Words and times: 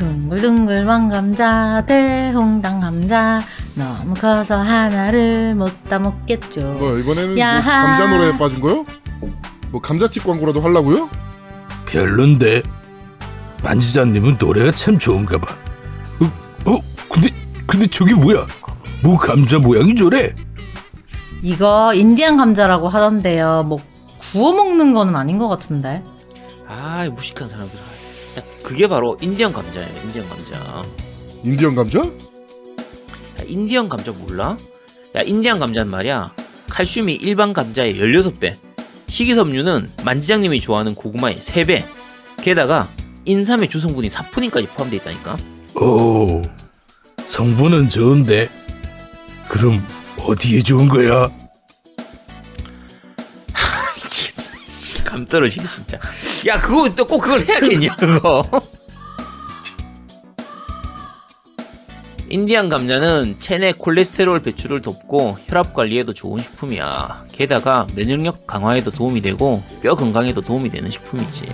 둥글둥글 0.00 0.86
왕감자 0.86 1.84
대홍당 1.86 2.80
감자 2.80 3.42
너무 3.74 4.14
커서 4.14 4.56
하나를 4.56 5.54
못다 5.54 5.98
먹겠죠. 5.98 6.62
뭐 6.62 6.96
이번에는 6.96 7.34
뭐. 7.34 7.44
감자 7.60 8.10
노래에 8.10 8.38
빠진 8.38 8.60
거요? 8.62 8.86
뭐 9.70 9.78
감자칩 9.78 10.24
광고라도 10.24 10.62
하려고요? 10.62 11.10
별론데 11.84 12.62
만지자님은 13.62 14.38
노래가 14.40 14.72
참 14.72 14.96
좋은가 14.96 15.36
봐. 15.36 15.54
어, 16.22 16.70
어 16.70 16.78
근데 17.12 17.28
근데 17.66 17.86
저기 17.86 18.14
뭐야? 18.14 18.46
뭐 19.02 19.18
감자 19.18 19.58
모양이 19.58 19.94
저래? 19.94 20.34
이거 21.42 21.92
인디안 21.92 22.38
감자라고 22.38 22.88
하던데요. 22.88 23.64
뭐 23.64 23.78
구워 24.32 24.54
먹는 24.54 24.94
거는 24.94 25.14
아닌 25.14 25.36
것 25.36 25.48
같은데. 25.48 26.02
아 26.66 27.06
무식한 27.14 27.50
사람들. 27.50 27.78
야, 27.78 27.82
그게 28.62 28.86
바로 28.86 29.16
인디언 29.20 29.52
감자예요. 29.52 29.88
인디언 30.04 30.28
감자. 30.28 30.54
야, 30.56 30.84
인디언 31.44 31.74
감자? 31.74 32.02
인디언 33.46 33.88
감자 33.88 34.12
몰라? 34.12 34.56
야 35.16 35.22
인디언 35.22 35.58
감자는 35.58 35.90
말이야. 35.90 36.32
칼슘이 36.68 37.14
일반 37.14 37.52
감자의 37.52 37.96
16배. 37.96 38.56
식이섬유는 39.08 39.90
만지장님이 40.04 40.60
좋아하는 40.60 40.94
고구마의 40.94 41.38
3배. 41.38 41.82
게다가 42.42 42.88
인삼의 43.24 43.68
주성분인 43.68 44.08
사포닌까지 44.08 44.68
포함되어 44.68 45.00
있다니까. 45.00 45.36
오 45.76 46.42
성분은 47.26 47.88
좋은데 47.88 48.48
그럼 49.48 49.84
어디에 50.28 50.62
좋은 50.62 50.88
거야? 50.88 51.30
감 55.20 55.26
떨어지네 55.26 55.66
진짜. 55.66 55.98
야 56.46 56.58
그거 56.60 56.88
또 56.94 57.04
꼭 57.06 57.20
그걸 57.20 57.44
해야겠냐 57.46 57.96
그거. 57.96 58.44
인디안 62.28 62.68
감자는 62.68 63.36
체내 63.40 63.72
콜레스테롤 63.72 64.40
배출을 64.42 64.82
돕고 64.82 65.38
혈압 65.46 65.74
관리에도 65.74 66.14
좋은 66.14 66.40
식품이야. 66.40 67.24
게다가 67.32 67.86
면역력 67.96 68.46
강화에도 68.46 68.92
도움이 68.92 69.20
되고 69.20 69.60
뼈 69.82 69.96
건강에도 69.96 70.40
도움이 70.40 70.70
되는 70.70 70.88
식품이지. 70.90 71.46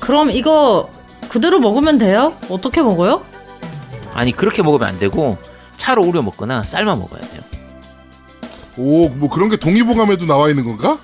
그럼 0.00 0.30
이거 0.32 0.90
그대로 1.28 1.60
먹으면 1.60 1.98
돼요? 1.98 2.34
어떻게 2.50 2.82
먹어요? 2.82 3.24
아니 4.14 4.32
그렇게 4.32 4.62
먹으면 4.62 4.88
안 4.88 4.98
되고 4.98 5.38
차로 5.76 6.02
우려 6.02 6.22
먹거나 6.22 6.64
삶아 6.64 6.96
먹어야 6.96 7.20
돼요. 7.20 7.42
오, 8.76 9.08
뭐 9.10 9.30
그런 9.30 9.48
게 9.48 9.56
동의보감에도 9.56 10.26
나와 10.26 10.50
있는 10.50 10.64
건가? 10.64 10.98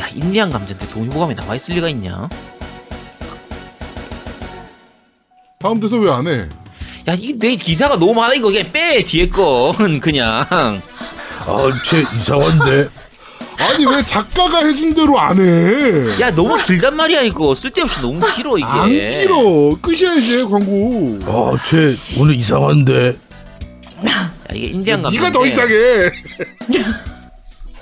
야 0.00 0.08
인디안 0.14 0.50
감자인데 0.50 0.88
동의보감에 0.90 1.34
나와 1.34 1.54
있을 1.54 1.74
리가 1.74 1.88
있냐? 1.90 2.28
다음 5.58 5.78
대서 5.80 5.96
왜안 5.96 6.26
해? 6.26 6.48
야 7.08 7.14
이 7.14 7.36
내 7.38 7.56
기사가 7.56 7.96
너무 7.98 8.14
많아 8.14 8.34
이거 8.34 8.48
그냥 8.50 8.70
빼 8.72 9.02
뒤에 9.04 9.28
건 9.28 10.00
그냥. 10.00 10.46
아쟤 11.44 12.04
이상한데 12.14 12.88
아니 13.58 13.84
왜 13.86 14.04
작가가 14.04 14.64
해준 14.64 14.94
대로 14.94 15.18
안 15.20 15.38
해? 15.38 16.20
야 16.20 16.30
너무 16.34 16.56
길단 16.64 16.94
말이야 16.96 17.22
이거 17.22 17.54
쓸데없이 17.54 18.00
너무 18.00 18.20
길어 18.34 18.56
이게. 18.56 18.64
안 18.66 18.88
길어. 18.88 19.76
끝이야지 19.80 20.44
광고. 20.44 21.18
아쟤 21.56 21.94
오늘 22.18 22.34
이상한데 22.36 23.16
야, 24.08 24.32
이게 24.54 24.66
인디안 24.68 25.02
감자. 25.02 25.16
네가 25.16 25.30
더 25.32 25.46
이상해. 25.46 25.74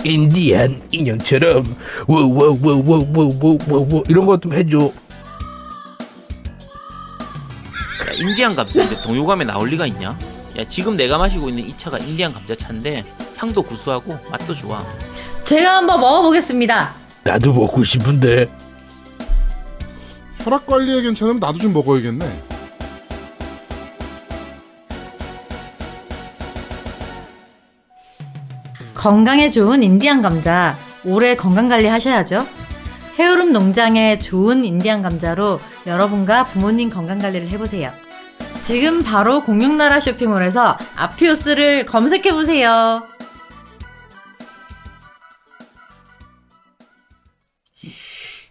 인디안 0.03 0.81
인형처럼 0.91 1.75
워워워워워워워 2.07 4.03
이런 4.07 4.25
거좀 4.25 4.53
해줘. 4.53 4.79
야, 4.79 4.91
인디안 8.17 8.55
감자인데 8.55 9.01
동요감에 9.03 9.45
나올 9.45 9.69
리가 9.69 9.85
있냐? 9.87 10.17
야 10.57 10.63
지금 10.67 10.97
내가 10.97 11.17
마시고 11.17 11.49
있는 11.49 11.67
이 11.67 11.77
차가 11.77 11.97
인디안 11.97 12.33
감자 12.33 12.55
차인데 12.55 13.05
향도 13.37 13.61
구수하고 13.61 14.17
맛도 14.29 14.55
좋아. 14.55 14.85
제가 15.45 15.77
한번 15.77 15.99
먹어보겠습니다. 15.99 16.93
나도 17.23 17.53
먹고 17.53 17.83
싶은데 17.83 18.47
혈압 20.39 20.65
관리에 20.65 21.01
괜찮으면 21.01 21.39
나도 21.39 21.59
좀 21.59 21.73
먹어야겠네. 21.73 22.50
건강에 29.01 29.49
좋은 29.49 29.81
인디안 29.81 30.21
감자. 30.21 30.77
올해 31.03 31.35
건강 31.35 31.67
관리 31.67 31.87
하셔야죠. 31.87 32.45
해오름 33.17 33.51
농장의 33.51 34.19
좋은 34.19 34.63
인디안 34.63 35.01
감자로 35.01 35.59
여러분과 35.87 36.45
부모님 36.45 36.91
건강 36.91 37.17
관리를 37.17 37.49
해보세요. 37.49 37.91
지금 38.59 39.01
바로 39.01 39.43
공룡나라 39.43 39.99
쇼핑몰에서 39.99 40.77
아피오스를 40.95 41.87
검색해 41.87 42.31
보세요. 42.31 43.01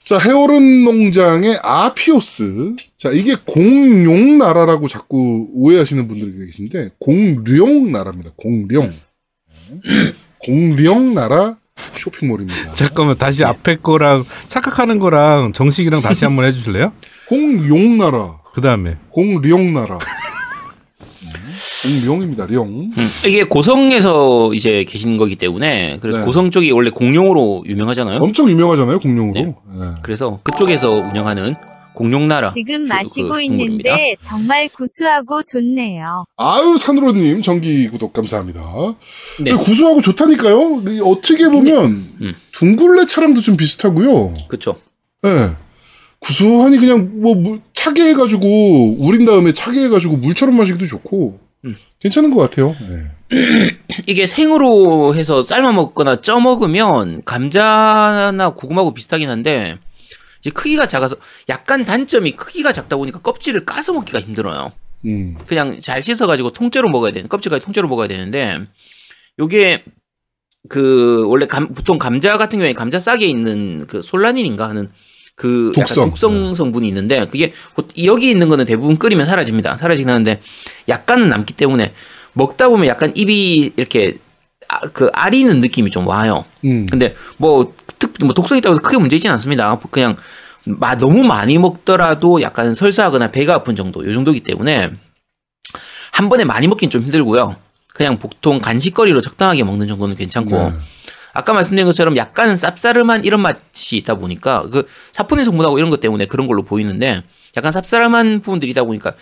자, 0.01 0.19
해오른 0.19 0.85
농장의 0.85 1.61
아피오스. 1.63 2.75
자, 2.97 3.11
이게 3.13 3.37
공룡나라라고 3.47 4.89
자꾸 4.89 5.47
오해하시는 5.53 6.09
분들이 6.09 6.45
계신데, 6.45 6.97
공룡나라입니다. 6.99 8.33
공룡. 8.35 8.93
네. 10.47 10.47
공룡나라 10.47 11.57
쇼핑몰입니다. 11.95 12.75
잠깐만 12.77 13.17
다시 13.17 13.45
앞에 13.45 13.77
거랑 13.77 14.25
착각하는 14.49 14.99
거랑 14.99 15.53
정식이랑 15.53 16.03
다시 16.03 16.25
한번 16.25 16.45
해주실래요? 16.47 16.93
공룡나라. 17.29 18.41
그 18.55 18.61
다음에 18.61 18.97
공룡나라. 19.11 19.99
음, 21.87 22.03
공룡입니다. 22.03 22.47
룡. 22.49 22.67
음, 22.67 23.09
이게 23.27 23.45
고성에서 23.45 24.53
이제 24.55 24.85
계신 24.85 25.17
거기 25.17 25.37
때문에 25.37 25.99
그래서 26.03 26.19
네. 26.21 26.25
고성 26.25 26.51
쪽이 26.51 26.71
원래 26.73 26.91
공룡으로 26.91 27.65
유명하잖아요. 27.67 28.19
엄청 28.19 28.51
유명하잖아요, 28.51 28.99
공룡으로. 28.99 29.35
네. 29.35 29.45
네. 29.45 29.87
그래서 30.03 30.41
그쪽에서 30.43 30.91
운영하는 30.91 31.55
공룡나라. 31.95 32.53
지금 32.53 32.85
그- 32.85 32.89
마시고 32.89 33.29
그 33.29 33.43
있는데. 33.43 34.17
정말 34.23 34.69
구수하고 34.69 35.43
좋네요. 35.43 36.25
아유, 36.37 36.77
산으로님, 36.79 37.43
정기 37.43 37.89
구독 37.89 38.13
감사합니다. 38.13 38.61
네. 39.45 39.53
구수하고 39.53 40.01
좋다니까요? 40.01 40.83
이 40.89 41.01
어떻게 41.05 41.49
보면, 41.49 41.85
음. 42.21 42.35
둥글레 42.53 43.07
차랑도 43.07 43.41
좀 43.41 43.57
비슷하고요. 43.57 44.35
그렇죠. 44.49 44.81
예. 45.27 45.51
구수하니 46.21 46.79
그냥 46.79 47.11
뭐 47.23 47.35
물, 47.35 47.61
차게 47.73 48.03
해가지고 48.11 48.97
우린 48.99 49.25
다음에 49.25 49.53
차게 49.53 49.85
해가지고 49.85 50.17
물처럼 50.19 50.57
마시기도 50.57 50.87
좋고 50.87 51.39
음. 51.65 51.77
괜찮은 51.99 52.31
것 52.31 52.41
같아요. 52.43 52.75
예. 53.33 53.37
이게 54.07 54.27
생으로 54.27 55.15
해서 55.15 55.41
삶아 55.41 55.73
먹거나 55.73 56.21
쪄 56.21 56.41
먹으면 56.41 57.23
감자나 57.25 58.51
고구마하고 58.51 58.93
비슷하긴 58.93 59.31
한데 59.31 59.79
이제 60.41 60.51
크기가 60.51 60.87
작아서 60.87 61.17
약간 61.49 61.85
단점이 61.85 62.33
크기가 62.33 62.73
작다 62.73 62.97
보니까 62.97 63.21
껍질을 63.21 63.65
까서 63.65 63.93
먹기가 63.93 64.21
힘들어요. 64.21 64.73
음. 65.07 65.37
그냥 65.47 65.79
잘 65.81 66.03
씻어가지고 66.03 66.53
통째로 66.53 66.89
먹어야 66.89 67.13
되는 67.13 67.29
껍질까지 67.29 67.65
통째로 67.65 67.89
먹어야 67.89 68.09
되는데 68.09 68.61
요게 69.39 69.85
그 70.69 71.25
원래 71.29 71.47
감, 71.47 71.69
보통 71.69 71.99
감자 71.99 72.37
같은 72.37 72.59
경우에 72.59 72.75
감자 72.75 73.01
싹에 73.01 73.25
있는 73.25 73.87
그 73.87 74.03
솔라닌인가 74.03 74.69
하는 74.69 74.91
그 75.37 75.73
약간 75.79 75.87
독성. 75.87 76.11
독성 76.11 76.55
성분이 76.55 76.87
있는데 76.89 77.27
그게 77.27 77.53
보- 77.75 77.85
여기 78.05 78.31
있는 78.31 78.49
거는 78.51 78.67
대부분 78.67 78.99
끓이면 78.99 79.27
사라집니다. 79.27 79.79
사라지긴 79.79 80.11
하는데 80.11 80.39
약간은 80.89 81.31
남기 81.31 81.55
때문에 81.55 81.95
먹다 82.35 82.69
보면 82.69 82.87
약간 82.87 83.13
입이 83.17 83.73
이렇게 83.77 84.19
아, 84.69 84.81
그 84.93 85.09
아리는 85.15 85.61
느낌이 85.63 85.91
좀 85.91 86.07
와요. 86.07 86.45
음. 86.65 86.87
근데 86.87 87.15
뭐, 87.39 87.75
특, 88.01 88.15
뭐 88.25 88.35
독성 88.35 88.59
있다고 88.59 88.75
해서 88.75 88.83
크게 88.83 88.99
문제 88.99 89.15
있지는 89.15 89.33
않습니다. 89.35 89.79
그냥 89.93 90.17
마, 90.65 90.97
너무 90.97 91.23
많이 91.23 91.57
먹더라도 91.59 92.43
약간 92.43 92.75
설사하거나 92.75 93.31
배가 93.31 93.55
아픈 93.55 93.77
정도, 93.77 94.05
요 94.05 94.13
정도이기 94.13 94.41
때문에 94.41 94.91
한 96.13 96.29
번에 96.29 96.45
많이 96.45 96.67
먹긴 96.67 96.91
좀 96.91 97.03
힘들고요. 97.03 97.55
그냥 97.95 98.19
보통 98.19 98.59
간식거리로 98.61 99.21
적당하게 99.21 99.63
먹는 99.63 99.87
정도는 99.87 100.17
괜찮고 100.17 100.51
네. 100.51 100.71
아까 101.33 101.53
말씀드린 101.53 101.87
것처럼 101.87 102.17
약간 102.17 102.55
쌉싸름한 102.55 103.25
이런 103.25 103.41
맛이 103.41 103.97
있다 103.97 104.17
보니까 104.17 104.67
그 104.71 104.87
사포닌 105.13 105.45
성분하고 105.45 105.79
이런 105.79 105.91
것 105.91 106.01
때문에 106.01 106.27
그런 106.27 106.47
걸로 106.47 106.63
보이는데 106.63 107.23
약간 107.57 107.71
쌉싸름한 107.73 108.43
부분들이 108.43 108.71
있다 108.73 108.85
보니까 108.85 109.15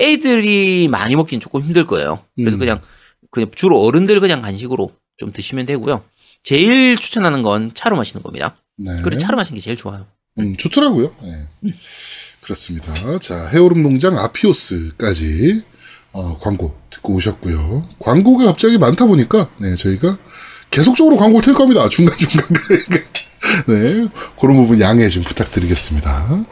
애들이 0.00 0.88
많이 0.90 1.16
먹긴 1.16 1.40
조금 1.40 1.62
힘들 1.62 1.84
거예요. 1.84 2.20
그래서 2.36 2.56
음. 2.56 2.58
그냥 2.58 2.80
그냥 3.30 3.50
주로 3.54 3.80
어른들 3.82 4.20
그냥 4.20 4.42
간식으로 4.42 4.90
좀 5.16 5.32
드시면 5.32 5.66
되고요. 5.66 6.02
제일 6.46 6.96
추천하는 6.96 7.42
건 7.42 7.72
차로 7.74 7.96
마시는 7.96 8.22
겁니다. 8.22 8.56
네. 8.78 9.02
그래 9.02 9.18
차로 9.18 9.36
마시는 9.36 9.58
게 9.58 9.60
제일 9.60 9.76
좋아요. 9.76 10.06
음, 10.38 10.56
좋더라고요. 10.56 11.12
네. 11.20 11.72
그렇습니다. 12.40 13.18
자, 13.18 13.48
해오름 13.48 13.82
농장 13.82 14.16
아피오스까지 14.16 15.64
어, 16.12 16.38
광고 16.38 16.78
듣고 16.88 17.14
오셨고요. 17.14 17.88
광고가 17.98 18.44
갑자기 18.44 18.78
많다 18.78 19.06
보니까 19.06 19.50
네, 19.60 19.74
저희가 19.74 20.18
계속적으로 20.70 21.16
광고를 21.16 21.42
틀 21.42 21.52
겁니다. 21.52 21.88
중간중간. 21.88 22.46
네. 23.66 24.06
그런 24.40 24.56
부분 24.56 24.80
양해 24.80 25.08
좀 25.08 25.24
부탁드리겠습니다. 25.24 26.44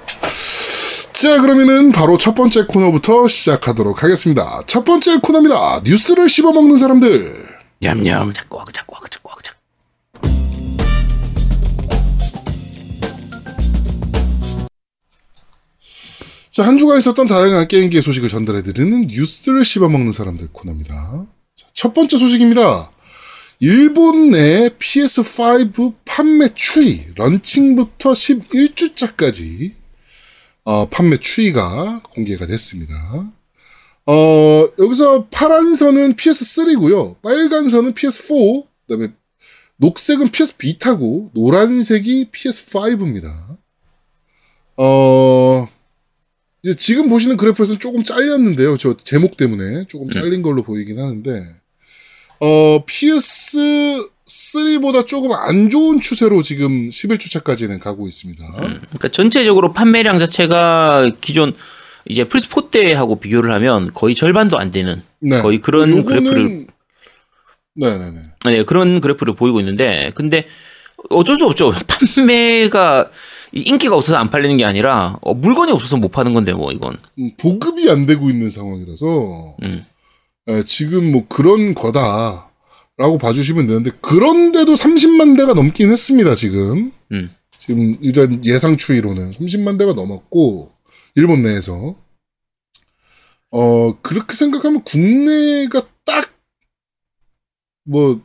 자, 1.12 1.40
그러면은 1.40 1.92
바로 1.92 2.18
첫 2.18 2.34
번째 2.34 2.64
코너부터 2.66 3.28
시작하도록 3.28 4.02
하겠습니다. 4.02 4.60
첫 4.66 4.84
번째 4.84 5.18
코너입니다. 5.18 5.82
뉴스를 5.84 6.28
씹어먹는 6.28 6.78
사람들. 6.78 7.54
냠냠. 7.78 8.32
자꾸 8.32 8.56
와그 8.56 8.72
자꾸 8.72 8.94
와그 8.94 9.08
자꾸 9.10 9.23
자, 16.54 16.64
한 16.64 16.78
주가 16.78 16.96
있었던 16.96 17.26
다양한 17.26 17.66
게임기의 17.66 18.00
소식을 18.00 18.28
전달해드리는 18.28 19.08
뉴스를 19.08 19.64
씹어먹는 19.64 20.12
사람들 20.12 20.50
코너입니다. 20.52 21.26
자, 21.56 21.66
첫 21.74 21.92
번째 21.92 22.16
소식입니다. 22.16 22.92
일본 23.58 24.30
내 24.30 24.68
PS5 24.68 25.94
판매 26.04 26.54
추이, 26.54 27.06
런칭부터 27.16 28.12
11주차까지 28.12 29.72
어, 30.62 30.88
판매 30.88 31.16
추이가 31.16 32.00
공개가 32.04 32.46
됐습니다. 32.46 32.94
어, 34.06 34.68
여기서 34.78 35.26
파란 35.32 35.74
선은 35.74 36.14
PS3고요. 36.14 37.20
빨간 37.20 37.68
선은 37.68 37.94
PS4, 37.94 38.64
그다음에 38.86 39.12
녹색은 39.78 40.30
PS 40.30 40.56
비타고 40.56 41.32
노란색이 41.34 42.30
PS5입니다. 42.30 43.58
어, 44.76 45.68
이제 46.64 46.74
지금 46.76 47.10
보시는 47.10 47.36
그래프에서는 47.36 47.78
조금 47.78 48.02
잘렸는데요. 48.02 48.78
저 48.78 48.96
제목 48.96 49.36
때문에 49.36 49.84
조금 49.86 50.08
잘린 50.10 50.40
걸로 50.40 50.62
보이긴 50.62 50.98
하는데, 50.98 51.44
어, 52.40 52.84
PS3보다 52.86 55.06
조금 55.06 55.32
안 55.32 55.68
좋은 55.68 56.00
추세로 56.00 56.42
지금 56.42 56.88
11주차까지는 56.88 57.80
가고 57.80 58.08
있습니다. 58.08 58.42
그러니까 58.56 59.08
전체적으로 59.08 59.74
판매량 59.74 60.18
자체가 60.18 61.12
기존 61.20 61.52
이제 62.06 62.24
플스 62.24 62.48
4 62.48 62.70
때하고 62.70 63.20
비교를 63.20 63.52
하면 63.52 63.92
거의 63.92 64.14
절반도 64.14 64.58
안 64.58 64.70
되는 64.70 65.02
네. 65.20 65.42
거의 65.42 65.60
그런 65.60 65.90
요거는- 65.90 66.06
그래프를 66.06 66.66
네네네. 67.76 68.20
네, 68.46 68.62
그런 68.64 69.00
그래프를 69.00 69.34
보이고 69.34 69.58
있는데 69.60 70.12
근데 70.14 70.46
어쩔 71.10 71.36
수 71.36 71.44
없죠. 71.46 71.74
판매가 72.14 73.10
이 73.10 73.14
인기가 73.54 73.96
없어서 73.96 74.18
안 74.18 74.30
팔리는 74.30 74.56
게 74.56 74.64
아니라 74.64 75.18
어, 75.22 75.32
물건이 75.32 75.70
없어서 75.72 75.96
못 75.96 76.10
파는 76.10 76.34
건데 76.34 76.52
뭐 76.52 76.72
이건. 76.72 76.96
음, 77.18 77.30
보급이 77.36 77.88
안 77.88 78.04
되고 78.04 78.28
있는 78.28 78.50
상황이라서, 78.50 79.56
음. 79.62 79.84
예, 80.48 80.62
지금 80.64 81.12
뭐 81.12 81.26
그런 81.28 81.74
거다라고 81.74 83.18
봐주시면 83.20 83.66
되는데, 83.66 83.90
그런데도 84.00 84.74
30만 84.74 85.36
대가 85.36 85.54
넘긴 85.54 85.90
했습니다, 85.90 86.34
지금. 86.34 86.92
음. 87.12 87.30
지금 87.58 87.96
일단 88.02 88.44
예상 88.44 88.76
추이로는 88.76 89.30
30만 89.30 89.78
대가 89.78 89.92
넘었고, 89.94 90.70
일본 91.14 91.42
내에서. 91.42 91.96
어, 93.52 94.00
그렇게 94.02 94.34
생각하면 94.34 94.82
국내가 94.82 95.86
딱, 96.04 96.34
뭐, 97.84 98.20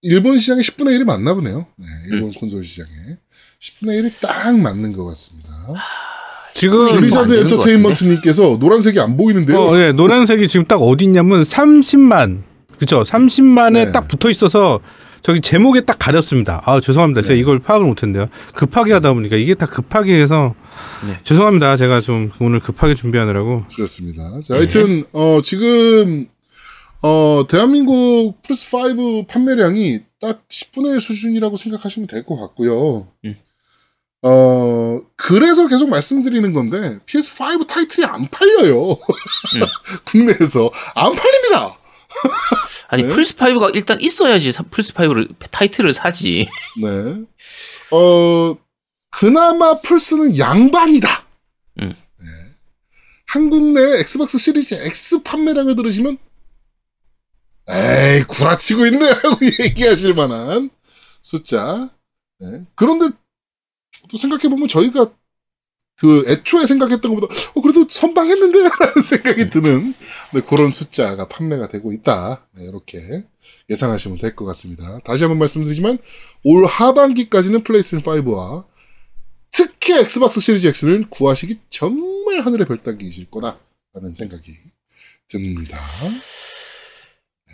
일본 0.00 0.38
시장의 0.38 0.62
10분의 0.64 0.98
1이 0.98 1.04
맞나 1.04 1.34
보네요. 1.34 1.66
네, 1.76 1.86
일본 2.10 2.32
콘솔 2.32 2.64
시장에. 2.64 2.90
10분의 3.64 4.02
1이 4.04 4.20
딱 4.20 4.58
맞는 4.58 4.92
것 4.92 5.04
같습니다. 5.06 5.48
지금 6.54 6.86
안 6.88 6.96
블리자드 7.00 7.28
것 7.34 7.40
엔터테인먼트님께서 7.40 8.58
노란색이 8.60 9.00
안 9.00 9.16
보이는데요. 9.16 9.58
어, 9.58 9.78
예, 9.78 9.92
노란색이 9.92 10.46
지금 10.48 10.66
딱 10.66 10.76
어디 10.76 11.04
있냐면 11.04 11.42
30만. 11.42 12.42
그쵸? 12.78 13.02
30만에 13.04 13.72
네. 13.72 13.92
딱 13.92 14.06
붙어 14.08 14.28
있어서 14.30 14.80
저기 15.22 15.40
제목에 15.40 15.80
딱 15.80 15.98
가렸습니다. 15.98 16.60
아, 16.66 16.80
죄송합니다. 16.80 17.22
제가 17.22 17.34
네. 17.34 17.40
이걸 17.40 17.58
파악을 17.58 17.86
못 17.86 18.02
했는데요. 18.02 18.28
급하게 18.54 18.92
하다 18.92 19.14
보니까 19.14 19.36
이게 19.36 19.54
다 19.54 19.64
급하게 19.66 20.20
해서 20.20 20.54
네. 21.06 21.14
죄송합니다. 21.22 21.76
제가 21.78 22.02
좀 22.02 22.30
오늘 22.40 22.60
급하게 22.60 22.94
준비하느라고. 22.94 23.64
그렇습니다. 23.74 24.22
자, 24.42 24.54
하여튼 24.56 25.04
어 25.12 25.40
지금 25.42 26.26
어 27.02 27.44
대한민국 27.48 28.42
플스 28.42 28.66
5 28.76 29.26
판매량이 29.26 30.00
딱 30.20 30.42
10분의 30.48 30.94
1 30.94 31.00
수준이라고 31.00 31.56
생각하시면 31.56 32.06
될 32.06 32.24
것 32.24 32.36
같고요. 32.38 33.08
음. 33.24 33.36
어 34.26 35.02
그래서 35.16 35.68
계속 35.68 35.90
말씀드리는 35.90 36.52
건데 36.54 36.98
PS5 37.06 37.66
타이틀이 37.66 38.06
안 38.06 38.26
팔려요. 38.30 38.96
국내에서 40.08 40.70
안 40.94 41.14
팔립니다. 41.14 41.78
아니 42.88 43.02
네. 43.02 43.08
플스 43.10 43.34
5가 43.36 43.74
일단 43.74 44.00
있어야지 44.00 44.50
사- 44.52 44.62
플스 44.70 44.94
5를 44.94 45.28
타이틀을 45.50 45.92
사지. 45.92 46.48
네. 46.80 46.88
어, 47.90 48.56
그나마 49.10 49.80
플스는 49.82 50.38
양반이다. 50.38 51.26
음. 51.82 51.88
네. 52.18 52.26
한국 53.26 53.62
내 53.72 53.98
엑스박스 54.00 54.38
시리즈 54.38 54.74
X 54.74 55.22
판매량을 55.22 55.76
들으시면, 55.76 56.16
에이, 57.68 58.24
구라치고 58.24 58.86
있네. 58.86 59.10
하고 59.10 59.38
얘기하실 59.60 60.14
만한 60.14 60.70
숫자. 61.20 61.90
네. 62.40 62.62
그런데 62.74 63.14
또 64.08 64.16
생각해보면 64.18 64.68
저희가 64.68 65.12
그 65.96 66.24
애초에 66.26 66.66
생각했던 66.66 67.14
것보다, 67.14 67.32
어, 67.54 67.60
그래도 67.60 67.86
선방했는데? 67.88 68.58
라는 68.80 69.02
생각이 69.02 69.48
드는 69.50 69.94
네, 70.32 70.40
그런 70.40 70.70
숫자가 70.70 71.28
판매가 71.28 71.68
되고 71.68 71.92
있다. 71.92 72.48
네, 72.56 72.64
이렇게 72.64 73.24
예상하시면 73.70 74.18
될 74.18 74.34
것 74.34 74.44
같습니다. 74.46 74.98
다시 75.04 75.22
한번 75.22 75.38
말씀드리지만, 75.38 75.98
올 76.42 76.66
하반기까지는 76.66 77.62
플레이스테이션 77.62 78.02
5와 78.24 78.64
특히 79.52 79.94
엑스박스 79.96 80.40
시리즈 80.40 80.66
X는 80.66 81.10
구하시기 81.10 81.60
정말 81.70 82.40
하늘의 82.40 82.66
별 82.66 82.82
따기이실 82.82 83.30
거다라는 83.30 84.14
생각이 84.16 84.50
듭니다. 85.28 85.78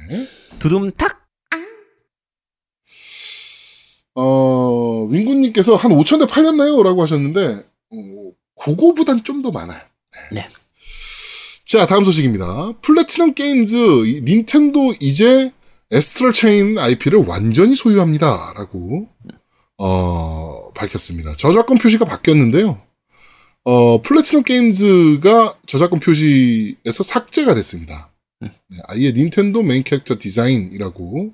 네. 0.09 0.27
두둠탁. 0.59 1.20
어, 4.15 5.07
윈구님께서 5.11 5.77
한 5.77 5.93
5천 5.93 6.19
대 6.21 6.27
팔렸나요? 6.27 6.83
라고 6.83 7.03
하셨는데, 7.03 7.65
어, 7.93 7.97
그거보단 8.63 9.25
좀 9.25 9.43
더 9.43 9.51
많아요. 9.51 9.81
네. 10.33 10.47
자, 11.65 11.87
다음 11.87 12.05
소식입니다. 12.05 12.73
플래티넘 12.83 13.35
게임즈, 13.35 13.75
이 14.07 14.21
닌텐도 14.23 14.95
이제 15.01 15.53
Astral 15.93 16.33
Chain 16.33 16.79
IP를 16.79 17.25
완전히 17.27 17.75
소유합니다. 17.77 18.55
라고, 18.57 19.09
어, 19.79 20.73
밝혔습니다. 20.75 21.37
저작권 21.37 21.79
표시가 21.79 22.05
바뀌었는데요. 22.05 22.81
어, 23.65 24.03
플래티넘 24.03 24.43
게임즈가 24.45 25.55
저작권 25.67 26.01
표시에서 26.01 27.03
삭제가 27.03 27.55
됐습니다. 27.55 28.11
음. 28.43 28.51
네, 28.69 28.79
아예 28.89 29.13
닌텐도 29.13 29.63
메인 29.63 29.83
캐릭터 29.85 30.17
디자인이라고 30.19 31.33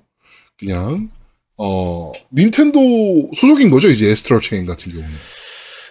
그냥 0.59 1.11
어 1.59 2.13
닌텐도 2.35 3.31
소속인 3.35 3.71
거죠 3.71 3.89
이제 3.89 4.11
Astral 4.11 4.41
Chain 4.41 4.67
같은 4.67 4.93
경우는. 4.93 5.11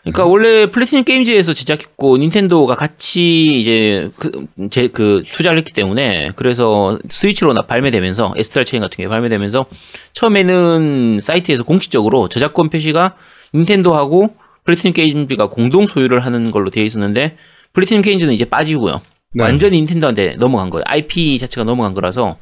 그러니까 0.06 0.26
원래 0.26 0.68
플래티넘 0.68 1.04
게임즈에서 1.04 1.54
제작했고 1.54 2.18
닌텐도가 2.18 2.76
같이 2.76 3.60
이제 3.60 4.12
그, 4.20 4.46
제, 4.70 4.88
그 4.88 5.24
투자를 5.26 5.58
했기 5.58 5.74
때문에 5.74 6.30
그래서 6.36 7.00
스위치로 7.10 7.54
나 7.54 7.64
발매되면서 7.64 8.36
Astral 8.38 8.66
Chain 8.66 8.82
같은 8.82 8.98
게 8.98 9.08
발매되면서 9.08 9.66
처음에는 10.14 11.20
사이트에서 11.22 11.64
공식적으로 11.64 12.30
저작권 12.30 12.70
표시가 12.70 13.16
닌텐도하고 13.56 14.36
플래티넘 14.66 14.94
게임즈가 14.94 15.48
공동 15.48 15.88
소유를 15.88 16.20
하는 16.20 16.52
걸로 16.52 16.70
되어 16.70 16.84
있었는데 16.84 17.38
플래티넘 17.74 18.04
게임즈는 18.04 18.32
이제 18.32 18.46
빠지고요. 18.46 19.02
네. 19.34 19.44
완전히 19.44 19.80
닌텐도한테 19.80 20.36
넘어간 20.38 20.70
거예요. 20.70 20.84
IP 20.88 21.40
자체가 21.40 21.64
넘어간 21.66 21.96
거라서 21.96 22.38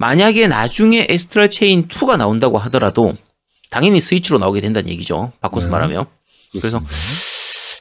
만약에 0.00 0.48
나중에 0.48 1.06
Astral 1.10 1.50
Chain 1.50 1.86
2가 1.86 2.16
나온다고 2.16 2.56
하더라도 2.56 3.14
당연히 3.68 4.00
스위치로 4.00 4.38
나오게 4.38 4.62
된다는 4.62 4.88
얘기죠. 4.88 5.32
바꿔서 5.42 5.66
네. 5.66 5.72
말하면. 5.72 6.06
그래서. 6.52 6.80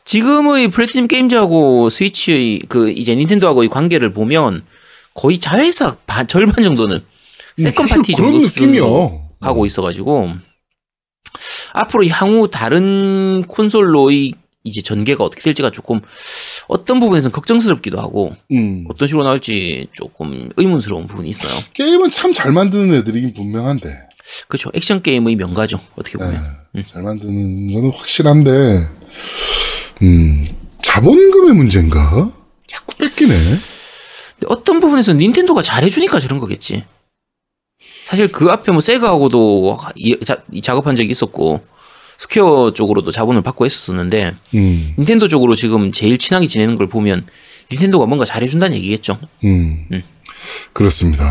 지금의 0.04 0.68
플래티넘 0.68 1.08
게임즈하고 1.08 1.90
스위치의 1.90 2.64
그 2.68 2.90
이제 2.92 3.16
닌텐도하고의 3.16 3.70
관계를 3.70 4.12
보면 4.12 4.66
거의 5.14 5.40
자회사 5.40 5.96
반, 6.06 6.28
절반 6.28 6.62
정도는 6.62 7.00
second 7.58 7.86
음, 7.86 7.88
사실 7.88 8.02
파티 8.02 8.16
정도. 8.16 8.40
수준으로 8.40 9.22
가고 9.40 9.66
있어가지고 9.66 10.30
앞으로 11.72 12.06
향후 12.08 12.50
다른 12.52 13.44
콘솔로의 13.48 14.34
이제 14.64 14.82
전개가 14.82 15.24
어떻게 15.24 15.42
될지가 15.42 15.70
조금 15.72 16.00
어떤 16.68 17.00
부분에서는 17.00 17.32
걱정스럽기도 17.32 18.00
하고 18.00 18.36
음. 18.52 18.86
어떤 18.90 19.08
식으로 19.08 19.24
나올지 19.24 19.88
조금 19.94 20.50
의문스러운 20.58 21.08
부분이 21.08 21.30
있어요. 21.30 21.52
게임은 21.74 22.10
참 22.10 22.34
잘 22.34 22.52
만드는 22.52 22.94
애들이긴 22.96 23.34
분명한데 23.34 23.90
그렇죠. 24.48 24.70
액션 24.74 25.02
게임의 25.02 25.36
명가죠. 25.38 25.80
어떻게 25.96 26.18
보면. 26.18 26.40
네, 26.74 26.84
잘 26.86 27.02
만드는 27.02 27.74
거는 27.74 27.92
확실한데 27.92 28.50
음 30.04 30.48
자본금의 30.84 31.54
문제인가? 31.56 32.32
자꾸 32.68 32.96
뺏기네. 32.98 33.34
근데 33.36 34.48
어떤 34.48 34.80
부분에서 34.80 35.14
닌텐도가 35.14 35.62
잘해주니까 35.62 36.20
저런 36.20 36.40
거겠지. 36.40 36.84
사실 38.06 38.32
그 38.32 38.50
앞에 38.50 38.72
뭐 38.72 38.82
세가하고도 38.82 39.78
작업한 40.62 40.96
적이 40.96 41.10
있었고 41.12 41.62
스퀘어 42.20 42.74
쪽으로도 42.76 43.12
자본을 43.12 43.42
받고 43.42 43.66
했었는데 43.66 44.36
음, 44.54 44.94
닌텐도 45.00 45.30
쪽으로 45.30 45.56
지금 45.56 45.92
제일 45.92 46.18
친하게 46.18 46.48
지내는 46.48 46.76
걸 46.76 46.88
보면 46.88 47.26
닌텐도가 47.72 48.06
뭔가 48.06 48.26
잘해준다는 48.26 48.76
얘기겠죠. 48.78 49.18
음. 49.46 49.86
음. 49.92 50.04
그렇습니다. 50.74 51.26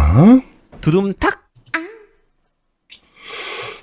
두둠탁 0.80 1.38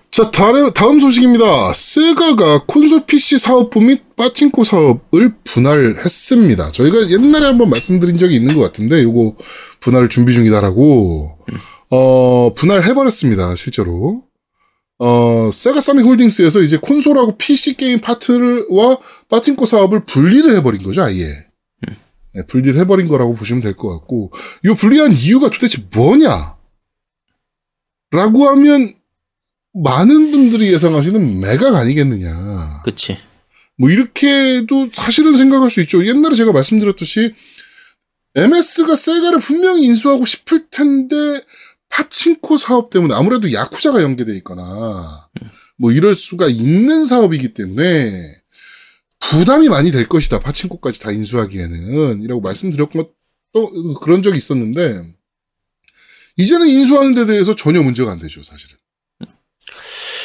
자, 0.10 0.32
다음, 0.32 0.72
다음 0.72 1.00
소식입니다. 1.02 1.74
세가가 1.74 2.64
콘솔 2.68 3.06
PC 3.06 3.38
사업부 3.38 3.82
및 3.82 4.16
빠친코 4.16 4.64
사업을 4.64 5.36
분할했습니다. 5.44 6.72
저희가 6.72 7.10
옛날에 7.10 7.48
한번 7.48 7.70
말씀드린 7.70 8.18
적이 8.18 8.38
있는 8.38 8.56
것 8.56 8.62
같은데, 8.62 9.04
요거 9.04 9.36
분할 9.82 10.08
준비 10.08 10.32
중이다라고, 10.32 11.38
어, 11.92 12.54
분할해버렸습니다, 12.56 13.58
실제로. 13.58 14.25
어, 15.00 15.50
세가 15.52 15.82
사미 15.82 16.04
홀딩스에서 16.04 16.62
이제 16.62 16.78
콘솔하고 16.78 17.38
PC 17.38 17.76
게임 17.76 18.00
파트와 18.00 18.98
빠친코 19.30 19.66
사업을 19.66 20.06
분리를 20.06 20.56
해버린 20.58 20.82
거죠, 20.84 21.02
아예. 21.04 21.28
네, 22.34 22.46
분리를 22.48 22.80
해버린 22.80 23.08
거라고 23.08 23.36
보시면 23.36 23.62
될 23.62 23.76
것 23.76 23.90
같고, 23.90 24.32
이 24.64 24.74
분리한 24.74 25.14
이유가 25.14 25.50
도대체 25.50 25.84
뭐냐? 25.94 26.56
라고 28.12 28.48
하면, 28.50 28.94
많은 29.74 30.32
분들이 30.32 30.72
예상하시는 30.72 31.40
매각 31.42 31.76
아니겠느냐. 31.76 32.82
그치. 32.86 33.18
뭐 33.78 33.90
이렇게도 33.90 34.90
사실은 34.94 35.36
생각할 35.36 35.70
수 35.70 35.82
있죠. 35.82 36.06
옛날에 36.08 36.34
제가 36.36 36.54
말씀드렸듯이 36.54 37.34
MS가 38.36 38.96
세가를 38.96 39.40
분명히 39.40 39.84
인수하고 39.84 40.24
싶을 40.24 40.68
텐데 40.70 41.16
파친코 41.96 42.58
사업 42.58 42.90
때문에 42.90 43.14
아무래도 43.16 43.52
야쿠자가 43.54 44.04
연계돼 44.04 44.36
있거나 44.38 45.30
뭐 45.78 45.92
이럴 45.94 46.16
수가 46.16 46.48
있는 46.48 47.06
사업이기 47.06 47.54
때문에 47.54 48.36
부담이 49.20 49.70
많이 49.70 49.92
될 49.92 50.08
것이다. 50.10 50.40
파친코까지 50.40 51.00
다 51.00 51.12
인수하기에는 51.12 52.22
이라고 52.22 52.42
말씀드렸던 52.42 53.08
또 53.54 53.94
그런 54.02 54.22
적이 54.22 54.38
있었는데 54.38 55.04
이제는 56.38 56.68
인수하는 56.68 57.16
데 57.16 57.26
대해서 57.26 57.56
전혀 57.56 57.82
문제가 57.82 58.12
안 58.12 58.20
되죠, 58.20 58.44
사실은. 58.44 58.78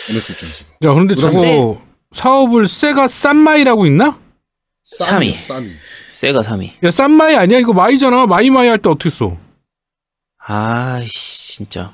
MS 0.09 0.33
입장에서. 0.33 0.65
야, 0.83 0.93
그런데 0.93 1.15
저거 1.15 1.81
사업을 2.13 2.67
세가 2.67 3.07
쌈마이라고 3.07 3.87
있나? 3.87 4.21
쌈이. 4.83 5.39
쌈이. 5.39 5.39
쌈이. 5.39 5.71
세가 6.13 6.41
사미. 6.43 6.85
야, 6.85 6.91
쌈마이 6.91 7.37
아니야? 7.37 7.61
이거 7.61 7.73
마이잖아. 7.73 8.27
마이마이 8.27 8.67
할 8.67 8.79
때 8.79 8.91
어떻게 8.91 9.09
써? 9.09 9.39
아이씨 10.55 11.55
진짜. 11.57 11.93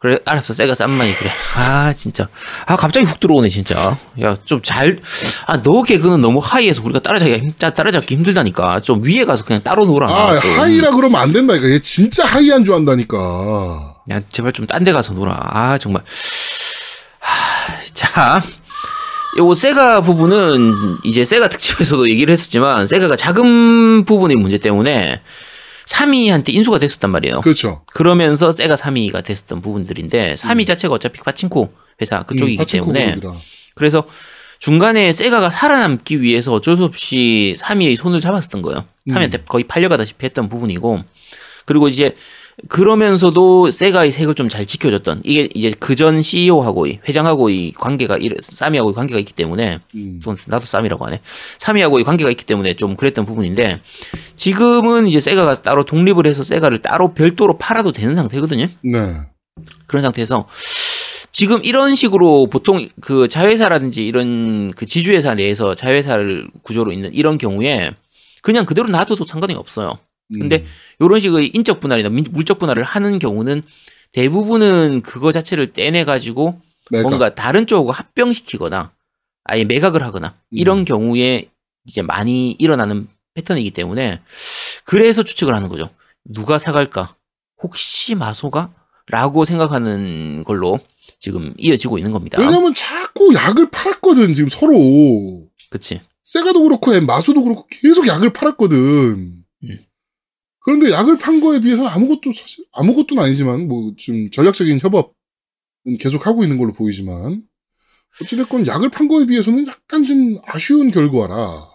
그래 0.00 0.18
알았어 0.24 0.54
세가 0.54 0.74
쌈마이 0.74 1.14
그래. 1.14 1.30
아 1.54 1.92
진짜. 1.94 2.26
아 2.66 2.74
갑자기 2.76 3.06
훅 3.06 3.20
들어오네 3.20 3.48
진짜. 3.48 3.96
야 4.20 4.34
좀 4.44 4.60
잘. 4.62 4.98
아 5.46 5.60
너 5.62 5.82
개그는 5.84 6.20
너무 6.20 6.40
하이해서 6.42 6.82
우리가 6.82 7.00
따라잡기 7.00 7.36
힘 7.38 7.52
따- 7.52 7.70
따라잡기 7.74 8.16
힘들다니까. 8.16 8.80
좀 8.80 9.04
위에 9.04 9.24
가서 9.24 9.44
그냥 9.44 9.62
따로 9.62 9.84
놀아. 9.84 10.08
아, 10.08 10.40
좀. 10.40 10.58
하이라 10.58 10.92
그러면 10.92 11.20
안 11.20 11.32
된다니까. 11.32 11.68
얘 11.68 11.78
진짜 11.80 12.24
하이한 12.24 12.64
줄 12.64 12.74
안다니까. 12.74 13.16
야, 14.10 14.20
제발 14.32 14.52
좀 14.52 14.66
딴 14.66 14.82
데 14.82 14.90
가서 14.92 15.12
놀아. 15.12 15.36
아, 15.38 15.78
정말. 15.78 16.02
하, 17.20 17.76
자. 17.94 18.40
요거 19.36 19.54
세가 19.54 20.00
부분은 20.00 20.98
이제 21.04 21.22
세가 21.24 21.48
특집에서도 21.50 22.08
얘기를 22.10 22.32
했었지만 22.32 22.86
세가가 22.88 23.14
자금 23.14 24.04
부분의 24.04 24.36
문제 24.36 24.58
때문에 24.58 25.20
3위한테 25.90 26.50
인수가 26.54 26.78
됐었단 26.78 27.10
말이에요. 27.10 27.40
그렇죠. 27.40 27.82
그러면서 27.86 28.52
세가 28.52 28.76
3위가 28.76 29.24
됐었던 29.24 29.60
부분들인데 29.60 30.34
3위 30.34 30.66
자체가 30.66 30.94
어차피 30.94 31.20
파친코 31.20 31.72
회사 32.00 32.22
그쪽이기 32.22 32.62
음, 32.62 32.66
때문에 32.66 33.14
그룹이라. 33.16 33.32
그래서 33.74 34.06
중간에 34.58 35.12
세가가 35.12 35.50
살아남기 35.50 36.20
위해서 36.20 36.52
어쩔 36.52 36.76
수 36.76 36.84
없이 36.84 37.54
3위의 37.58 37.96
손을 37.96 38.20
잡았었던 38.20 38.62
거예요. 38.62 38.84
음. 39.08 39.14
3위한테 39.14 39.44
거의 39.46 39.64
팔려가다시피 39.64 40.24
했던 40.24 40.48
부분이고 40.48 41.02
그리고 41.66 41.88
이제 41.88 42.14
그러면서도 42.68 43.70
세가의 43.70 44.10
색을 44.10 44.34
좀 44.34 44.48
잘 44.48 44.66
지켜줬던 44.66 45.22
이게 45.24 45.48
이제 45.54 45.70
그 45.78 45.94
전 45.94 46.22
CEO하고의 46.22 47.00
회장하고의 47.08 47.72
관계가 47.72 48.18
이- 48.20 48.30
사미하고의 48.40 48.94
관계가 48.94 49.18
있기 49.20 49.32
때문에 49.32 49.78
음. 49.94 50.20
또 50.22 50.36
나도 50.46 50.64
쌈이라고 50.66 51.04
하네. 51.06 51.20
사미하고의 51.58 52.04
관계가 52.04 52.30
있기 52.30 52.44
때문에 52.44 52.74
좀 52.74 52.96
그랬던 52.96 53.26
부분인데 53.26 53.80
지금은 54.36 55.06
이제 55.06 55.20
세가가 55.20 55.62
따로 55.62 55.84
독립을 55.84 56.26
해서 56.26 56.42
세가를 56.42 56.78
따로 56.78 57.12
별도로 57.14 57.58
팔아도 57.58 57.92
되는 57.92 58.14
상태거든요. 58.14 58.66
네. 58.82 59.12
그런 59.86 60.02
상태에서 60.02 60.46
지금 61.32 61.60
이런 61.64 61.94
식으로 61.94 62.48
보통 62.48 62.88
그 63.00 63.28
자회사라든지 63.28 64.06
이런 64.06 64.72
그 64.72 64.84
지주회사 64.86 65.34
내에서 65.34 65.74
자회사를 65.74 66.48
구조로 66.62 66.92
있는 66.92 67.12
이런 67.14 67.38
경우에 67.38 67.92
그냥 68.42 68.66
그대로 68.66 68.88
놔둬도 68.88 69.24
상관이 69.26 69.54
없어요. 69.54 69.98
음. 70.32 70.38
근데 70.40 70.64
이런 70.98 71.20
식의 71.20 71.50
인적 71.54 71.80
분할이나 71.80 72.08
민- 72.08 72.26
물적 72.30 72.58
분할을 72.58 72.82
하는 72.84 73.18
경우는 73.18 73.62
대부분은 74.12 75.02
그거 75.02 75.32
자체를 75.32 75.72
떼내 75.72 76.04
가지고 76.04 76.60
내가. 76.90 77.08
뭔가 77.08 77.34
다른 77.34 77.66
쪽하고 77.66 77.92
합병시키거나 77.92 78.92
아예 79.44 79.64
매각을 79.64 80.02
하거나 80.02 80.34
이런 80.50 80.80
음. 80.80 80.84
경우에 80.84 81.48
이제 81.86 82.02
많이 82.02 82.52
일어나는 82.58 83.08
패턴이기 83.34 83.70
때문에 83.70 84.20
그래서 84.84 85.22
추측을 85.22 85.54
하는 85.54 85.68
거죠. 85.68 85.90
누가 86.24 86.58
사갈까? 86.58 87.14
혹시 87.62 88.14
마소가? 88.14 88.72
라고 89.06 89.44
생각하는 89.44 90.44
걸로 90.44 90.78
지금 91.18 91.52
이어지고 91.58 91.98
있는 91.98 92.12
겁니다. 92.12 92.40
왜냐면 92.40 92.72
자꾸 92.74 93.32
약을 93.34 93.70
팔았거든, 93.70 94.34
지금 94.34 94.48
서로. 94.48 95.48
그치. 95.68 96.00
세가도 96.22 96.62
그렇고, 96.62 96.98
마소도 97.00 97.42
그렇고, 97.42 97.66
계속 97.70 98.06
약을 98.06 98.32
팔았거든. 98.32 99.39
음. 100.60 100.62
그런데 100.62 100.90
약을 100.92 101.18
판 101.18 101.40
거에 101.40 101.60
비해서 101.60 101.86
아무것도 101.86 102.32
사실, 102.32 102.64
아무것도는 102.72 103.22
아니지만, 103.22 103.66
뭐, 103.68 103.92
좀 103.96 104.30
전략적인 104.30 104.80
협업은 104.82 105.98
계속 105.98 106.26
하고 106.26 106.42
있는 106.42 106.58
걸로 106.58 106.72
보이지만, 106.72 107.42
어찌됐건 108.22 108.66
약을 108.66 108.90
판 108.90 109.08
거에 109.08 109.24
비해서는 109.26 109.66
약간 109.68 110.04
좀 110.04 110.38
아쉬운 110.46 110.90
결과라. 110.90 111.68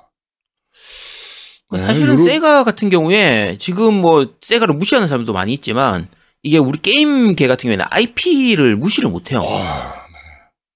네, 1.72 1.80
사실은 1.80 2.16
요런- 2.16 2.24
세가 2.26 2.64
같은 2.64 2.90
경우에 2.90 3.58
지금 3.60 3.96
뭐 3.96 4.34
세가를 4.42 4.76
무시하는 4.76 5.08
사람도 5.08 5.34
많이 5.34 5.52
있지만 5.54 6.08
이게 6.44 6.58
우리 6.60 6.80
게임계 6.80 7.48
같은 7.48 7.64
경우에는 7.64 7.86
IP를 7.90 8.76
무시를 8.76 9.10
못해요. 9.10 9.40
아, 9.42 10.06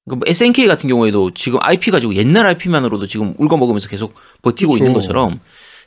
그러니까 0.06 0.16
뭐 0.16 0.20
SNK 0.25 0.66
같은 0.66 0.89
경우에도 0.89 1.32
지금 1.34 1.60
IP 1.62 1.92
가지고 1.92 2.16
옛날 2.16 2.48
IP만으로도 2.48 3.06
지금 3.06 3.36
울고 3.38 3.56
먹으면서 3.58 3.88
계속 3.88 4.16
버티고 4.42 4.72
그쵸. 4.74 4.84
있는 4.84 4.94
것처럼 4.94 5.39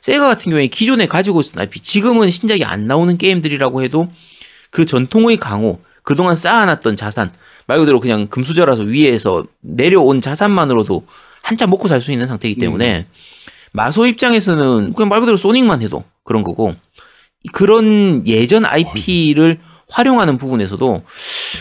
세가 0.03 0.27
같은 0.27 0.51
경우에 0.51 0.67
기존에 0.67 1.07
가지고 1.07 1.39
있었던 1.39 1.61
IP 1.61 1.79
지금은 1.79 2.29
신작이 2.29 2.65
안 2.65 2.87
나오는 2.87 3.17
게임들이라고 3.17 3.83
해도 3.83 4.09
그 4.69 4.85
전통의 4.85 5.37
강호 5.37 5.79
그동안 6.03 6.35
쌓아놨던 6.35 6.97
자산 6.97 7.31
말 7.67 7.77
그대로 7.79 8.01
그냥 8.01 8.27
금수저라서 8.27 8.83
위에서 8.83 9.45
내려온 9.61 10.19
자산만으로도 10.19 11.05
한참 11.41 11.69
먹고 11.69 11.87
살 11.87 12.01
수 12.01 12.11
있는 12.11 12.27
상태이기 12.27 12.59
때문에 12.59 13.07
마소 13.71 14.05
입장에서는 14.05 14.91
그냥 14.93 15.07
말 15.07 15.21
그대로 15.21 15.37
소닉만 15.37 15.81
해도 15.81 16.03
그런 16.25 16.43
거고 16.43 16.75
그런 17.53 18.27
예전 18.27 18.65
IP를 18.65 19.61
활용하는 19.87 20.37
부분에서도 20.37 21.01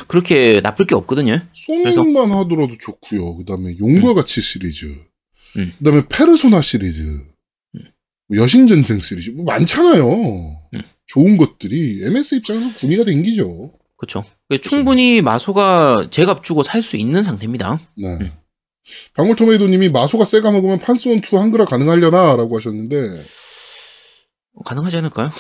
그렇게 0.09 0.61
나쁠 0.65 0.89
게 0.89 0.97
없거든요. 0.97 1.41
소닉만 1.95 2.33
하더라도 2.33 2.77
좋고요. 2.81 3.37
그 3.37 3.45
다음에 3.45 3.77
용과 3.79 4.15
같이 4.15 4.41
시리즈. 4.41 4.87
음. 5.59 5.73
그 5.79 5.85
다음에 5.85 6.03
페르소나 6.09 6.61
시리즈. 6.61 7.32
뭐 8.35 8.43
여신전쟁 8.43 9.01
시리즈. 9.01 9.31
뭐 9.31 9.45
많잖아요. 9.45 10.05
음. 10.75 10.81
좋은 11.07 11.37
것들이 11.37 12.01
MS 12.05 12.37
입장에서 12.37 12.79
구미가 12.79 13.05
댕기죠. 13.05 13.73
그렇죠. 13.99 14.25
충분히 14.63 15.23
마소가 15.23 16.09
제값 16.11 16.43
주고 16.43 16.63
살 16.63 16.83
수 16.83 16.97
있는 16.97 17.23
상태입니다. 17.23 17.79
네. 17.97 18.33
방울토메이도님이 19.15 19.91
마소가 19.91 20.25
세가 20.25 20.51
먹으면 20.51 20.79
판스온 20.81 21.19
2 21.19 21.37
한글화 21.37 21.67
가능하려나? 21.67 22.35
라고 22.37 22.57
하셨는데, 22.57 22.97
가능하지 24.65 24.97
않을까요? 24.99 25.31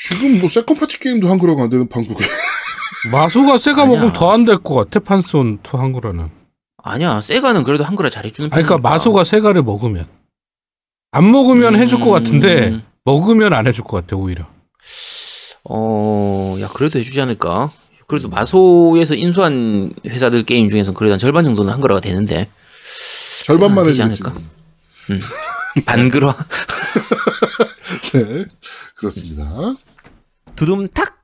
지금 0.00 0.38
뭐 0.40 0.48
second 0.48 0.76
party 0.76 1.00
게임도 1.00 1.28
한글화가 1.28 1.64
안 1.64 1.70
되는 1.70 1.88
방법이. 1.88 2.22
마소가 3.10 3.58
세가. 3.58 3.86
먹으면 3.86 4.12
더 4.12 4.30
안 4.32 4.44
될 4.44 4.58
것 4.62 4.74
같아. 4.74 5.00
판스온 5.00 5.58
two 5.62 5.76
한글화는. 5.78 6.28
아니야. 6.82 7.20
세가는 7.20 7.64
그래도 7.64 7.82
한글화 7.84 8.10
잘해주는 8.10 8.50
아니, 8.52 8.62
그러니까. 8.64 8.88
마소가 8.88 9.24
세가를 9.24 9.62
먹으면 9.62 10.06
안 11.16 11.30
먹으면 11.30 11.74
음. 11.74 11.80
해줄 11.80 11.98
것 11.98 12.10
같은데 12.10 12.82
먹으면 13.06 13.54
안 13.54 13.66
해줄 13.66 13.84
것 13.84 13.96
같아 13.96 14.16
오히려. 14.16 14.46
어, 15.64 16.56
야 16.60 16.68
그래도 16.74 16.98
해주지 16.98 17.18
않을까? 17.22 17.70
그래도 18.06 18.28
마소에서 18.28 19.14
인수한 19.14 19.92
회사들 20.06 20.42
게임 20.44 20.68
중에서 20.68 20.92
그래도 20.92 21.12
한 21.12 21.18
절반 21.18 21.46
정도는 21.46 21.72
한글화가 21.72 22.02
되는데 22.02 22.50
절반만 23.44 23.86
되지 23.86 24.02
해주겠지. 24.02 24.22
않을까? 24.24 24.40
반글화 25.86 26.36
네. 28.12 28.44
그렇습니다. 28.96 29.44
두둠탁 30.54 31.16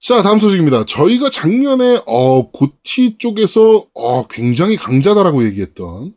자, 0.00 0.22
다음 0.22 0.38
소식입니다. 0.40 0.84
저희가 0.86 1.30
작년에 1.30 2.02
어, 2.06 2.50
고티 2.50 3.18
쪽에서 3.18 3.86
어, 3.94 4.26
굉장히 4.26 4.76
강자다라고 4.76 5.44
얘기했던 5.44 6.14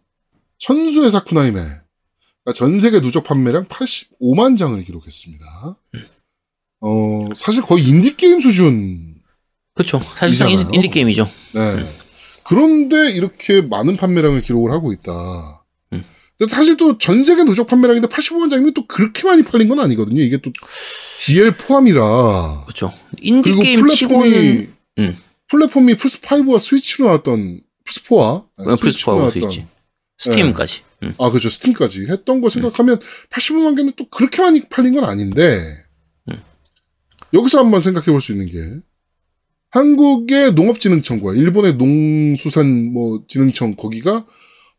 천수의 0.63 1.11
사쿠나히메 1.11 1.59
그러니까 1.59 2.53
전 2.55 2.79
세계 2.79 3.01
누적 3.01 3.23
판매량 3.25 3.65
85만 3.65 4.57
장을 4.57 4.81
기록했습니다. 4.81 5.45
어, 6.81 7.29
사실 7.35 7.61
거의 7.61 7.85
인디 7.85 8.15
게임 8.15 8.39
수준. 8.39 9.15
그렇죠. 9.75 9.99
사실상 10.17 10.49
이잖아요. 10.51 10.71
인디 10.73 10.89
게임이죠. 10.89 11.27
네. 11.53 11.85
그런데 12.43 13.11
이렇게 13.11 13.61
많은 13.61 13.97
판매량을 13.97 14.41
기록을 14.41 14.71
하고 14.71 14.91
있다. 14.93 15.11
음. 15.93 16.03
근데 16.37 16.53
사실 16.53 16.77
또 16.77 16.97
전 16.97 17.23
세계 17.23 17.43
누적 17.43 17.67
판매량인데 17.67 18.07
85만 18.07 18.49
장이면 18.49 18.73
또 18.73 18.85
그렇게 18.87 19.23
많이 19.27 19.43
팔린 19.43 19.67
건 19.69 19.79
아니거든요. 19.79 20.21
이게 20.21 20.37
또 20.37 20.51
DL 21.19 21.55
포함이라. 21.57 22.63
그렇죠. 22.65 22.91
인디 23.21 23.49
그리고 23.49 23.63
게임 23.63 23.79
플랫폼이 23.81 23.95
치고는 23.97 24.73
음. 24.99 25.17
플랫폼이 25.49 25.95
플스 25.95 26.21
5와 26.21 26.59
스위치로 26.59 27.07
나왔던 27.07 27.61
플스 27.85 28.03
4와 28.05 28.19
어, 28.19 28.47
플스4하고 28.57 29.31
스위치. 29.31 29.65
스팀까지. 30.31 30.81
음. 31.03 31.13
아 31.17 31.29
그렇죠 31.29 31.49
스팀까지 31.49 32.07
했던 32.09 32.41
거 32.41 32.49
생각하면 32.49 32.99
85만 33.29 33.75
개는 33.75 33.93
또 33.97 34.05
그렇게 34.09 34.41
많이 34.41 34.61
팔린 34.61 34.95
건 34.95 35.03
아닌데 35.05 35.59
음. 36.29 36.41
여기서 37.33 37.59
한번 37.59 37.81
생각해 37.81 38.05
볼 38.05 38.21
수 38.21 38.31
있는 38.31 38.47
게 38.47 38.57
한국의 39.71 40.53
농업진흥청과 40.53 41.33
일본의 41.33 41.73
농수산 41.73 42.93
뭐 42.93 43.23
진흥청 43.27 43.75
거기가 43.75 44.25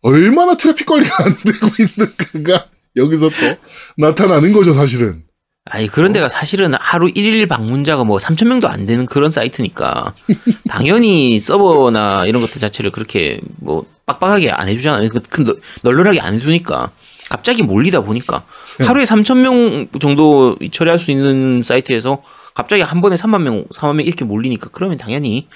얼마나 0.03 0.57
트래픽 0.57 0.87
관리가 0.87 1.25
안 1.25 1.37
되고 1.45 1.69
있는가가 1.79 2.67
여기서 2.97 3.29
또 3.29 3.57
나타나는 3.97 4.53
거죠 4.53 4.73
사실은 4.73 5.25
아니 5.65 5.89
그런 5.89 6.13
데가 6.13 6.29
사실은 6.29 6.75
하루 6.79 7.09
일일 7.09 7.47
방문자가 7.49 8.05
뭐 8.05 8.19
3천 8.19 8.47
명도 8.47 8.69
안 8.69 8.87
되는 8.87 9.07
그런 9.07 9.31
사이트니까 9.31 10.15
당연히 10.69 11.41
서버나 11.41 12.27
이런 12.27 12.43
것들 12.43 12.61
자체를 12.61 12.91
그렇게 12.91 13.41
뭐 13.57 13.87
빡빡하게 14.07 14.51
안 14.51 14.69
해주잖아요. 14.69 15.09
그- 15.09 15.21
그 15.29 15.43
널- 15.43 15.61
널널하게 15.83 16.21
안 16.21 16.35
해주니까 16.35 16.93
갑자기 17.31 17.63
몰리다 17.63 18.03
보니까 18.03 18.45
하루에 18.81 19.05
3천 19.05 19.39
명 19.41 19.89
정도 20.01 20.57
처리할 20.73 20.99
수 20.99 21.11
있는 21.11 21.63
사이트에서 21.63 22.23
갑자기 22.55 22.83
한 22.83 23.01
번에 23.01 23.17
3만 23.17 23.43
명, 23.43 23.65
4만 23.69 23.97
명 23.97 24.07
이렇게 24.07 24.25
몰리니까 24.25 24.69
그러면 24.73 24.99
당연히 24.99 25.49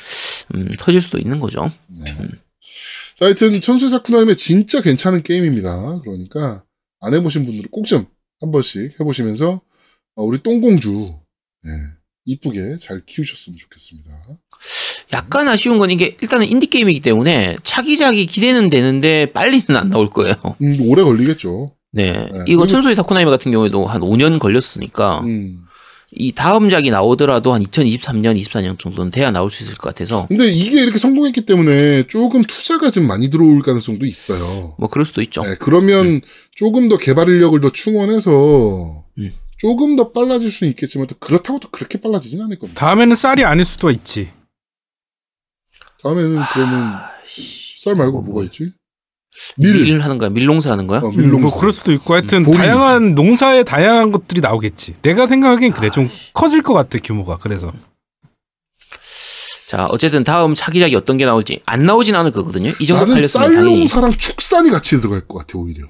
음, 0.55 0.69
터질 0.78 1.00
수도 1.00 1.19
있는 1.19 1.40
거죠. 1.40 1.71
자, 3.17 3.25
하여튼 3.26 3.61
천수의 3.61 3.90
사쿠나임의 3.90 4.37
진짜 4.37 4.81
괜찮은 4.81 5.23
게임입니다. 5.23 6.00
그러니까 6.02 6.64
안 7.00 7.14
해보신 7.14 7.45
분들은 7.47 7.71
꼭 7.71 7.85
좀 7.87 8.07
한 8.40 8.52
번씩 8.52 8.95
해보시면서 9.00 9.61
어, 10.14 10.23
우리 10.25 10.40
똥공주 10.43 10.90
네, 11.64 11.71
이쁘게 12.25 12.76
잘 12.81 13.02
키우셨으면 13.05 13.59
좋겠습니다. 13.59 14.11
약간 15.12 15.49
아쉬운 15.49 15.79
건 15.79 15.91
이게 15.91 16.17
일단은 16.21 16.50
인디 16.50 16.67
게임이기 16.67 17.00
때문에 17.00 17.57
차기작이 17.62 18.27
기대는 18.27 18.71
되는데 18.71 19.33
빨리는 19.33 19.65
안 19.71 19.91
나올 19.91 20.09
거예요. 20.09 20.35
음, 20.61 20.79
오래 20.83 21.03
걸리겠죠. 21.03 21.73
네. 21.93 22.12
네. 22.12 22.45
이거 22.47 22.67
천소의 22.67 22.95
사쿠나이메 22.97 23.31
같은 23.31 23.50
경우에도 23.50 23.87
한 23.87 24.00
5년 24.03 24.38
걸렸으니까 24.38 25.21
음. 25.21 25.65
이 26.11 26.33
다음 26.33 26.71
작이 26.71 26.91
나오더라도 26.91 27.53
한 27.53 27.62
2023년, 27.62 28.41
24년 28.41 28.79
정도는 28.79 29.11
돼야 29.11 29.31
나올 29.31 29.50
수 29.50 29.62
있을 29.62 29.75
것 29.75 29.91
같아서 29.91 30.27
근데 30.29 30.49
이게 30.49 30.83
이렇게 30.83 30.99
성공했기 30.99 31.43
때문에 31.43 32.05
조금 32.05 32.43
투자가 32.43 32.91
좀 32.91 33.07
많이 33.07 33.29
들어올 33.29 33.61
가능성도 33.61 34.07
있어요. 34.07 34.75
뭐 34.79 34.88
그럴 34.88 35.05
수도 35.05 35.21
있죠. 35.23 35.43
네, 35.43 35.57
그러면 35.59 36.23
조금 36.55 36.88
더 36.88 36.97
개발 36.97 37.29
인력을 37.29 37.61
더 37.61 37.71
충원해서 37.71 39.05
음. 39.19 39.33
조금 39.59 39.97
더 39.97 40.12
빨라질 40.12 40.50
수는 40.50 40.71
있겠지만 40.71 41.09
또 41.09 41.15
그렇다고 41.19 41.59
또 41.61 41.69
그렇게 41.71 42.00
빨라지진 42.00 42.41
않을 42.41 42.59
겁니다. 42.59 42.81
다음에는 42.81 43.15
쌀이 43.15 43.45
아닐 43.45 43.65
수도 43.65 43.91
있지. 43.91 44.31
다음에는 46.02 46.40
그러면 46.52 46.99
쌀 47.83 47.95
말고 47.95 48.23
뭐가 48.23 48.45
있지? 48.45 48.73
밀. 49.57 49.83
밀 49.83 50.00
하는 50.00 50.19
거야? 50.19 50.31
밀농사 50.31 50.71
하는 50.73 50.87
거야? 50.87 51.00
어, 51.00 51.09
음, 51.09 51.17
밀농사. 51.17 51.40
뭐 51.40 51.57
그럴 51.59 51.73
수도 51.73 51.93
있고 51.93 52.14
하여튼 52.14 52.45
보리. 52.45 52.57
다양한 52.57 53.14
농사에 53.14 53.62
다양한 53.62 54.11
것들이 54.12 54.40
나오겠지. 54.40 54.97
내가 55.02 55.26
생각하기엔 55.26 55.73
그래 55.73 55.90
좀 55.90 56.09
커질 56.35 56.62
것 56.62 56.72
같아 56.75 56.99
규모가. 57.03 57.38
그래서 57.38 57.72
자, 59.68 59.87
어쨌든 59.87 60.25
다음 60.25 60.55
차기작이 60.55 60.96
어떤 60.96 61.18
게 61.18 61.27
나올지 61.27 61.61
안 61.66 61.85
나오진 61.85 62.14
않을 62.14 62.33
거거든요. 62.33 62.70
이 62.81 62.87
정도 62.87 63.03
나는 63.03 63.14
팔렸으면. 63.16 63.53
쌀농사랑 63.53 64.16
축산이 64.16 64.70
같이 64.70 64.99
들어갈 64.99 65.20
것 65.27 65.38
같아 65.38 65.59
오히려. 65.59 65.85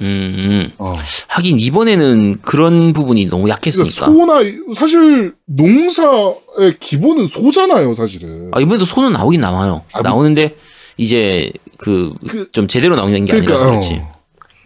음, 0.00 0.04
음. 0.04 0.53
어. 0.84 0.98
하긴 1.28 1.58
이번에는 1.60 2.40
그런 2.42 2.92
부분이 2.92 3.26
너무 3.26 3.44
그러니까 3.44 3.56
약했으니까. 3.58 4.06
소나 4.06 4.40
사실 4.76 5.34
농사의 5.46 6.78
기본은 6.80 7.26
소잖아요, 7.26 7.94
사실은. 7.94 8.50
아, 8.52 8.60
이번에도 8.60 8.84
소는 8.84 9.12
나오긴 9.12 9.40
나와요. 9.40 9.82
아, 9.92 10.00
뭐- 10.02 10.10
나오는데 10.10 10.56
이제 10.96 11.50
그좀 11.78 12.16
그- 12.28 12.66
제대로 12.68 12.96
나오는 12.96 13.24
게 13.24 13.32
그러니까 13.32 13.54
아니라서 13.54 13.70
그렇지. 13.70 13.94
어. 14.02 14.14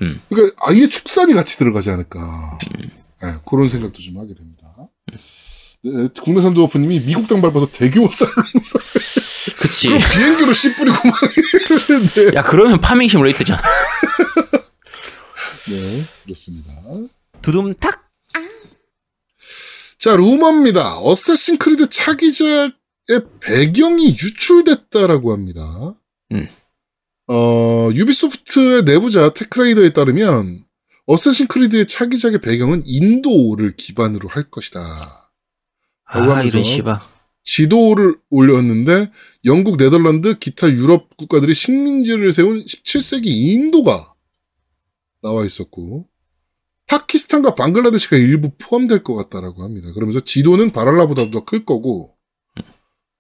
음. 0.03 0.21
그러니까 0.29 0.57
아예 0.67 0.89
축산이 0.89 1.33
같이 1.33 1.59
들어가지 1.59 1.91
않을까. 1.91 2.19
네, 3.23 3.33
그런 3.49 3.69
생각도 3.69 3.99
좀 4.01 4.17
하게 4.19 4.35
됩니다. 4.35 4.59
네, 5.85 6.09
국내산 6.23 6.55
두어프님이 6.55 7.01
미국 7.01 7.27
땅 7.29 7.41
밟아서 7.41 7.69
대교 7.73 8.09
쌀농사 8.11 8.79
그치. 9.59 9.89
비행기로 9.89 10.53
씨 10.53 10.75
뿌리고 10.75 10.97
막. 11.09 12.35
야, 12.35 12.43
그러면 12.43 12.81
파밍 12.81 13.09
시뮬레이터잖아. 13.09 13.61
네, 15.69 16.05
그렇습니다. 16.25 16.73
두둠탁. 17.43 18.09
자, 19.99 20.17
루머입니다. 20.17 20.99
어쌔신 21.01 21.59
크리드 21.59 21.91
차기작의 21.91 22.73
배경이 23.41 24.11
유출됐다라고 24.11 25.33
합니다. 25.33 25.63
음. 26.33 26.49
어, 27.27 27.91
유비소프트의 27.93 28.85
내부자 28.85 29.33
테크라이더에 29.35 29.93
따르면 29.93 30.65
어쌔신 31.07 31.49
크리드의 31.49 31.87
차기작의 31.87 32.41
배경은 32.41 32.85
인도를 32.87 33.77
기반으로 33.77 34.29
할 34.29 34.51
것이다. 34.51 34.81
라고 36.11 36.33
아, 36.33 36.37
하면서. 36.39 36.59
지도를 37.43 38.15
올렸는데 38.31 39.11
영국, 39.47 39.79
네덜란드, 39.79 40.39
기타 40.39 40.71
유럽 40.71 41.17
국가들이 41.17 41.55
식민지를 41.55 42.33
세운 42.33 42.65
17세기 42.65 43.27
인도가 43.27 44.15
나와 45.23 45.45
있었고 45.45 46.09
파키스탄과 46.87 47.55
방글라데시가 47.55 48.17
일부 48.17 48.51
포함될 48.59 49.03
것 49.05 49.15
같다라고 49.15 49.63
합니다. 49.63 49.93
그러면서 49.93 50.21
지도는 50.21 50.71
발할라보다도 50.71 51.31
더 51.31 51.45
클 51.45 51.65
거고 51.65 52.15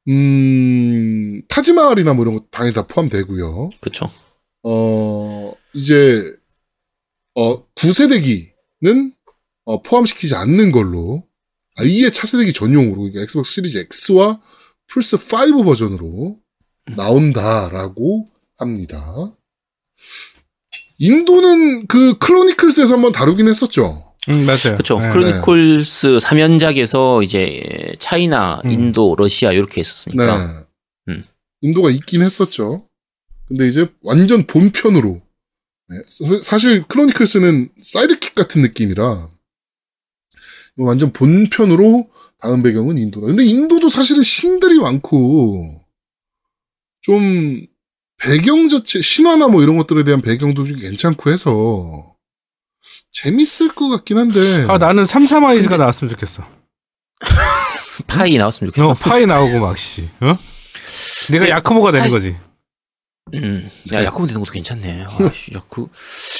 음 0.08 1.42
타지마할이나 1.48 2.14
뭐 2.14 2.24
이런 2.24 2.38
거 2.38 2.46
당연히 2.50 2.74
다 2.74 2.86
포함되고요. 2.86 3.68
그쵸. 3.80 4.10
어 4.62 5.52
이제 5.74 6.24
어 7.34 7.66
9세대기는 7.74 9.14
어, 9.66 9.82
포함시키지 9.82 10.34
않는 10.34 10.72
걸로 10.72 11.26
아예 11.76 12.10
차세대기 12.10 12.54
전용으로 12.54 13.02
그러니까 13.02 13.20
엑스박스 13.22 13.52
시리즈 13.52 13.86
X와 14.10 14.40
플스 14.86 15.16
5 15.16 15.62
버전으로 15.64 16.38
나온다라고 16.96 18.30
합니다. 18.56 19.36
인도는 20.98 21.86
그 21.86 22.18
Chronicles에서 22.18 22.94
한번 22.94 23.12
다루긴 23.12 23.48
했었죠. 23.48 24.14
음, 24.28 24.44
맞아요. 24.44 24.76
그쵸. 24.76 24.98
네. 24.98 25.08
Chronicles 25.10 26.18
3연작에서 26.18 27.22
이제 27.24 27.94
차이나, 27.98 28.60
음. 28.64 28.70
인도, 28.70 29.14
러시아 29.16 29.52
이렇게 29.52 29.74
네. 29.74 29.80
했었으니까. 29.80 30.64
음. 31.08 31.24
인도가 31.62 31.90
있긴 31.90 32.22
했었죠. 32.22 32.84
근데 33.46 33.66
이제 33.68 33.86
완전 34.02 34.46
본편으로 34.46 35.22
네, 35.88 35.96
사- 36.06 36.42
사실 36.42 36.82
Chronicles는 36.86 37.70
sidekick 37.80 38.34
같은 38.34 38.60
느낌이라 38.60 39.30
완전 40.76 41.12
본편으로 41.12 42.10
다음 42.40 42.62
배경은 42.62 42.98
인도다. 42.98 43.26
근데 43.26 43.44
인도도 43.46 43.88
사실은 43.88 44.22
신들이 44.22 44.78
많고 44.78 45.82
좀 47.00 47.66
배경 48.18 48.68
자체 48.68 49.00
신화나 49.00 49.48
뭐 49.48 49.62
이런 49.62 49.76
것들에 49.76 50.04
대한 50.04 50.20
배경도 50.20 50.64
좀 50.64 50.78
괜찮고 50.80 51.30
해서 51.30 52.14
재밌을 53.12 53.68
것 53.74 53.88
같긴 53.88 54.18
한데 54.18 54.66
아 54.68 54.78
나는 54.78 55.06
삼삼아이즈가 55.06 55.76
나왔으면 55.76 56.10
좋겠어. 56.10 56.44
파이 58.06 58.36
나왔으면 58.38 58.72
좋겠어. 58.72 58.90
어, 58.90 58.94
파이 58.94 59.26
나오고 59.26 59.60
막 59.60 59.76
씨. 59.78 60.08
어? 60.20 60.36
내가 61.30 61.40
근데 61.44 61.50
야크모가 61.50 61.90
되는 61.90 62.10
거지. 62.10 62.36
음, 63.34 63.68
야, 63.92 64.04
야쿠브 64.04 64.26
되는 64.26 64.40
것도 64.40 64.52
괜찮네. 64.52 65.04
아, 65.06 65.30
씨, 65.34 65.50
야쿠. 65.54 65.90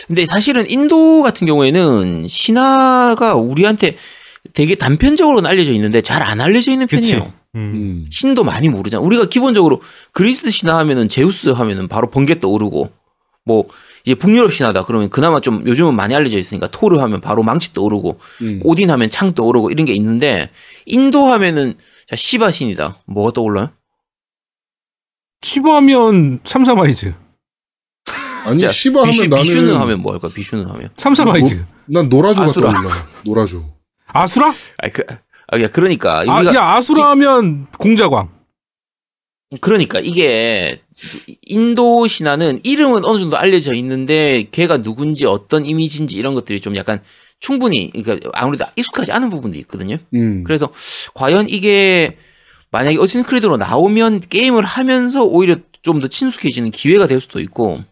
근데 0.07 0.25
사실은 0.25 0.71
인도 0.71 1.23
같은 1.23 1.47
경우에는 1.47 2.27
신화가 2.27 3.35
우리한테 3.35 3.99
되게 4.55 4.75
단편적으로는 4.75 5.49
알려져 5.51 5.73
있는데 5.73 6.01
잘 6.01 6.23
안 6.23 6.41
알려져 6.41 6.71
있는 6.73 6.87
그치. 6.87 7.12
편이에요. 7.12 7.31
음. 7.31 7.38
음. 7.59 8.07
신도 8.11 8.44
많이 8.44 8.68
모르잖아. 8.68 9.03
우리가 9.03 9.27
기본적으로 9.27 9.83
그리스 10.12 10.51
신화 10.51 10.79
하면은 10.79 11.09
제우스 11.09 11.51
하면은 11.51 11.88
바로 11.88 12.11
번개 12.11 12.38
떠오르고 12.38 12.90
뭐 13.44 13.68
이제 14.05 14.14
북유럽 14.14 14.53
신화다 14.53 14.85
그러면 14.85 15.11
그나마 15.11 15.40
좀 15.40 15.66
요즘은 15.66 15.94
많이 15.94 16.14
알려져 16.14 16.38
있으니까 16.38 16.68
토르 16.68 16.99
하면 16.99 17.21
바로 17.21 17.42
망치 17.42 17.73
떠오르고 17.73 18.18
음. 18.42 18.61
오딘 18.64 18.90
하면 18.90 19.11
창 19.11 19.35
떠오르고 19.35 19.71
이런 19.71 19.85
게 19.87 19.92
있는데 19.94 20.51
인도 20.87 21.27
하면은 21.27 21.75
자, 22.09 22.16
시바 22.16 22.51
신이다. 22.51 23.03
뭐가 23.07 23.33
떠올라요? 23.33 23.71
치버하면 25.40 26.40
삼사마이즈. 26.44 27.14
아니 28.47 28.61
자, 28.61 28.71
시바 28.71 29.05
비슈, 29.05 29.21
하면 29.21 29.31
나는 29.31 29.44
비슈는 29.44 29.77
하면 29.77 30.01
뭐 30.01 30.12
할까? 30.12 30.29
비슈는 30.29 30.66
하면. 30.66 30.90
삼사마이즈. 30.97 31.64
난 31.87 32.09
노라조가 32.09 32.47
아수라. 32.47 32.73
떠올라. 32.73 32.90
노라조. 33.25 33.64
아수라? 34.07 34.55
아, 34.79 34.88
그, 34.88 35.05
아, 35.49 35.61
야, 35.61 35.69
그러니까. 35.69 36.21
아, 36.21 36.39
우리가 36.39 36.55
야, 36.55 36.75
아수라 36.77 37.11
하면 37.11 37.67
공자광. 37.79 38.29
그러니까 39.63 39.99
이게 40.01 40.83
인도 41.43 42.07
신화는 42.07 42.61
이름은 42.65 43.05
어느 43.07 43.19
정도 43.19 43.39
알려져 43.39 43.73
있는데 43.75 44.47
걔가 44.53 44.83
누군지 44.83 45.25
어떤 45.25 45.65
이미지인지 45.65 46.17
이런 46.19 46.35
것들이 46.35 46.61
좀 46.61 46.77
약간 46.77 47.01
충분히 47.41 47.91
그러니까 47.91 48.31
아무래도 48.35 48.67
익숙하지 48.77 49.11
않은 49.13 49.31
부분도 49.31 49.59
있거든요. 49.61 49.97
음. 50.13 50.45
그래서 50.45 50.69
과연 51.15 51.49
이게 51.49 52.19
만약에 52.71 52.99
어신 52.99 53.23
크리드로 53.23 53.57
나오면 53.57 54.21
게임을 54.29 54.65
하면서 54.65 55.25
오히려 55.25 55.57
좀 55.81 56.01
더 56.01 56.09
친숙해지는 56.09 56.71
기회가 56.71 57.07
될 57.07 57.19
수도 57.19 57.41
있고 57.41 57.83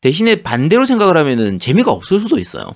대신에 0.00 0.42
반대로 0.42 0.84
생각을 0.86 1.16
하면은 1.16 1.60
재미가 1.60 1.92
없을 1.92 2.18
수도 2.18 2.38
있어요. 2.38 2.74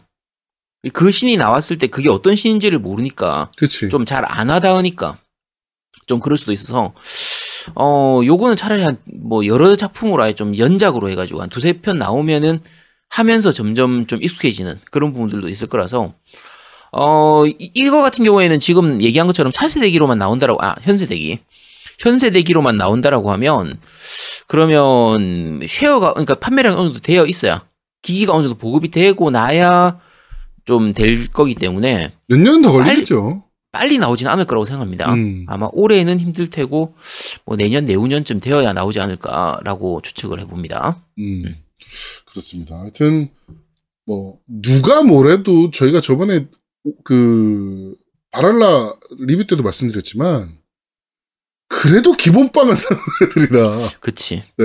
그 0.93 1.11
신이 1.11 1.37
나왔을 1.37 1.79
때 1.79 1.87
그게 1.88 2.09
어떤 2.09 2.37
신인지를 2.37 2.79
모르니까. 2.79 3.51
좀 3.91 4.05
잘 4.05 4.25
안 4.29 4.49
와닿으니까 4.49 5.17
좀 6.07 6.21
그럴 6.21 6.38
수도 6.38 6.53
있어서 6.53 6.95
어 7.75 8.21
요거는 8.25 8.57
차라리 8.57 8.83
한 8.83 8.97
뭐 9.21 9.45
여러 9.47 9.75
작품으로 9.77 10.23
아예 10.23 10.33
좀 10.33 10.57
연작으로 10.57 11.11
해가지고 11.11 11.43
한 11.43 11.49
두세 11.51 11.75
편 11.81 11.99
나오면은 11.99 12.61
하면서 13.11 13.53
점점 13.53 14.07
좀 14.07 14.23
익숙해지는 14.23 14.79
그런 14.91 15.12
부분들도 15.12 15.49
있을 15.49 15.67
거라서 15.69 16.14
어 16.93 17.45
이- 17.47 17.71
이거 17.75 18.01
같은 18.03 18.25
경우에는 18.25 18.59
지금 18.61 19.03
얘기한 19.03 19.27
것처럼 19.27 19.53
차세대기로만 19.53 20.19
나온다라고 20.19 20.62
아 20.64 20.77
현세대기 20.83 21.41
현세대기로만 21.99 22.77
나온다라고 22.79 23.31
하면 23.33 23.79
그러면 24.47 25.61
쉐어가 25.67 26.12
그러니까 26.12 26.37
판매량이 26.37 26.77
어느 26.77 26.85
정도 26.87 27.01
되어 27.01 27.27
있어야 27.27 27.67
기기가 28.03 28.33
어느 28.35 28.45
정도 28.45 28.57
보급이 28.57 28.91
되고 28.91 29.31
나야 29.31 29.99
좀 30.69 30.93
될 30.93 31.27
거기 31.29 31.55
때문에 31.55 32.13
몇 32.29 32.39
년 32.39 32.61
더 32.63 32.73
걸리겠죠. 32.73 33.45
빨리 33.73 33.99
나오지는 33.99 34.31
않을 34.33 34.45
거라고 34.47 34.65
생각합니다. 34.65 35.13
음. 35.15 35.45
아마 35.49 35.69
올해는 35.73 36.21
힘들 36.21 36.49
테고 36.49 36.95
뭐 37.45 37.57
내년 37.57 37.87
내후년쯤 37.87 38.41
되어야 38.41 38.73
나오지 38.73 39.01
않을까라고 39.01 40.01
추측을 40.03 40.41
해봅니다. 40.41 41.03
음. 41.19 41.57
그렇습니다. 42.27 42.77
하여튼 42.79 43.29
뭐 44.07 44.39
누가 44.47 45.03
뭐래도 45.03 45.71
저희가 45.71 46.01
저번에 46.01 46.47
그 47.05 47.95
바랄라 48.31 48.95
리뷰 49.21 49.47
때도 49.47 49.63
말씀드렸지만 49.63 50.49
그래도 51.69 52.13
기본빵을 52.15 52.75
사는 52.81 53.01
애들이라 53.25 53.89
그치? 54.01 54.43
네. 54.57 54.65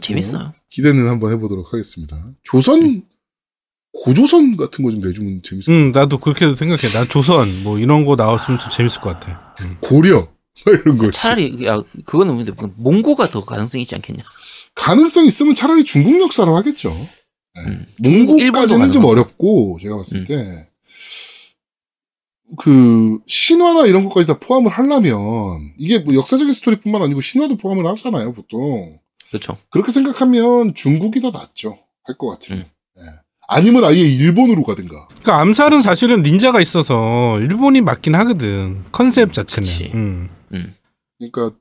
재밌어요. 0.00 0.52
기대는 0.68 1.08
한번 1.08 1.32
해보도록 1.32 1.72
하겠습니다. 1.72 2.16
조선 2.42 3.02
고조선 3.92 4.56
같은 4.56 4.84
거 4.84 4.90
좀 4.90 5.00
내주면 5.00 5.42
재밌을 5.42 5.72
것 5.72 5.76
음, 5.78 5.92
나도 5.92 6.20
그렇게 6.20 6.54
생각해. 6.54 6.88
난 6.92 7.08
조선 7.08 7.62
뭐 7.64 7.78
이런 7.78 8.04
거 8.04 8.16
나왔으면 8.16 8.58
좀 8.58 8.70
재밌을 8.70 9.00
것 9.00 9.10
같아. 9.18 9.54
음. 9.62 9.76
고려 9.80 10.28
이런 10.66 10.96
거 10.98 11.10
차라리 11.10 11.64
야 11.66 11.80
그거는 12.04 12.36
근데 12.44 12.52
몽고가 12.76 13.30
더 13.30 13.44
가능성이 13.44 13.82
있지 13.82 13.94
않겠냐? 13.96 14.22
가능성 14.74 15.26
있으면 15.26 15.54
차라리 15.54 15.84
중국 15.84 16.20
역사로 16.20 16.54
하겠죠. 16.56 16.90
네. 16.90 17.62
음. 17.66 17.86
몽고까지는 17.98 18.90
좀. 18.92 19.04
어렵고 19.04 19.78
제가 19.82 19.96
봤을 19.96 20.18
음. 20.18 20.24
때. 20.24 20.66
그 22.58 23.18
신화나 23.28 23.86
이런 23.86 24.02
것까지 24.04 24.26
다 24.26 24.38
포함을 24.38 24.72
하려면 24.72 25.14
이게 25.78 25.98
뭐 26.00 26.14
역사적인 26.14 26.52
스토리뿐만 26.52 27.00
아니고 27.02 27.20
신화도 27.20 27.56
포함을 27.56 27.86
하잖아요 27.86 28.32
보통 28.32 28.98
그렇죠. 29.28 29.56
그렇게 29.70 29.92
생각하면 29.92 30.74
중국이 30.74 31.20
더 31.20 31.30
낫죠 31.30 31.78
할 32.04 32.18
것 32.18 32.28
같으면 32.30 32.62
음. 32.62 32.64
네. 33.50 33.56
아니면 33.56 33.84
아예 33.84 33.98
일본으로 33.98 34.62
가든가 34.62 35.08
그러니까 35.08 35.40
암살은 35.40 35.82
사실은 35.82 36.22
닌자가 36.22 36.60
있어서 36.60 37.38
일본이 37.40 37.80
맞긴 37.80 38.14
하거든. 38.14 38.84
컨셉 38.92 39.32
자체는. 39.32 39.94
음. 39.94 40.30
음. 40.52 40.74
그러니까 41.18 41.56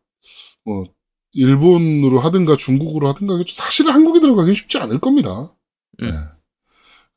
뭐 0.65 0.85
일본으로 1.33 2.19
하든가 2.19 2.55
중국으로 2.55 3.07
하든가 3.09 3.43
사실은 3.47 3.91
한국에 3.91 4.19
들어가기 4.19 4.55
쉽지 4.55 4.79
않을 4.79 4.99
겁니다 4.99 5.53
음. 6.01 6.05
네. 6.05 6.11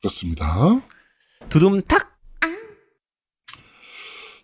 그렇습니다 0.01 0.83
두둠탁 1.49 2.13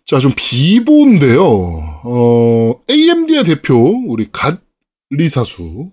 자, 0.09 0.17
좀 0.17 0.31
비보인데요. 0.35 1.43
어, 1.43 2.83
AMD의 2.89 3.43
대표, 3.43 3.75
우리 4.07 4.27
갓 4.31 4.59
리사수. 5.11 5.91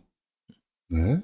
네. 0.89 1.21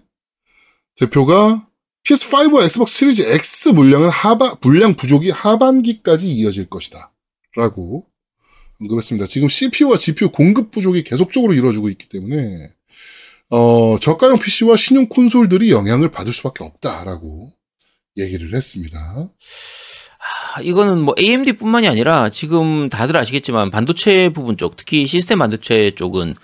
대표가 0.96 1.66
PS5와 2.04 2.64
엑스박스 2.64 2.98
시리즈 2.98 3.22
X 3.22 3.68
물량은 3.70 4.08
하바, 4.08 4.56
물량 4.60 4.94
부족이 4.94 5.30
하반기까지 5.30 6.32
이어질 6.32 6.68
것이다. 6.68 7.12
라고 7.56 8.06
언급했습니다. 8.80 9.26
지금 9.26 9.48
CPU와 9.48 9.96
GPU 9.96 10.30
공급 10.30 10.70
부족이 10.70 11.04
계속적으로 11.04 11.54
이루어지고 11.54 11.88
있기 11.90 12.08
때문에, 12.08 12.68
어, 13.50 13.98
저가형 14.00 14.38
PC와 14.38 14.76
신형 14.76 15.08
콘솔들이 15.08 15.70
영향을 15.70 16.10
받을 16.10 16.32
수밖에 16.32 16.64
없다라고 16.64 17.52
얘기를 18.16 18.54
했습니다. 18.54 18.98
아, 20.58 20.60
이거는 20.62 21.00
뭐 21.02 21.14
AMD뿐만이 21.18 21.86
아니라 21.86 22.30
지금 22.30 22.88
다들 22.88 23.16
아시겠지만 23.16 23.70
반도체 23.70 24.28
부분 24.30 24.56
쪽 24.56 24.76
특히 24.76 25.06
시스템 25.06 25.38
반도체 25.38 25.92
쪽은 25.94 26.34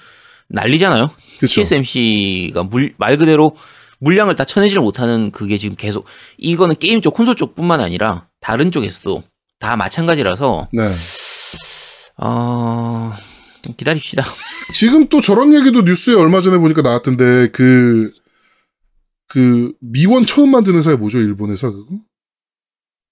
난리잖아요. 0.48 1.10
그렇죠. 1.38 1.54
TSMC가 1.54 2.62
물, 2.64 2.94
말 2.96 3.16
그대로 3.16 3.56
물량을 4.00 4.36
다 4.36 4.44
쳐내지를 4.44 4.82
못하는 4.82 5.30
그게 5.30 5.56
지금 5.56 5.76
계속 5.76 6.06
이거는 6.36 6.76
게임 6.76 7.00
쪽 7.00 7.14
콘솔 7.14 7.36
쪽뿐만 7.36 7.80
아니라 7.80 8.28
다른 8.40 8.70
쪽에서도 8.70 9.22
다 9.58 9.76
마찬가지라서 9.76 10.68
네. 10.72 10.88
어좀 12.16 13.74
기다립시다. 13.76 14.22
지금 14.72 15.08
또 15.08 15.20
저런 15.20 15.54
얘기도 15.54 15.82
뉴스에 15.82 16.14
얼마 16.14 16.40
전에 16.40 16.58
보니까 16.58 16.82
나왔던데 16.82 17.50
그, 17.52 18.12
그, 19.28 19.72
미원 19.80 20.24
처음 20.24 20.50
만든 20.50 20.74
회사가 20.76 20.96
뭐죠, 20.96 21.18
일본 21.18 21.50
회사 21.50 21.70
그거? 21.70 21.96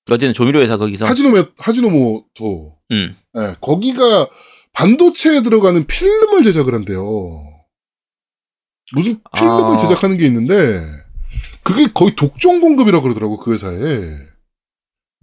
어제는 0.09 0.35
조미료 0.35 0.61
회사 0.61 0.77
거기서 0.77 1.05
하지노메, 1.05 1.45
하지노모토. 1.59 2.77
음, 2.93 3.17
예, 3.37 3.57
거기가 3.61 4.29
반도체에 4.73 5.43
들어가는 5.43 5.85
필름을 5.87 6.45
제작을 6.45 6.75
한대요. 6.75 7.03
무슨 8.95 9.21
필름을 9.35 9.75
아. 9.75 9.77
제작하는 9.77 10.17
게 10.17 10.27
있는데, 10.27 10.81
그게 11.63 11.89
거의 11.93 12.15
독종 12.15 12.61
공급이라고 12.61 13.03
그러더라고, 13.03 13.39
그 13.39 13.53
회사에. 13.53 13.77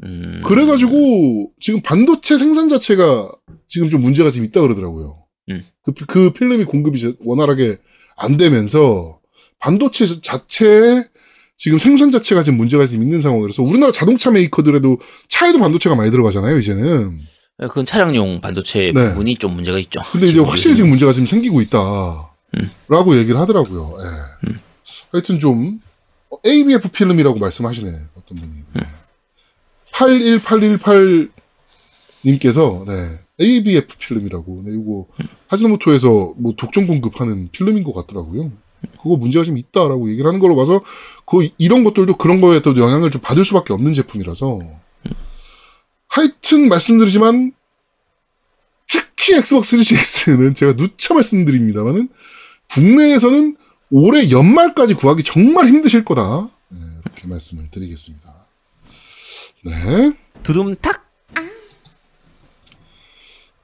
음. 0.04 0.42
그래가지고, 0.46 1.52
지금 1.60 1.82
반도체 1.82 2.38
생산 2.38 2.68
자체가 2.68 3.32
지금 3.68 3.90
좀 3.90 4.02
문제가 4.02 4.30
지금 4.30 4.46
있다 4.48 4.62
그러더라고요. 4.62 5.26
음. 5.50 5.66
그, 5.84 5.94
그 6.06 6.34
필름이 6.34 6.66
공급이 6.66 7.16
원활하게 7.26 7.78
안 8.18 8.38
되면서, 8.38 9.20
반도체 9.60 10.06
자체에 10.22 11.06
지금 11.56 11.78
생산 11.78 12.12
자체가 12.12 12.44
지금 12.44 12.58
문제가 12.58 12.86
지금 12.86 13.04
있는 13.04 13.22
상황이라서, 13.22 13.64
우리나라 13.64 13.94
자동차 13.94 14.30
메이커들에도 14.32 14.98
차에도 15.30 15.60
반도체가 15.60 15.96
많이 15.96 16.12
들어가잖아요, 16.12 16.58
이제는. 16.58 17.20
그건 17.58 17.86
차량용 17.86 18.42
반도체 18.42 18.92
네. 18.94 19.10
부분이 19.10 19.38
좀 19.38 19.54
문제가 19.54 19.80
있죠. 19.80 20.02
근데 20.12 20.26
이제 20.26 20.40
확실히 20.40 20.76
지금 20.76 20.90
문제가 20.90 21.14
지금 21.14 21.28
생기고 21.28 21.62
있다. 21.62 22.33
음. 22.58 22.70
라고 22.88 23.18
얘기를 23.18 23.40
하더라고요. 23.40 23.98
예. 24.00 24.48
음. 24.50 24.60
하여튼 25.12 25.40
좀, 25.40 25.82
어, 26.30 26.38
ABF 26.46 26.90
필름이라고 26.90 27.40
말씀하시네. 27.40 27.92
어떤 28.16 28.38
분이. 28.40 28.52
네. 28.74 28.82
음. 28.82 28.84
81818 29.92 31.30
님께서, 32.26 32.84
네. 32.88 33.20
ABF 33.40 33.98
필름이라고. 33.98 34.64
네, 34.66 34.74
이거, 34.74 35.08
하지노모토에서 35.48 36.36
뭐 36.38 36.54
독점 36.56 36.88
공급하는 36.88 37.50
필름인 37.52 37.84
것 37.84 37.94
같더라고요. 37.94 38.52
그거 39.02 39.16
문제가 39.16 39.46
좀 39.46 39.58
있다라고 39.58 40.10
얘기를 40.10 40.28
하는 40.28 40.40
걸로 40.40 40.56
봐서, 40.56 40.82
그, 41.26 41.50
이런 41.58 41.84
것들도 41.84 42.18
그런 42.18 42.42
거에 42.42 42.62
또 42.62 42.76
영향을 42.76 43.12
좀 43.12 43.22
받을 43.22 43.44
수밖에 43.46 43.74
없는 43.74 43.94
제품이라서. 43.94 44.60
하여튼 46.08 46.70
말씀드리지만, 46.70 47.54
특히 48.88 49.36
엑스박스 49.36 49.82
시리즈 49.82 50.30
X는 50.30 50.54
제가 50.54 50.76
누차 50.76 51.14
말씀드립니다만은 51.14 52.10
국내에서는 52.74 53.58
올해 53.92 54.32
연말까지 54.32 54.96
구하기 54.96 55.24
정말 55.24 55.68
힘드실 55.68 56.04
거다. 56.04 56.50
네, 56.72 56.78
이렇게 57.06 57.28
말씀을 57.28 57.70
드리겠습니다. 57.70 58.46
네. 59.66 60.12
두둠탁 60.42 61.04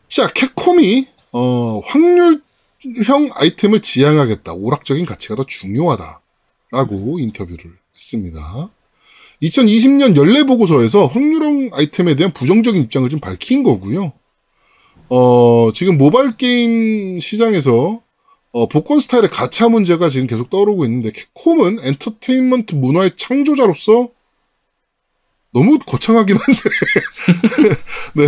자, 0.07 0.27
캡콤이 0.27 1.07
어, 1.31 1.79
확률형 1.79 3.29
아이템을 3.33 3.81
지향하겠다. 3.81 4.53
오락적인 4.53 5.05
가치가 5.05 5.35
더 5.35 5.45
중요하다 5.45 6.21
라고 6.71 7.19
인터뷰를 7.19 7.71
했습니다. 7.93 8.69
2020년 9.41 10.15
연례 10.17 10.43
보고서에서 10.43 11.07
확률형 11.07 11.69
아이템에 11.73 12.15
대한 12.15 12.33
부정적인 12.33 12.81
입장을 12.83 13.07
좀 13.09 13.19
밝힌 13.19 13.63
거고요. 13.63 14.11
어, 15.09 15.71
지금 15.73 15.97
모바일 15.97 16.35
게임 16.35 17.19
시장에서 17.19 18.01
어, 18.51 18.67
복권 18.67 18.99
스타일의 18.99 19.29
가차 19.29 19.69
문제가 19.69 20.09
지금 20.09 20.27
계속 20.27 20.49
떠오르고 20.49 20.85
있는데 20.85 21.11
캡콤은 21.11 21.79
엔터테인먼트 21.83 22.75
문화의 22.75 23.11
창조자로서 23.15 24.09
너무 25.53 25.79
거창하긴 25.79 26.37
한데 26.37 26.61
네. 28.15 28.27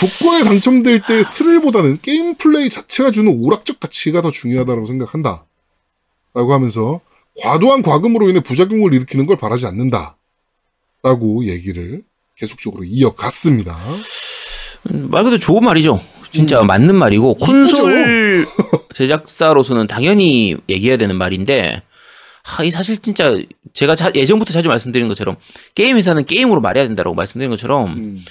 복권에 0.00 0.44
당첨될 0.44 1.02
때 1.06 1.22
스릴보다는 1.22 2.00
게임 2.02 2.34
플레이 2.34 2.68
자체가 2.68 3.10
주는 3.10 3.32
오락적 3.42 3.80
가치가 3.80 4.22
더 4.22 4.30
중요하다고 4.30 4.86
생각한다. 4.86 5.46
라고 6.34 6.52
하면서 6.52 7.00
과도한 7.40 7.82
과금으로 7.82 8.28
인해 8.28 8.40
부작용을 8.40 8.92
일으키는 8.92 9.26
걸 9.26 9.36
바라지 9.36 9.66
않는다. 9.66 10.16
라고 11.02 11.44
얘기를 11.44 12.02
계속적으로 12.36 12.82
이어갔습니다. 12.84 13.76
음, 14.90 15.08
말 15.10 15.22
그대로 15.22 15.38
좋은 15.38 15.64
말이죠. 15.64 16.00
진짜 16.34 16.62
맞는 16.62 16.96
말이고 16.96 17.34
콘솔 17.36 18.46
제작사로서는 18.94 19.86
당연히 19.86 20.56
얘기해야 20.68 20.96
되는 20.96 21.16
말인데 21.16 21.82
하, 22.42 22.64
이 22.64 22.70
사실 22.70 22.98
진짜 23.00 23.38
제가 23.72 23.94
자- 23.96 24.10
예전부터 24.14 24.52
자주 24.52 24.68
말씀드린 24.68 25.08
것처럼 25.08 25.36
게임 25.74 25.96
회사는 25.96 26.26
게임으로 26.26 26.60
말해야 26.60 26.86
된다고 26.86 27.14
말씀드린 27.14 27.50
것처럼 27.50 27.92
음. 27.92 28.24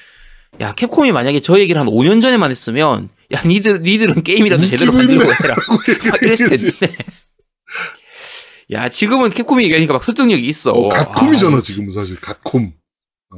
야 0.62 0.74
캡콤이 0.74 1.12
만약에 1.12 1.40
저 1.40 1.60
얘기를 1.60 1.80
한 1.82 1.88
5년 1.88 2.22
전에만 2.22 2.52
했으면 2.52 3.10
야 3.34 3.42
니들 3.46 3.82
니들은 3.82 4.22
게임이라도 4.24 4.66
제대로 4.66 4.92
만들고. 4.92 5.24
해라 5.24 5.56
막 6.12 6.22
이랬을 6.22 6.50
텐데 6.50 6.96
야 8.72 8.88
지금은 8.90 9.30
캡콤이 9.30 9.64
얘기하니까 9.64 9.94
막 9.94 10.04
설득력이 10.04 10.46
있어 10.48 10.72
어, 10.72 10.90
갓콤이잖아, 10.90 11.58
아, 11.58 11.60
지금은 11.60 11.92
사실. 11.92 12.16
갓콤. 12.20 12.72
어. 13.34 13.38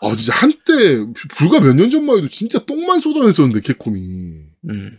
아, 0.00 0.14
진짜 0.16 0.32
한때, 0.34 1.04
불과 1.36 1.60
몇 1.60 1.74
년 1.74 1.90
전만 1.90 2.18
해도 2.18 2.28
진짜 2.28 2.58
똥만 2.64 3.00
쏟아냈었는데, 3.00 3.60
캡콤이. 3.60 4.00
음. 4.70 4.98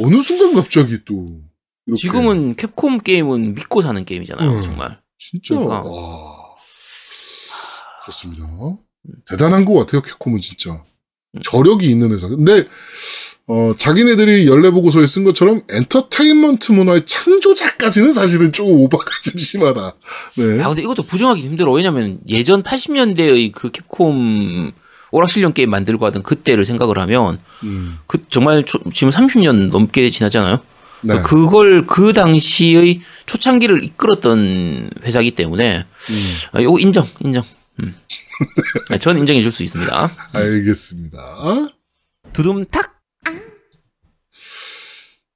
어느 0.00 0.22
순간 0.22 0.54
갑자기 0.54 0.98
또. 1.04 1.40
이렇게. 1.86 2.00
지금은 2.00 2.54
캡콤 2.56 3.00
게임은 3.00 3.54
믿고 3.54 3.82
사는 3.82 4.04
게임이잖아요 4.04 4.50
음. 4.50 4.62
정말 4.62 5.00
진짜, 5.18 5.54
그러니까. 5.56 5.82
와. 5.82 6.36
그렇습니다. 8.02 8.46
대단한 9.26 9.64
것 9.64 9.74
같아요, 9.74 10.02
캡콤은 10.02 10.40
진짜. 10.40 10.70
음. 11.34 11.40
저력이 11.42 11.88
있는 11.90 12.12
회사. 12.12 12.28
근데, 12.28 12.66
어, 13.50 13.72
자기네들이 13.78 14.46
연례보고서에 14.46 15.06
쓴 15.06 15.24
것처럼 15.24 15.62
엔터테인먼트 15.70 16.72
문화의 16.72 17.06
창조자까지는 17.06 18.12
사실은 18.12 18.52
조금 18.52 18.74
오바가 18.74 19.04
좀 19.24 19.38
심하다. 19.38 19.94
네. 20.36 20.62
아 20.62 20.68
근데 20.68 20.82
이것도 20.82 21.04
부정하기 21.04 21.40
힘들어. 21.40 21.72
왜냐면 21.72 22.18
예전 22.28 22.62
80년대의 22.62 23.52
그 23.52 23.70
캡콤 23.70 24.72
오락실용 25.10 25.54
게임 25.54 25.70
만들고 25.70 26.04
하던 26.06 26.22
그때를 26.22 26.66
생각을 26.66 26.98
하면 26.98 27.38
음. 27.64 27.98
그 28.06 28.18
정말 28.28 28.64
초- 28.64 28.80
지금 28.92 29.10
30년 29.10 29.70
넘게 29.70 30.10
지났잖아요. 30.10 30.60
네. 31.00 31.22
그걸 31.22 31.86
그 31.86 32.12
당시의 32.12 33.00
초창기를 33.24 33.82
이끌었던 33.84 34.90
회사기 35.04 35.30
때문에 35.30 35.78
음. 36.10 36.34
아, 36.52 36.60
이거 36.60 36.78
인정, 36.78 37.06
인정. 37.20 37.42
음. 37.80 37.94
아, 38.90 38.98
전 38.98 39.16
인정해 39.16 39.40
줄 39.40 39.50
수 39.50 39.62
있습니다. 39.62 40.10
알겠습니다. 40.34 41.18
두둠탁. 42.34 42.87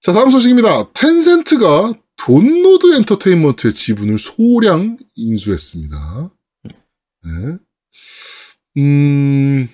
자, 0.02 0.12
다음 0.12 0.32
소식입니다. 0.32 0.92
텐센트가 0.94 1.94
돈노드 2.16 2.92
엔터테인먼트의 2.96 3.72
지분을 3.72 4.18
소량 4.18 4.98
인수했습니다. 5.14 6.30
네. 6.64 7.58
음, 8.78 9.68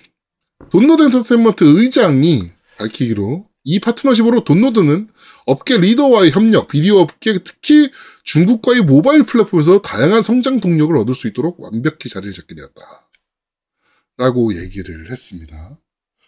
돈노드 0.69 1.01
엔터테인먼트 1.01 1.63
의장이 1.63 2.51
밝히기로 2.77 3.49
이 3.63 3.79
파트너십으로 3.79 4.43
돈노드는 4.43 5.09
업계 5.47 5.77
리더와의 5.77 6.29
협력, 6.29 6.67
비디오 6.67 6.97
업계 6.99 7.39
특히 7.43 7.89
중국과의 8.23 8.81
모바일 8.81 9.23
플랫폼에서 9.23 9.81
다양한 9.81 10.21
성장 10.21 10.59
동력을 10.59 10.95
얻을 10.95 11.15
수 11.15 11.27
있도록 11.27 11.59
완벽히 11.59 12.07
자리를 12.07 12.33
잡게 12.35 12.53
되었다. 12.53 12.81
라고 14.17 14.55
얘기를 14.55 15.09
했습니다. 15.09 15.79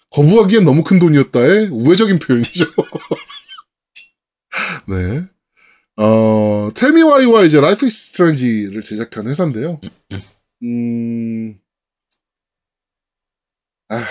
거부하기엔 0.10 0.66
너무 0.66 0.84
큰 0.84 0.98
돈이었다의 0.98 1.68
우회적인 1.68 2.18
표현이죠. 2.18 2.66
네. 4.88 5.24
어, 5.98 6.72
Tell 6.74 6.99
Me 6.99 7.12
Why와 7.12 7.44
이제 7.44 7.60
Life 7.60 7.86
is 7.86 8.08
Strange를 8.10 8.82
제작한 8.82 9.28
회사인데요. 9.28 9.80
음, 10.64 11.56
아, 13.90 14.04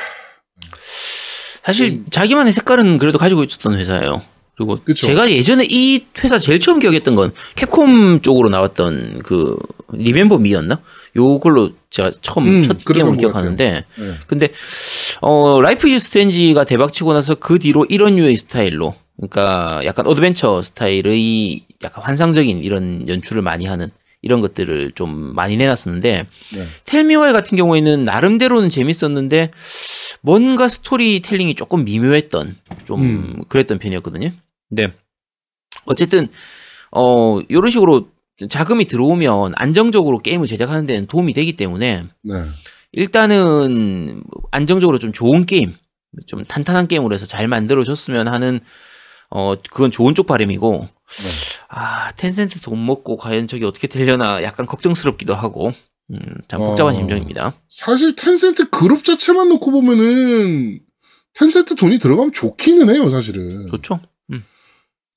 사실 1.63 2.05
자기만의 2.11 2.53
색깔은 2.53 2.99
그래도 2.99 3.19
가지고 3.19 3.45
있었던 3.45 3.75
회사예요. 3.75 4.23
그리고 4.57 4.79
그쵸. 4.85 5.07
제가 5.07 5.31
예전에 5.31 5.67
이 5.71 6.05
회사 6.23 6.39
제일 6.39 6.61
처음 6.61 6.81
기억했던 6.81 7.15
건 7.15 7.33
캡콤 7.55 8.21
쪽으로 8.21 8.51
나왔던 8.51 9.23
그 9.25 9.57
Remember 9.93 10.37
Me였나? 10.37 10.83
요걸로 11.17 11.71
제가 11.89 12.11
처음 12.21 12.47
음, 12.47 12.63
첫 12.63 12.85
게임을 12.85 13.13
것 13.13 13.17
기억하는데 13.17 13.85
네. 13.97 14.15
근데 14.27 14.51
어 15.23 15.61
Life 15.63 15.89
is 15.89 15.99
Strange가 15.99 16.65
대박 16.65 16.93
치고 16.93 17.15
나서 17.15 17.37
그 17.37 17.59
뒤로 17.59 17.87
이런 17.89 18.17
류의 18.17 18.37
스타일로 18.37 18.95
그러니까 19.21 19.83
약간 19.85 20.07
어드벤처 20.07 20.63
스타일의 20.63 21.67
약간 21.85 22.03
환상적인 22.03 22.63
이런 22.63 23.07
연출을 23.07 23.43
많이 23.43 23.67
하는 23.67 23.91
이런 24.23 24.41
것들을 24.41 24.93
좀 24.93 25.35
많이 25.35 25.57
내놨었는데 25.57 26.27
네. 26.55 26.67
Tell 26.85 27.06
Me 27.06 27.17
Why 27.17 27.33
같은 27.33 27.57
경우에는 27.57 28.05
나름대로는 28.05 28.71
재밌었는데 28.71 29.51
뭔가 30.23 30.69
스토리텔링이 30.69 31.55
조금 31.55 31.85
미묘했던 31.85 32.57
좀 32.87 33.01
음. 33.01 33.45
그랬던 33.49 33.79
편이었거든요. 33.79 34.31
근데 34.69 34.93
어쨌든 35.87 36.29
어 36.91 37.41
이런 37.49 37.71
식으로 37.71 38.09
자금이 38.49 38.87
들어오면 38.87 39.53
안정적으로 39.57 40.19
게임을 40.19 40.47
제작하는 40.47 40.87
데는 40.87 41.07
도움이 41.07 41.35
되기 41.35 41.57
때문에 41.57 42.05
네. 42.23 42.35
일단은 42.93 44.23
안정적으로 44.51 44.99
좀 44.99 45.13
좋은 45.13 45.47
게임, 45.47 45.75
좀 46.27 46.45
탄탄한 46.45 46.89
게임으로 46.89 47.15
해서 47.15 47.27
잘 47.27 47.49
만들어줬으면 47.49 48.29
하는 48.29 48.61
어 49.31 49.55
그건 49.71 49.91
좋은 49.91 50.15
쪽 50.15 50.27
바람이고 50.27 50.89
네. 50.89 51.29
아 51.69 52.13
텐센트 52.17 52.61
돈 52.61 52.85
먹고 52.85 53.17
과연 53.17 53.49
저기 53.49 53.65
어떻게 53.65 53.87
되려나 53.87 54.43
약간 54.43 54.67
걱정스럽기도 54.67 55.35
하고 55.35 55.73
음, 56.11 56.19
참 56.49 56.61
복잡한 56.61 56.95
어. 56.95 56.99
심정입니다. 56.99 57.53
사실 57.69 58.17
텐센트 58.17 58.69
그룹 58.71 59.05
자체만 59.05 59.49
놓고 59.49 59.71
보면은 59.71 60.81
텐센트 61.33 61.77
돈이 61.77 61.99
들어가면 61.99 62.33
좋기는 62.33 62.93
해요, 62.93 63.09
사실은. 63.11 63.69
좋죠? 63.69 64.01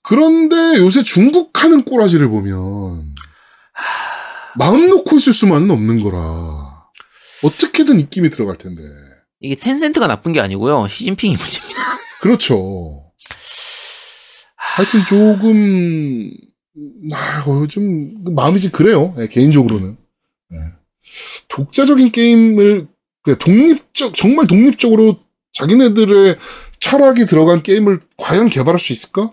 그런데 0.03 0.77
요새 0.77 1.01
중국 1.01 1.63
하는 1.63 1.85
꼬라지를 1.85 2.27
보면 2.27 3.15
마음 4.57 4.89
놓고 4.89 5.17
있을 5.17 5.33
수만은 5.33 5.71
없는 5.71 6.01
거라. 6.01 6.19
어떻게든 7.43 7.99
입김이 8.01 8.29
들어갈 8.29 8.57
텐데. 8.57 8.83
이게 9.39 9.55
텐센트가 9.55 10.07
나쁜 10.07 10.31
게 10.33 10.39
아니고요 10.41 10.87
시진핑이 10.87 11.35
문제입니다. 11.35 11.97
그렇죠. 12.19 13.02
하여튼 14.75 15.05
조금 15.05 16.31
아, 17.13 17.43
어, 17.45 17.67
좀 17.67 18.23
마음이 18.33 18.59
좀 18.59 18.71
그래요. 18.71 19.13
네, 19.17 19.27
개인적으로는. 19.27 19.95
네. 20.49 20.57
독자적인 21.47 22.11
게임을 22.11 22.87
그냥 23.21 23.39
독립적 23.39 24.15
정말 24.15 24.47
독립적으로 24.47 25.17
자기네들의 25.53 26.37
철학이 26.79 27.27
들어간 27.27 27.61
게임을 27.61 28.01
과연 28.17 28.49
개발할 28.49 28.79
수 28.79 28.91
있을까? 28.91 29.31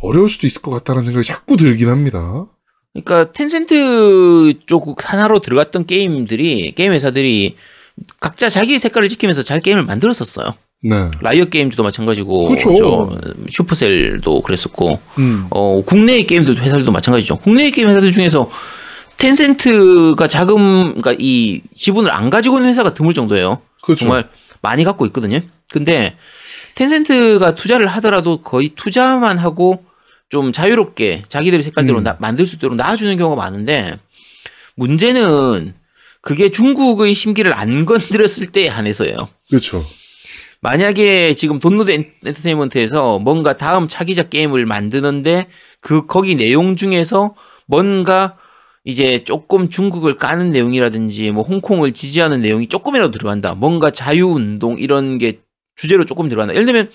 어려울 0.00 0.28
수도 0.28 0.46
있을 0.46 0.62
것 0.62 0.70
같다는 0.70 1.02
생각이 1.02 1.26
자꾸 1.26 1.56
들긴 1.56 1.88
합니다. 1.88 2.46
그러니까 2.92 3.32
텐센트 3.32 4.54
쪽 4.66 4.96
산하로 5.10 5.40
들어갔던 5.40 5.86
게임들이 5.86 6.72
게임 6.76 6.92
회사들이 6.92 7.56
각자 8.20 8.48
자기 8.48 8.78
색깔을 8.78 9.08
지키면서 9.08 9.42
잘 9.42 9.60
게임을 9.60 9.84
만들었었어요. 9.84 10.54
네. 10.84 10.94
라이엇 11.22 11.50
게임즈도 11.50 11.82
마찬가지고. 11.82 12.48
저, 12.56 13.18
슈퍼셀도 13.50 14.42
그랬었고, 14.42 15.00
음. 15.18 15.46
어, 15.50 15.82
국내의 15.84 16.24
게임들 16.24 16.58
회사들도 16.58 16.92
마찬가지죠. 16.92 17.38
국내의 17.38 17.70
게임 17.72 17.88
회사들 17.88 18.12
중에서 18.12 18.50
텐센트가 19.16 20.28
자금, 20.28 20.88
그러니까 21.00 21.14
이 21.18 21.62
지분을 21.74 22.10
안 22.10 22.28
가지고 22.28 22.58
있는 22.58 22.70
회사가 22.70 22.92
드물 22.94 23.14
정도예요. 23.14 23.62
그렇죠. 23.82 24.00
정말 24.04 24.28
많이 24.60 24.84
갖고 24.84 25.06
있거든요. 25.06 25.40
근데 25.70 26.16
텐센트가 26.74 27.54
투자를 27.54 27.86
하더라도 27.86 28.42
거의 28.42 28.70
투자만 28.76 29.38
하고 29.38 29.82
좀 30.28 30.52
자유롭게 30.52 31.22
자기들의 31.28 31.64
색깔대로 31.64 31.98
음. 31.98 32.04
나- 32.04 32.16
만들 32.18 32.46
수 32.46 32.56
있도록 32.56 32.76
놔주는 32.76 33.16
경우가 33.16 33.40
많은데 33.40 33.96
문제는 34.74 35.72
그게 36.20 36.50
중국의 36.50 37.14
심기를 37.14 37.54
안 37.54 37.86
건드렸을 37.86 38.48
때에 38.48 38.68
한해서예요. 38.68 39.16
그렇죠. 39.48 39.86
만약에 40.66 41.32
지금 41.34 41.60
돈노드 41.60 41.92
엔- 41.92 42.10
엔터테인먼트에서 42.24 43.20
뭔가 43.20 43.56
다음 43.56 43.86
차기작 43.86 44.30
게임을 44.30 44.66
만드는데 44.66 45.46
그 45.80 46.06
거기 46.06 46.34
내용 46.34 46.74
중에서 46.74 47.36
뭔가 47.68 48.36
이제 48.84 49.22
조금 49.22 49.68
중국을 49.70 50.16
까는 50.16 50.50
내용이라든지 50.50 51.30
뭐 51.30 51.44
홍콩을 51.44 51.92
지지하는 51.92 52.42
내용이 52.42 52.66
조금이라도 52.68 53.12
들어간다. 53.12 53.54
뭔가 53.54 53.92
자유운동 53.92 54.80
이런 54.80 55.18
게 55.18 55.38
주제로 55.76 56.04
조금 56.04 56.28
들어간다. 56.28 56.52
예를 56.54 56.66
들면 56.66 56.90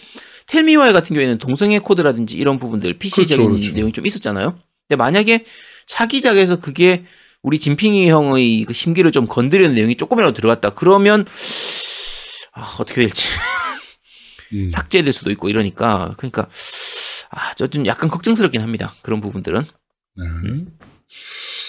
텔미와이 0.47 0.91
같은 0.91 1.13
경우에는 1.13 1.37
동성애 1.37 1.79
코드라든지 1.79 2.35
이런 2.35 2.59
부분들 2.59 2.95
PC적인 2.95 3.37
그렇죠, 3.37 3.49
그렇죠. 3.51 3.73
내용이 3.73 3.93
좀 3.93 4.05
있었잖아요. 4.05 4.57
근데 4.89 4.97
만약에 4.97 5.45
차기작에서 5.87 6.59
그게 6.59 7.05
우리 7.41 7.57
진핑이 7.57 8.09
형의 8.09 8.65
그 8.65 8.73
심기를 8.73 9.13
좀 9.13 9.27
건드리는 9.27 9.73
내용이 9.73 9.95
조금이라도 9.95 10.33
들어갔다. 10.33 10.71
그러면 10.71 11.25
아, 12.53 12.75
어떻게 12.79 13.01
될지 13.01 13.27
음. 14.53 14.69
삭제될 14.69 15.13
수도 15.13 15.31
있고 15.31 15.49
이러니까 15.49 16.13
그러니까 16.17 16.49
아, 17.29 17.53
저 17.55 17.67
좀 17.67 17.85
약간 17.85 18.09
걱정스럽긴 18.09 18.61
합니다. 18.61 18.93
그런 19.01 19.21
부분들은 19.21 19.61
네. 19.61 20.65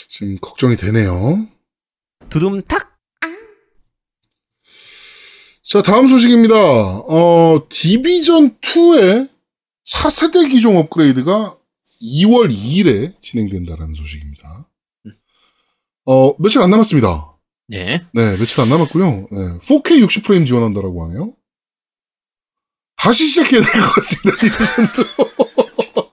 지금 0.08 0.36
걱정이 0.40 0.76
되네요. 0.76 1.46
두둠탁 2.28 2.90
자, 5.64 5.80
다음 5.82 6.06
소식입니다. 6.08 6.54
어, 6.54 7.66
디비전 7.70 8.58
2의 8.60 9.30
차세대 9.84 10.48
기종 10.48 10.76
업그레이드가 10.76 11.56
2월 12.02 12.50
2일에 12.52 13.18
진행된다라는 13.22 13.94
소식입니다. 13.94 14.68
어, 16.04 16.34
며칠 16.42 16.60
안 16.60 16.68
남았습니다. 16.70 17.31
네. 17.68 18.04
네, 18.12 18.36
며칠 18.36 18.60
안 18.60 18.68
남았고요. 18.68 19.10
네, 19.30 19.58
4K 19.60 20.04
60프레임 20.06 20.46
지원한다라고 20.46 21.04
하네요. 21.04 21.34
다시 22.96 23.26
시작해야 23.26 23.60
될 23.62 23.70
것 23.82 23.92
같습니다, 23.94 24.38
디비전2. 24.38 26.12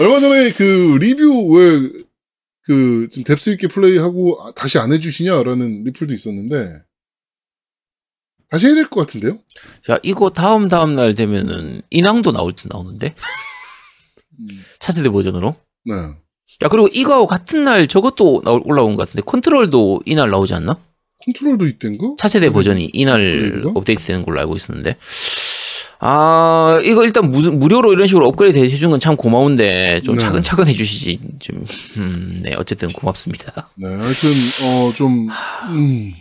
얼마 0.00 0.20
전에 0.20 0.52
그 0.52 0.96
리뷰 1.00 1.48
왜, 1.54 2.04
그, 2.62 3.08
좀 3.10 3.24
depth 3.24 3.50
있게 3.50 3.68
플레이하고 3.68 4.42
아, 4.42 4.52
다시 4.52 4.78
안 4.78 4.92
해주시냐라는 4.92 5.84
리플도 5.84 6.12
있었는데, 6.14 6.82
다시 8.50 8.66
해야 8.66 8.74
될 8.74 8.88
것 8.88 9.00
같은데요? 9.06 9.38
자, 9.86 9.98
이거 10.02 10.30
다음 10.30 10.68
다음 10.68 10.96
날 10.96 11.14
되면은 11.14 11.82
인왕도 11.90 12.32
나올 12.32 12.54
때 12.56 12.62
나오는데 12.70 13.14
차세대 14.78 15.10
버전으로. 15.10 15.54
네. 15.84 15.94
야 16.62 16.68
그리고 16.68 16.88
이거하고 16.92 17.26
같은 17.26 17.64
날 17.64 17.86
저것도 17.86 18.42
올라온 18.64 18.96
것 18.96 19.06
같은데 19.06 19.22
컨트롤도 19.24 20.02
이날 20.06 20.30
나오지 20.30 20.54
않나? 20.54 20.76
컨트롤도 21.24 21.66
있댄가? 21.66 22.14
차세대 22.18 22.50
버전이 22.50 22.90
이날? 22.92 23.62
업데이트되는 23.74 24.24
걸로 24.24 24.40
알고 24.40 24.56
있었는데. 24.56 24.96
아 26.00 26.78
이거 26.84 27.04
일단 27.04 27.30
무, 27.30 27.40
무료로 27.40 27.92
이런 27.92 28.06
식으로 28.06 28.26
업그레이드 28.28 28.56
해준 28.58 28.90
건 28.90 29.05
참 29.05 29.16
고마운데 29.16 30.00
좀 30.04 30.14
네. 30.14 30.20
차근차근 30.20 30.68
해주시지 30.68 31.18
좀. 31.40 31.64
음, 31.98 32.40
네 32.44 32.54
어쨌든 32.56 32.88
고맙습니다. 32.88 33.68
네, 33.74 33.86
하여튼, 33.88 34.30
어, 34.64 34.92
좀, 34.94 35.28
음, 35.70 36.12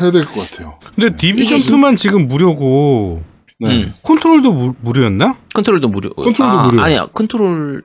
해야 0.00 0.10
될 0.10 0.24
것 0.26 0.50
같아요. 0.50 0.78
근데 0.94 1.16
디비전 1.16 1.58
이게 1.58 1.70
2만 1.70 1.96
지금 1.96 2.28
무료고 2.28 3.22
네. 3.60 3.84
음. 3.84 3.94
컨트롤도 4.02 4.52
무, 4.52 4.74
무료였나? 4.82 5.38
컨트롤도 5.54 5.88
무료. 5.88 6.10
컨트롤도 6.14 6.58
아, 6.58 6.66
무료. 6.66 6.82
아니야 6.82 7.06
컨트롤 7.14 7.82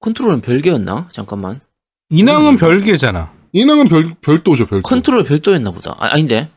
컨트롤은 0.00 0.40
별개였나? 0.40 1.08
잠깐만. 1.12 1.60
인왕은 2.10 2.54
음. 2.54 2.56
별개잖아. 2.56 3.32
인왕은 3.52 3.88
별, 3.88 4.14
별도죠, 4.20 4.66
별도. 4.66 4.82
컨트롤 4.82 5.24
별도였나 5.24 5.70
보다. 5.70 5.96
아, 5.98 6.08
아닌데. 6.12 6.48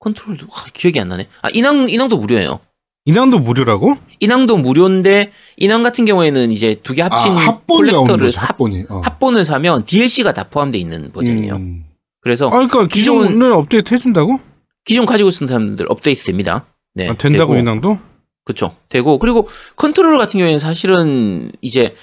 컨트롤도 0.00 0.46
아, 0.46 0.64
기억이 0.72 1.00
안 1.00 1.08
나네. 1.08 1.28
아, 1.42 1.48
인왕 1.52 1.88
인왕도 1.90 2.18
무료예요. 2.18 2.60
인왕도 3.06 3.38
무료라고? 3.40 3.96
인왕도 4.20 4.58
무료인데 4.58 5.32
인왕 5.58 5.82
같은 5.82 6.04
경우에는 6.04 6.50
이제 6.50 6.80
두개 6.82 7.02
아, 7.02 7.06
합친 7.06 7.32
합본이 7.32 7.92
나오는 7.92 8.06
콜렉터를 8.06 8.26
거죠, 8.26 8.40
합, 8.40 8.50
합본이. 8.50 8.84
어. 8.90 9.00
합본을 9.04 9.44
사면 9.44 9.84
DLC가 9.84 10.32
다 10.34 10.44
포함되어 10.44 10.80
있는 10.80 11.12
버전이에요. 11.12 11.54
음. 11.56 11.84
그래서 12.20 12.46
아, 12.48 12.50
그러니까 12.50 12.86
기존- 12.88 13.26
기존을 13.28 13.52
업데이트 13.52 13.94
해준다고? 13.94 14.40
기존 14.84 15.06
가지고 15.06 15.30
있는 15.30 15.46
사람들 15.48 15.86
업데이트 15.88 16.24
됩니다. 16.24 16.66
네. 16.94 17.08
아, 17.08 17.14
된다고 17.14 17.52
되고, 17.54 17.60
인왕도? 17.60 17.98
그쵸. 18.44 18.74
되고 18.88 19.18
그리고 19.18 19.48
컨트롤 19.76 20.18
같은 20.18 20.38
경우에는 20.38 20.58
사실은 20.58 21.52
이제 21.60 21.94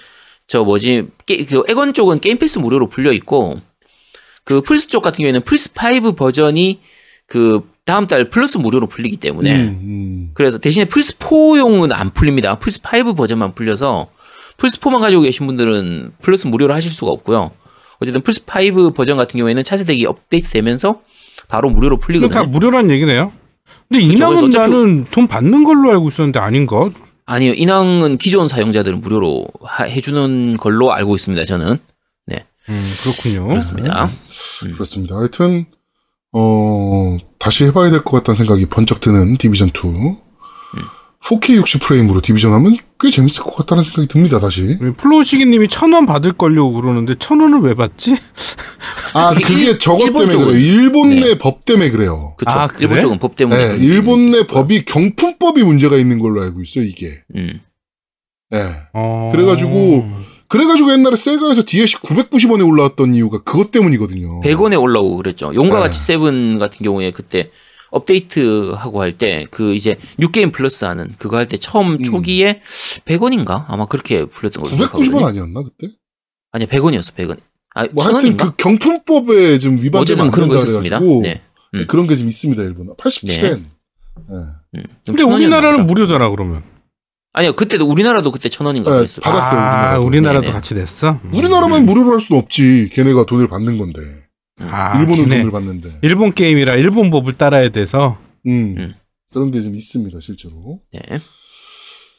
저 0.47 0.63
뭐지 0.63 1.07
게, 1.25 1.43
그 1.45 1.63
엑박 1.67 1.93
쪽은 1.93 2.19
게임 2.19 2.37
패스 2.37 2.59
무료로 2.59 2.87
풀려 2.87 3.11
있고 3.13 3.59
그 4.43 4.61
플스 4.61 4.87
쪽 4.87 5.01
같은 5.01 5.17
경우에는 5.17 5.41
플스 5.41 5.69
5 5.71 6.13
버전이 6.13 6.79
그 7.27 7.61
다음 7.85 8.07
달 8.07 8.29
플러스 8.29 8.57
무료로 8.57 8.87
풀리기 8.87 9.17
때문에 9.17 9.55
음, 9.55 9.79
음. 9.81 10.29
그래서 10.33 10.57
대신에 10.57 10.85
플스 10.85 11.17
4용은 11.17 11.91
안 11.91 12.11
풀립니다. 12.11 12.55
플스 12.59 12.79
5 12.79 13.13
버전만 13.15 13.53
풀려서 13.55 14.07
플스 14.57 14.79
4만 14.79 14.99
가지고 14.99 15.23
계신 15.23 15.47
분들은 15.47 16.13
플러스 16.21 16.47
무료로 16.47 16.73
하실 16.73 16.91
수가 16.91 17.11
없고요. 17.11 17.51
어쨌든 17.99 18.21
플스 18.21 18.41
5 18.45 18.91
버전 18.93 19.17
같은 19.17 19.37
경우에는 19.37 19.63
차세대기 19.63 20.05
업데이트 20.05 20.49
되면서 20.49 21.01
바로 21.47 21.69
무료로 21.69 21.95
이거 21.95 22.01
다 22.01 22.05
풀리거든요. 22.05 22.43
무료란 22.47 22.91
얘기네요. 22.91 23.31
근데 23.89 24.05
어차피- 24.47 24.71
나는 24.71 25.05
돈 25.11 25.27
받는 25.27 25.63
걸로 25.63 25.89
알고 25.91 26.07
있었는데 26.09 26.39
아닌가? 26.39 26.89
아니요, 27.25 27.53
인왕은 27.53 28.17
기존 28.17 28.47
사용자들은 28.47 29.01
무료로 29.01 29.45
하- 29.63 29.85
해주는 29.85 30.57
걸로 30.57 30.91
알고 30.93 31.15
있습니다. 31.15 31.45
저는 31.45 31.79
음, 32.69 32.93
그렇군요. 33.03 33.45
그렇습니다. 33.47 34.09
그렇습니다. 34.75 35.17
하여튼, 35.17 35.65
어, 36.31 37.17
다시 37.37 37.65
해봐야 37.65 37.91
될 37.91 38.03
것 38.05 38.11
같다는 38.17 38.37
생각이 38.37 38.67
번쩍 38.67 39.01
드는 39.01 39.37
디비전2. 39.37 40.17
4K 41.21 41.55
60 41.55 41.81
프레임으로 41.81 42.21
디비전 42.21 42.53
하면 42.53 42.77
꽤 43.03 43.11
재밌을 43.11 43.43
것 43.43 43.53
같다는 43.55 43.83
생각이 43.83 44.07
듭니다, 44.07 44.39
다시. 44.39 44.77
플로우시기님이 44.97 45.67
천 45.67 45.91
원 45.93 46.05
받을 46.05 46.31
걸요 46.31 46.71
그러는데 46.71 47.15
천 47.19 47.41
원을 47.41 47.59
왜 47.59 47.73
받지? 47.75 48.15
아, 49.13 49.33
그게 49.35 49.77
저것 49.77 50.05
일본 50.05 50.27
때문에 50.29 50.37
쪽은- 50.37 50.45
그래요. 50.47 50.59
일본 50.59 51.09
네. 51.09 51.19
내법 51.19 51.65
때문에 51.65 51.89
그래요. 51.91 52.33
그쵸. 52.37 52.49
아, 52.51 52.67
일본 52.79 52.89
그래? 52.89 53.01
쪽은 53.01 53.19
법 53.19 53.35
때문에. 53.35 53.77
네, 53.77 53.77
일본 53.85 54.29
내 54.31 54.47
법이 54.47 54.85
경품법이 54.85 55.63
문제가 55.63 55.97
있는 55.97 56.19
걸로 56.19 56.41
알고 56.41 56.61
있어요, 56.63 56.85
이게. 56.85 57.09
음. 57.35 57.59
네. 58.49 58.63
어... 58.93 59.29
그래가지고 59.33 60.07
그래가지고 60.47 60.93
옛날에 60.93 61.15
세가에서 61.15 61.63
DLC 61.65 61.97
990원에 61.97 62.67
올라왔던 62.67 63.15
이유가 63.15 63.39
그것 63.43 63.71
때문이거든요. 63.71 64.41
100원에 64.41 64.79
올라오고 64.79 65.17
그랬죠. 65.17 65.51
용과 65.53 65.75
네. 65.77 65.81
같이 65.81 65.99
세븐 65.99 66.59
같은 66.59 66.83
경우에 66.83 67.11
그때 67.11 67.49
업데이트 67.93 68.71
하고 68.75 69.01
할 69.01 69.13
때 69.17 69.45
그 69.51 69.73
이제 69.75 69.97
뉴게임 70.17 70.51
플러스 70.51 70.85
하는 70.85 71.13
그거 71.19 71.37
할 71.37 71.47
때 71.47 71.57
처음 71.57 71.91
음. 71.93 72.03
초기에 72.03 72.61
100원인가 73.05 73.65
아마 73.67 73.85
그렇게 73.85 74.25
불렸던 74.25 74.63
걸로 74.63 74.75
990원 74.75 74.77
기억하거든요. 74.77 75.25
아니었나 75.27 75.63
그때? 75.63 75.87
아니야 76.51 76.67
100원이었어 76.67 77.13
100원. 77.15 77.37
아 77.75 77.87
뭐 77.91 78.03
하여튼 78.05 78.35
1000원인가? 78.35 78.37
그 78.37 78.55
경품법에 78.57 79.59
좀 79.59 79.81
위반되면 79.81 80.31
그런 80.31 80.49
거 80.49 80.55
있었습니다. 80.55 80.99
그래가지고 80.99 81.21
네. 81.23 81.41
음. 81.75 81.85
그런 81.87 82.07
게 82.07 82.15
좀 82.15 82.27
있습니다 82.27 82.61
일본. 82.63 82.87
87엔. 82.97 83.41
네. 83.59 83.63
음. 84.75 84.83
근데 85.05 85.23
우리나라는 85.23 85.87
무료잖아 85.87 86.29
그러면. 86.29 86.63
아니요 87.35 87.53
그때도 87.53 87.87
우리나라도 87.87 88.31
그때 88.31 88.47
천 88.49 88.67
원인가 88.67 88.91
네, 88.91 88.97
그랬어요. 88.97 89.21
받았어요, 89.23 89.59
아, 89.59 89.63
우리나라도. 89.63 90.05
우리나라도 90.05 90.41
네네. 90.41 90.53
같이 90.53 90.73
냈어. 90.75 91.19
음. 91.23 91.33
우리나라만 91.33 91.85
무료로 91.85 92.11
할 92.11 92.19
수는 92.19 92.41
없지. 92.41 92.89
걔네가 92.93 93.25
돈을 93.25 93.47
받는 93.47 93.77
건데. 93.79 94.01
아, 94.69 94.99
일본은 94.99 95.23
걔네 95.25 95.37
돈을 95.39 95.51
받는데. 95.51 95.89
일본 96.01 96.33
게임이라 96.33 96.75
일본 96.75 97.09
법을 97.11 97.37
따라야 97.37 97.69
돼서. 97.69 98.17
음. 98.45 98.75
음. 98.77 98.93
그런 99.31 99.51
게 99.51 99.61
좀 99.61 99.75
있습니다 99.75 100.19
실제로. 100.21 100.79
네. 100.93 100.99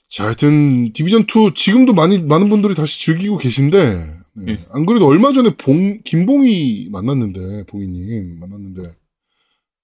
자, 0.09 0.24
하여튼 0.26 0.92
디비전 0.92 1.22
2 1.22 1.54
지금도 1.54 1.92
많이 1.94 2.18
많은 2.18 2.48
분들이 2.48 2.74
다시 2.74 3.00
즐기고 3.04 3.38
계신데 3.38 3.78
네. 4.46 4.52
음. 4.52 4.59
안 4.72 4.87
그래도 4.87 5.07
얼마 5.07 5.33
전에 5.33 5.50
봉 5.57 6.00
김봉이 6.04 6.88
만났는데 6.92 7.64
봉이님 7.66 8.38
만났는데 8.40 8.83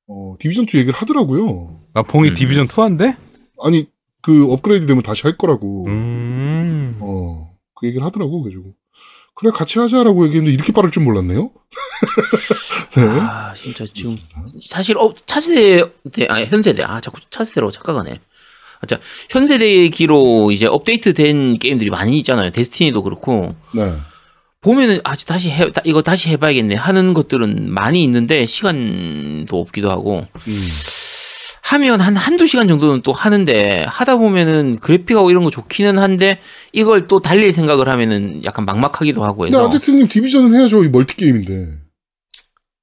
어 0.08 0.34
디비전 0.38 0.66
2 0.72 0.78
얘기를 0.78 0.92
하더라고요. 0.94 1.80
아 1.94 2.02
봉이 2.02 2.30
음. 2.30 2.34
디비전 2.34 2.66
2한데? 2.68 3.16
아니 3.62 3.86
그 4.22 4.50
업그레이드 4.52 4.86
되면 4.86 5.02
다시 5.02 5.22
할 5.22 5.36
거라고 5.36 5.86
음. 5.86 6.96
어그 7.00 7.86
얘기를 7.86 8.04
하더라고 8.04 8.42
그래가지고 8.42 8.74
그래 9.40 9.50
같이 9.52 9.78
하자라고 9.78 10.26
얘기했는데 10.26 10.52
이렇게 10.54 10.72
빠를 10.72 10.90
줄 10.90 11.02
몰랐네요. 11.02 11.50
네. 12.96 13.02
아 13.02 13.54
진짜 13.54 13.84
지금 13.92 14.16
그렇습니다. 14.34 14.60
사실 14.62 14.98
어 14.98 15.14
차세대 15.26 16.26
아 16.28 16.42
현세대 16.44 16.82
아 16.82 17.00
자꾸 17.00 17.20
차세대로 17.30 17.70
착각하네. 17.70 18.20
아, 18.82 18.86
자 18.86 18.98
현세대기로 19.30 20.50
이제 20.52 20.66
업데이트된 20.66 21.58
게임들이 21.58 21.90
많이 21.90 22.18
있잖아요. 22.18 22.50
데스티니도 22.50 23.02
그렇고 23.02 23.54
네. 23.74 23.94
보면은 24.60 25.00
아 25.04 25.16
다시 25.16 25.48
해 25.50 25.70
다- 25.72 25.80
이거 25.84 26.02
다시 26.02 26.28
해봐야겠네 26.28 26.74
하는 26.74 27.14
것들은 27.14 27.70
많이 27.72 28.04
있는데 28.04 28.44
시간도 28.44 29.58
없기도 29.58 29.90
하고 29.90 30.26
음. 30.48 30.68
하면 31.70 32.00
한 32.00 32.16
한두 32.16 32.48
시간 32.48 32.66
정도는 32.66 33.02
또 33.02 33.12
하는데 33.12 33.84
하다 33.88 34.16
보면은 34.16 34.80
그래픽하고 34.80 35.30
이런 35.30 35.44
거 35.44 35.50
좋기는 35.50 35.98
한데 35.98 36.40
이걸 36.72 37.06
또 37.06 37.20
달릴 37.20 37.52
생각을 37.52 37.88
하면은 37.88 38.42
약간 38.42 38.64
막막하기도 38.64 39.22
하고 39.22 39.44
근데 39.44 39.56
해서 39.56 39.68
아제트님 39.68 40.08
디비전은 40.08 40.52
해야죠. 40.52 40.82
이 40.82 40.88
멀티 40.88 41.14
게임인데. 41.16 41.78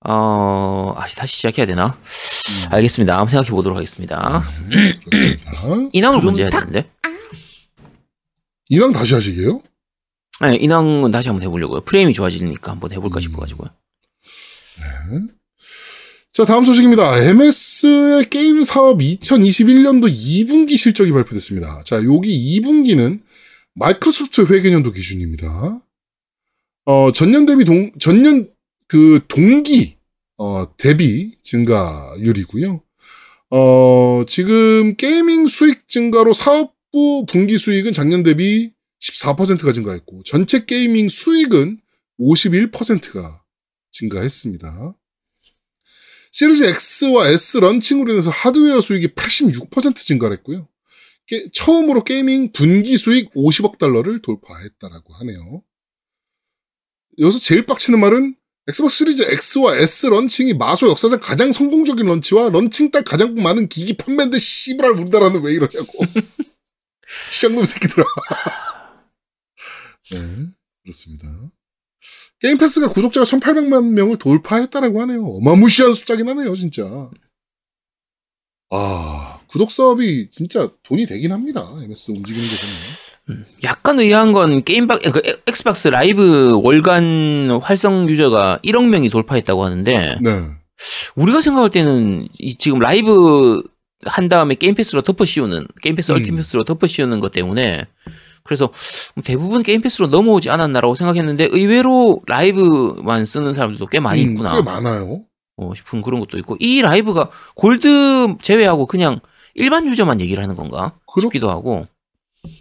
어 0.07 0.93
아, 0.95 1.05
다시 1.05 1.35
시작해야 1.35 1.65
되나? 1.65 1.99
알겠습니다. 2.69 3.13
한번 3.13 3.27
생각해 3.27 3.49
보도록 3.49 3.75
하겠습니다. 3.75 4.41
그렇습니다. 4.69 5.89
인왕을 5.91 6.21
먼저 6.21 6.43
해야 6.43 6.49
되는데. 6.49 6.89
인왕 8.69 8.93
다시 8.93 9.15
하시게요? 9.15 9.61
아니, 10.39 10.57
인왕은 10.57 11.11
다시 11.11 11.27
한번 11.27 11.43
해보려고요. 11.43 11.81
프레임이 11.81 12.13
좋아지니까 12.13 12.71
한번 12.71 12.93
해볼까 12.93 13.19
싶어가지고요. 13.19 13.69
자, 16.37 16.45
다음 16.45 16.63
소식입니다. 16.63 17.19
MS의 17.19 18.29
게임 18.29 18.63
사업 18.63 18.99
2021년도 18.99 20.07
2분기 20.07 20.77
실적이 20.77 21.11
발표됐습니다. 21.11 21.81
자, 21.83 21.95
여기 22.03 22.61
2분기는 22.61 23.19
마이크로소프트 23.73 24.53
회계년도 24.53 24.91
기준입니다. 24.91 25.81
어, 26.85 27.11
전년 27.11 27.47
대비 27.47 27.65
동, 27.65 27.91
전년 27.97 28.47
그 28.87 29.19
동기, 29.27 29.97
어, 30.37 30.67
대비 30.77 31.31
증가율이고요. 31.41 32.83
어, 33.49 34.23
지금 34.27 34.95
gaming 34.95 35.47
수익 35.47 35.89
증가로 35.89 36.35
사업부 36.35 37.25
분기 37.27 37.57
수익은 37.57 37.93
작년 37.93 38.21
대비 38.21 38.73
14%가 39.01 39.73
증가했고, 39.73 40.21
전체 40.21 40.65
gaming 40.65 41.09
수익은 41.09 41.79
51%가 42.19 43.41
증가했습니다. 43.91 44.93
시리즈 46.31 46.63
X와 46.63 47.29
S 47.29 47.57
launching으로 47.57 48.11
인해서 48.11 48.29
하드웨어 48.29 48.81
수익이 48.81 49.09
86% 49.09 49.95
증가했고요. 49.95 50.67
게- 51.27 51.49
처음으로 51.53 52.03
gaming 52.03 52.51
분기 52.51 52.97
수익 52.97 53.33
50억 53.33 53.77
달러를 53.77 54.21
돌파했다라고 54.21 55.13
하네요. 55.15 55.63
여기서 57.19 57.39
제일 57.39 57.65
빡치는 57.65 57.99
말은 57.99 58.35
엑스박스 58.69 58.97
시리즈 58.97 59.23
X와 59.23 59.77
S 59.77 60.07
런칭이 60.07 60.53
마소 60.53 60.89
역사상 60.89 61.19
가장 61.19 61.51
성공적인 61.51 62.05
launch와 62.05 62.49
launching 62.49 62.91
때 62.91 63.01
가장 63.01 63.33
많은 63.35 63.69
기기 63.69 63.95
판매인데 63.95 64.39
씨발 64.39 64.91
우리나라는 64.91 65.41
왜 65.41 65.53
이러냐고. 65.53 66.03
시장놈 67.31 67.63
새끼들아. 67.65 68.05
네, 70.11 70.47
그렇습니다. 70.83 71.27
게임 72.39 72.57
패스가 72.57 72.89
구독자가 72.89 73.25
1,800만 73.25 73.91
명을 73.93 74.17
돌파했다라고 74.17 75.01
하네요. 75.01 75.25
어마무시한 75.25 75.93
숫자긴 75.93 76.29
하네요, 76.29 76.55
진짜. 76.55 76.83
아, 78.69 79.39
구독 79.47 79.71
사업이 79.71 80.29
진짜 80.29 80.69
돈이 80.83 81.05
되긴 81.05 81.31
합니다. 81.31 81.67
MS 81.81 82.11
움직이는 82.11 82.47
거 82.47 82.55
보면. 82.55 83.07
약간 83.63 83.99
의아한 83.99 84.31
건 84.31 84.63
게임박 84.63 85.01
그 85.01 85.21
엑스박스 85.47 85.89
라이브 85.89 86.61
월간 86.63 87.59
활성 87.61 88.07
유저가 88.07 88.59
1억 88.63 88.87
명이 88.87 89.09
돌파했다고 89.09 89.65
하는데 89.65 90.17
네. 90.21 90.45
우리가 91.15 91.41
생각할 91.41 91.69
때는 91.69 92.29
이 92.37 92.55
지금 92.55 92.79
라이브 92.79 93.61
한 94.05 94.29
다음에 94.29 94.55
게임 94.55 94.75
패스로 94.75 95.01
덮어 95.01 95.25
씌우는 95.25 95.67
게임 95.81 95.95
패스 95.95 96.11
음. 96.11 96.17
얼티밋으로 96.17 96.63
덮어 96.63 96.87
씌우는 96.87 97.19
것 97.19 97.31
때문에 97.33 97.85
그래서 98.47 98.71
대부분 99.23 99.61
게임 99.63 99.81
패스로 99.81 100.07
넘어오지 100.07 100.49
않았나라고 100.49 100.95
생각했는데 100.95 101.49
의외로 101.51 102.21
라이브만 102.25 103.25
쓰는 103.25 103.53
사람들도 103.53 103.85
꽤 103.87 103.99
많이 103.99 104.23
음, 104.25 104.31
있구나 104.31 104.55
꽤 104.55 104.61
많아요. 104.63 105.23
어, 105.57 105.73
싶은 105.75 106.01
그런 106.01 106.19
것도 106.19 106.37
있고 106.39 106.55
이 106.59 106.81
라이브가 106.81 107.29
골드 107.55 108.35
제외하고 108.41 108.85
그냥 108.85 109.19
일반 109.55 109.87
유저만 109.87 110.21
얘기를 110.21 110.41
하는 110.41 110.55
건가 110.55 110.93
그렇- 111.11 111.21
싶기도 111.23 111.49
하고 111.49 111.87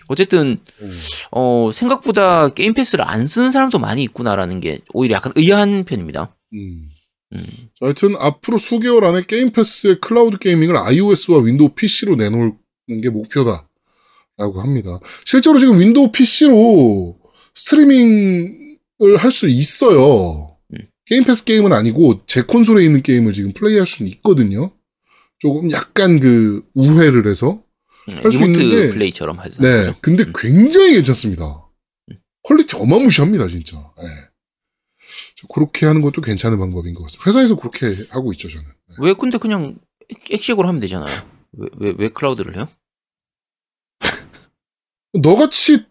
어쨌든 0.08 0.58
음. 0.80 0.92
어, 1.30 1.70
생각보다 1.72 2.48
게임 2.48 2.74
패스를 2.74 3.06
안 3.06 3.26
쓰는 3.26 3.50
사람도 3.52 3.78
많이 3.78 4.02
있구나라는 4.04 4.60
게 4.60 4.80
오히려 4.92 5.16
약간 5.16 5.32
의아한 5.36 5.84
편입니다. 5.84 6.34
음. 6.54 6.88
음. 7.34 7.44
자, 7.78 7.86
하여튼 7.86 8.16
앞으로 8.18 8.58
수개월 8.58 9.04
안에 9.04 9.22
게임 9.26 9.50
패스의 9.50 10.00
클라우드 10.00 10.38
gaming을 10.38 10.76
iOS와 10.76 11.40
윈도우 11.40 11.70
PC로 11.70 12.16
내놓는 12.16 12.56
게 13.02 13.10
목표다 13.10 13.65
라고 14.38 14.60
합니다. 14.60 14.98
실제로 15.24 15.58
지금 15.58 15.78
윈도우 15.80 16.12
PC로 16.12 17.18
스트리밍을 17.54 19.16
할 19.18 19.30
수 19.30 19.48
있어요. 19.48 20.56
음. 20.72 20.78
게임 21.06 21.24
패스 21.24 21.44
게임은 21.44 21.72
아니고 21.72 22.24
제 22.26 22.42
콘솔에 22.42 22.84
있는 22.84 23.02
게임을 23.02 23.32
지금 23.32 23.52
플레이할 23.52 23.86
수는 23.86 24.10
있거든요. 24.12 24.70
조금 25.38 25.70
약간 25.70 26.20
그 26.20 26.62
우회를 26.74 27.26
해서 27.26 27.62
할수 28.06 28.38
음, 28.38 28.52
remote 28.52 28.62
있는데, 28.62 28.90
play처럼 28.94 29.38
하죠. 29.38 29.60
네. 29.62 29.92
근데 30.00 30.24
굉장히 30.34 30.94
괜찮습니다. 30.94 31.62
퀄리티 32.42 32.76
어마무시합니다, 32.76 33.48
진짜. 33.48 33.76
네. 33.76 34.04
저 35.36 35.46
그렇게 35.48 35.84
하는 35.86 36.00
것도 36.02 36.20
괜찮은 36.20 36.58
방법인 36.58 36.94
것 36.94 37.02
같습니다. 37.04 37.28
회사에서 37.28 37.56
그렇게 37.56 37.94
하고 38.10 38.32
있죠, 38.32 38.48
저는. 38.48 38.64
네. 38.64 38.94
왜 39.00 39.14
근데 39.14 39.38
그냥 39.38 39.78
엑시엑으로 40.30 40.68
하면 40.68 40.80
되잖아요. 40.80 41.14
왜, 41.52 41.68
왜, 41.78 41.94
왜 41.98 42.08
클라우드를 42.08 42.56
해요? 42.56 42.68
너같이 45.22 45.84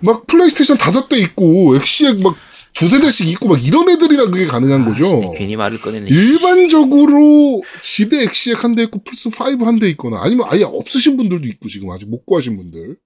막 0.00 0.26
플레이스테이션 0.26 0.76
다섯 0.76 1.08
대 1.08 1.16
있고, 1.18 1.74
엑시엑 1.76 2.22
막 2.22 2.36
두세 2.74 3.00
대씩 3.00 3.28
있고, 3.28 3.48
막 3.48 3.64
이런 3.64 3.88
애들이나 3.88 4.26
그게 4.26 4.46
가능한 4.46 4.82
아, 4.82 4.84
거죠. 4.84 5.32
괜히 5.32 5.56
말을 5.56 5.80
꺼내네. 5.80 6.06
일반적으로 6.10 7.62
집에 7.82 8.22
엑시엑 8.24 8.62
한대 8.62 8.82
있고, 8.84 9.02
플스 9.02 9.28
5 9.28 9.64
한 9.66 9.78
대 9.78 9.88
있거나, 9.90 10.20
아니면 10.20 10.46
아예 10.50 10.64
없으신 10.64 11.16
분들도 11.16 11.48
있고, 11.48 11.68
지금 11.68 11.90
아직 11.90 12.08
못 12.10 12.26
구하신 12.26 12.56
분들. 12.58 12.96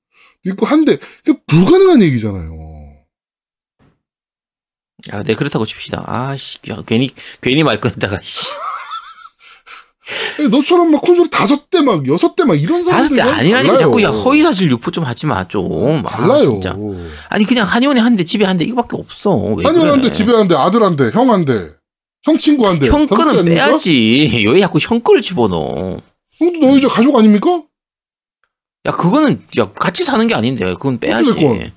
있고 0.47 0.67
한 0.67 0.85
대, 0.85 0.97
그게 1.25 1.39
불가능한 1.47 2.03
얘기잖아요. 2.03 2.51
아, 5.13 5.23
네, 5.23 5.35
그렇다고 5.35 5.65
칩시다. 5.67 6.05
아, 6.07 6.37
씨. 6.37 6.59
야, 6.71 6.83
괜히, 6.87 7.11
괜히 7.41 7.63
말 7.63 7.81
씨. 8.23 8.47
너처럼 10.49 10.91
막 10.91 11.01
콘솔 11.03 11.29
다섯 11.31 11.69
대 11.71 11.81
막 11.83 12.07
여섯 12.09 12.35
대 12.37 12.45
막 12.45 12.55
이런 12.61 12.83
다섯 12.83 12.91
사람들 13.09 13.17
대 13.17 13.23
아니라니까 13.23 13.79
자꾸 13.79 14.03
야, 14.03 14.09
허위 14.11 14.43
사실 14.43 14.71
유포 14.71 14.91
좀 14.91 15.05
하지 15.05 15.27
마, 15.27 15.47
좀. 15.49 16.05
아, 16.07 16.11
달라요. 16.11 16.45
진짜. 16.61 16.77
아니, 17.29 17.45
그냥 17.45 17.67
한의원에 17.67 18.01
한 18.01 18.17
대, 18.17 18.25
집에 18.25 18.45
한 18.45 18.57
대, 18.57 18.65
이거밖에 18.65 18.97
없어. 18.97 19.35
왜 19.37 19.65
한이 19.65 19.79
그래? 19.79 19.91
한 19.91 20.03
대, 20.03 20.11
집에 20.11 20.33
한 20.33 20.49
대, 20.49 20.55
아들 20.55 20.83
한 20.83 20.97
대, 20.97 21.11
형 21.13 21.31
한 21.31 21.45
대, 21.45 21.69
형 22.25 22.39
친구 22.39 22.67
한 22.67 22.79
대. 22.79 22.87
형 22.89 23.07
다섯 23.07 23.25
대 23.33 23.37
거는? 23.39 23.45
빼야지. 23.47 24.45
왜 24.53 24.61
자꾸 24.61 24.79
형 24.81 25.01
거를 25.01 25.23
집어넣어? 25.23 25.99
형도 26.39 26.67
너희 26.67 26.81
저 26.81 26.89
가족 26.89 27.17
아닙니까? 27.17 27.63
야, 28.87 28.93
그거는, 28.93 29.43
야, 29.59 29.73
같이 29.75 30.05
사는 30.05 30.27
게 30.27 30.35
아닌데. 30.35 30.65
그건 30.75 30.99
빼야지. 30.99 31.31
어찌됐건. 31.31 31.73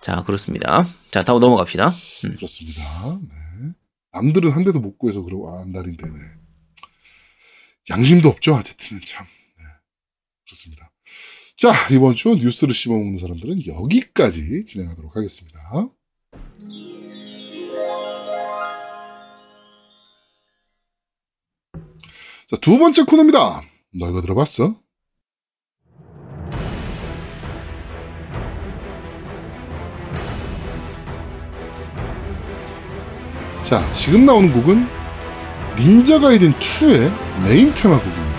자, 0.00 0.22
그렇습니다. 0.26 0.86
자, 1.10 1.22
다음 1.24 1.40
넘어갑시다. 1.40 1.92
그렇습니다. 2.36 2.82
네. 3.22 3.70
남들은 4.12 4.50
한 4.50 4.64
대도 4.64 4.80
못 4.80 4.98
구해서 4.98 5.22
그러고 5.22 5.50
아, 5.50 5.62
안달인데, 5.62 6.04
네. 6.06 6.12
양심도 7.90 8.28
없죠, 8.28 8.54
아제트는 8.56 9.00
참. 9.04 9.24
네. 9.58 9.64
그렇습니다. 10.44 10.90
자, 11.56 11.72
이번 11.90 12.14
주 12.14 12.34
뉴스를 12.34 12.74
씹어먹는 12.74 13.18
사람들은 13.18 13.66
여기까지 13.66 14.64
진행하도록 14.64 15.16
하겠습니다. 15.16 15.58
자, 22.48 22.56
두 22.60 22.78
번째 22.78 23.04
코너입니다. 23.04 23.62
너 23.98 24.10
이거 24.10 24.20
들어봤어? 24.20 24.80
자, 33.64 33.90
지금 33.90 34.26
나오는 34.26 34.52
곡은 34.52 35.05
닌자 35.78 36.18
가이덴 36.20 36.54
2의 36.54 37.10
메인 37.44 37.72
테마 37.74 37.98
곡입니다. 37.98 38.36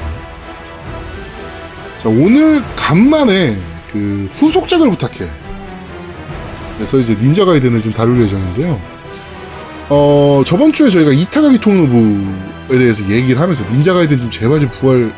자, 1.97 2.09
오늘 2.09 2.63
간만에 2.75 3.57
그 3.91 4.29
후속작을 4.33 4.89
부탁해. 4.91 5.29
그래서 6.75 6.97
이제 6.99 7.15
닌자 7.15 7.45
가이덴을 7.45 7.81
좀 7.81 7.93
다룰 7.93 8.21
예정인데요. 8.21 8.79
어, 9.89 10.43
저번 10.45 10.73
주에 10.73 10.89
저희가 10.89 11.11
이타가기 11.11 11.59
통노부에 11.59 12.77
대해서 12.77 13.07
얘기를 13.09 13.39
하면서 13.41 13.63
닌자 13.71 13.93
가이덴 13.93 14.19
좀 14.19 14.29
제발 14.29 14.59
좀 14.59 14.69
부활 14.69 15.13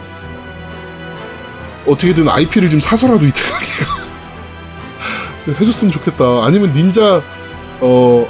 어떻게든 1.86 2.30
IP를 2.30 2.70
좀 2.70 2.80
사서라도 2.80 3.26
이타가기가 3.26 3.86
좀 5.46 5.56
해줬으면 5.60 5.92
좋겠다. 5.92 6.46
아니면 6.46 6.72
닌자 6.74 7.22
어 7.82 8.28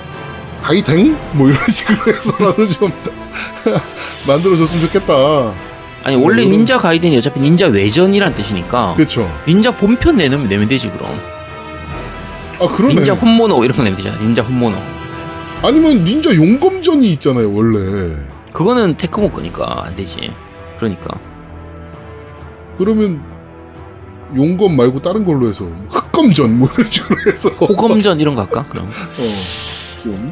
가이댕 0.62 1.18
뭐 1.34 1.50
이런 1.50 1.60
식으로 1.70 2.16
해서라도 2.16 2.66
좀 2.68 2.92
만들어줬으면 4.28 4.86
좋겠다. 4.88 5.54
아니, 6.04 6.16
원래 6.16 6.44
이거는- 6.44 6.50
닌자 6.50 6.78
가이덴이 6.80 7.18
어차피 7.18 7.40
닌자 7.40 7.68
외전이란 7.68 8.34
뜻이니까. 8.36 8.94
그렇죠. 8.96 9.30
닌자 9.48 9.72
본편 9.76 10.16
내놓으면 10.18 10.48
내면 10.50 10.68
되지, 10.68 10.90
그럼. 10.92 11.20
아 12.62 12.68
그러네. 12.68 12.96
닌자 12.96 13.14
혼모노 13.14 13.64
이런 13.64 13.76
거 13.78 13.84
내면 13.84 13.98
되잖아. 13.98 14.18
닌자 14.22 14.42
혼모노. 14.42 14.78
아니면 15.62 16.04
닌자 16.06 16.34
용검전이 16.36 17.12
있잖아요 17.14 17.54
원래. 17.54 18.16
그거는 18.54 18.96
테크모 18.98 19.30
거니까 19.32 19.84
안 19.86 19.96
되지. 19.96 20.34
그러니까. 20.78 21.10
그러면 22.78 23.22
용검 24.36 24.76
말고 24.76 25.02
다른 25.02 25.26
걸로 25.26 25.48
해서 25.50 25.66
흑검전 25.90 26.60
뭐 26.60 26.70
이런 26.78 26.90
식으로 26.92 27.16
해서 27.32 27.50
호검전 27.50 28.20
이런 28.20 28.36
거 28.36 28.42
할까? 28.42 28.66
그럼. 28.70 28.86
어, 28.86 28.90
좀 28.90 29.26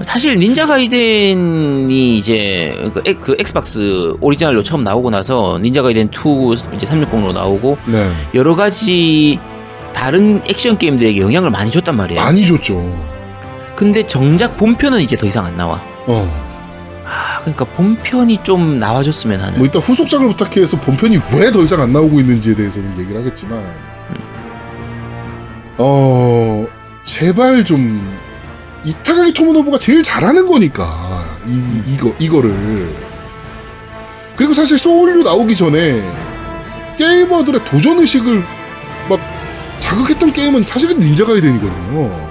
사실 0.02 0.38
닌자 0.38 0.66
가이덴이 0.68 2.18
이제 2.18 2.90
그, 2.94 3.02
엑- 3.06 3.22
그 3.22 3.36
엑스박스 3.40 4.16
오리지널로 4.22 4.64
처음 4.64 4.84
나오고 4.84 5.10
나서 5.10 5.60
닌자 5.62 5.82
가이덴 5.82 6.08
2 6.14 6.54
이제 6.76 6.86
360로 6.88 7.34
나오고 7.34 7.78
네. 7.86 8.10
여러 8.34 8.56
가지 8.56 9.40
다른 9.94 10.42
액션 10.50 10.78
게임들에게 10.78 11.20
영향을 11.20 11.50
많이 11.50 11.72
줬단 11.72 11.96
말이에요. 11.98 12.22
많이 12.22 12.46
줬죠. 12.46 12.82
근데 13.76 14.06
정작 14.06 14.58
본편은 14.58 15.02
이제 15.02 15.16
더 15.16 15.28
이상 15.28 15.46
안 15.46 15.58
나와. 15.58 15.82
어. 16.08 16.48
아, 17.06 17.40
그러니까 17.42 17.66
본편이 17.66 18.40
좀 18.44 18.80
나와줬으면 18.80 19.40
하는. 19.40 19.58
뭐 19.58 19.66
이따 19.68 19.80
후속작을 19.80 20.28
부탁해서 20.28 20.78
본편이 20.82 21.20
왜 21.34 21.52
더 21.52 21.62
이상 21.64 21.82
안 21.82 21.94
나오고 21.94 22.20
있는지에 22.20 22.54
대해서는 22.56 23.00
얘기를 23.00 23.20
하겠지만 23.20 23.64
어 25.78 26.66
제발 27.04 27.64
좀 27.64 28.02
이타가키 28.88 29.34
토모노부가 29.34 29.78
제일 29.78 30.02
잘하는 30.02 30.48
거니까 30.48 31.26
이 31.46 31.62
이거 31.86 32.14
이거를 32.20 32.96
그리고 34.38 34.54
사실 34.54 34.78
소울류 34.78 35.24
나오기 35.24 35.56
전에 35.58 36.02
게이머들의 36.98 37.66
도전 37.66 38.00
의식을 38.00 38.44
막 39.10 39.20
자극했던 39.80 40.32
게임은 40.32 40.64
사실은 40.64 41.00
닌자 41.00 41.26
가이덴이거든요. 41.26 42.28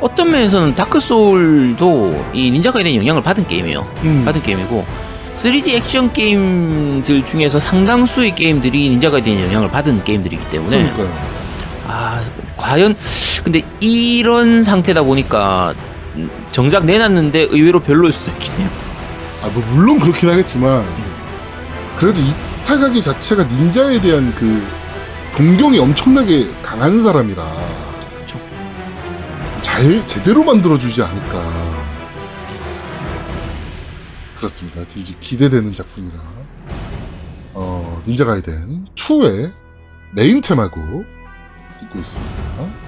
어떤 0.00 0.30
면에서는 0.30 0.74
다크 0.74 0.98
소울도 0.98 2.24
이 2.32 2.50
닌자 2.50 2.72
가이덴 2.72 2.94
영향을 2.94 3.22
받은 3.22 3.46
게임이에요. 3.46 3.86
음. 4.04 4.22
받은 4.24 4.42
게임이고 4.42 4.86
3D 5.36 5.74
액션 5.74 6.10
게임들 6.12 7.24
중에서 7.26 7.60
상당수의 7.60 8.34
게임들이 8.34 8.88
닌자 8.90 9.10
가이덴 9.10 9.40
영향을 9.42 9.70
받은 9.70 10.04
게임들이기 10.04 10.50
때문에 10.50 10.78
그러니까요. 10.94 11.35
아 11.86 12.22
과연 12.56 12.96
근데 13.44 13.62
이런 13.80 14.62
상태다 14.62 15.02
보니까 15.02 15.74
정작 16.52 16.84
내놨는데 16.84 17.48
의외로 17.50 17.80
별로일 17.80 18.12
수도 18.12 18.30
있겠네요. 18.32 18.68
아, 19.42 19.48
뭐 19.48 19.62
물론 19.72 20.00
그렇긴 20.00 20.30
하겠지만 20.30 20.84
그래도 21.98 22.18
이 22.20 22.32
타가기 22.64 23.00
자체가 23.00 23.44
닌자에 23.44 24.00
대한 24.00 24.34
그 24.34 24.66
동경이 25.36 25.78
엄청나게 25.78 26.50
강한 26.62 27.02
사람이라. 27.02 27.44
잘 29.62 30.06
제대로 30.06 30.42
만들어주지 30.42 31.02
않을까 31.02 31.42
그렇습니다. 34.38 34.80
이제 34.96 35.14
기대되는 35.20 35.74
작품이라 35.74 36.14
어 37.52 38.02
닌자 38.06 38.24
가이덴 38.24 38.86
2의 38.94 39.52
메인 40.14 40.40
테마고 40.40 41.04
듣고 41.96 42.00
있습니다. 42.00 42.86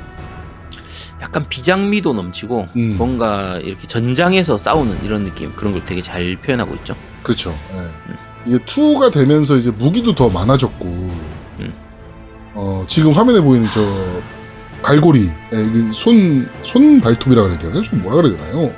약간 1.21 1.45
비장미도 1.49 2.13
넘치고 2.13 2.69
음. 2.77 2.95
뭔가 2.97 3.59
이렇게 3.63 3.87
전장에서 3.89 4.57
싸우는 4.57 5.05
이런 5.05 5.25
느낌 5.25 5.53
그런 5.55 5.73
걸 5.73 5.85
되게 5.85 6.01
잘 6.01 6.37
표현하고 6.37 6.75
있죠. 6.77 6.95
그렇죠. 7.23 7.53
예. 7.73 8.17
이게 8.47 8.59
2가 8.65 9.13
되면서 9.13 9.57
이제 9.57 9.71
무기도 9.71 10.15
더 10.15 10.29
많아졌고, 10.29 10.87
음. 10.87 11.75
어, 12.55 12.85
지금 12.87 13.13
화면에 13.13 13.41
보이는 13.41 13.69
저, 13.69 13.81
갈고리, 14.81 15.29
예, 15.53 15.93
손, 15.93 16.49
손 16.63 17.01
발톱이라 17.01 17.43
그래야 17.43 17.59
되나요? 17.59 17.83
좀 17.83 18.01
뭐라 18.01 18.23
그래야 18.23 18.39
되나요? 18.39 18.73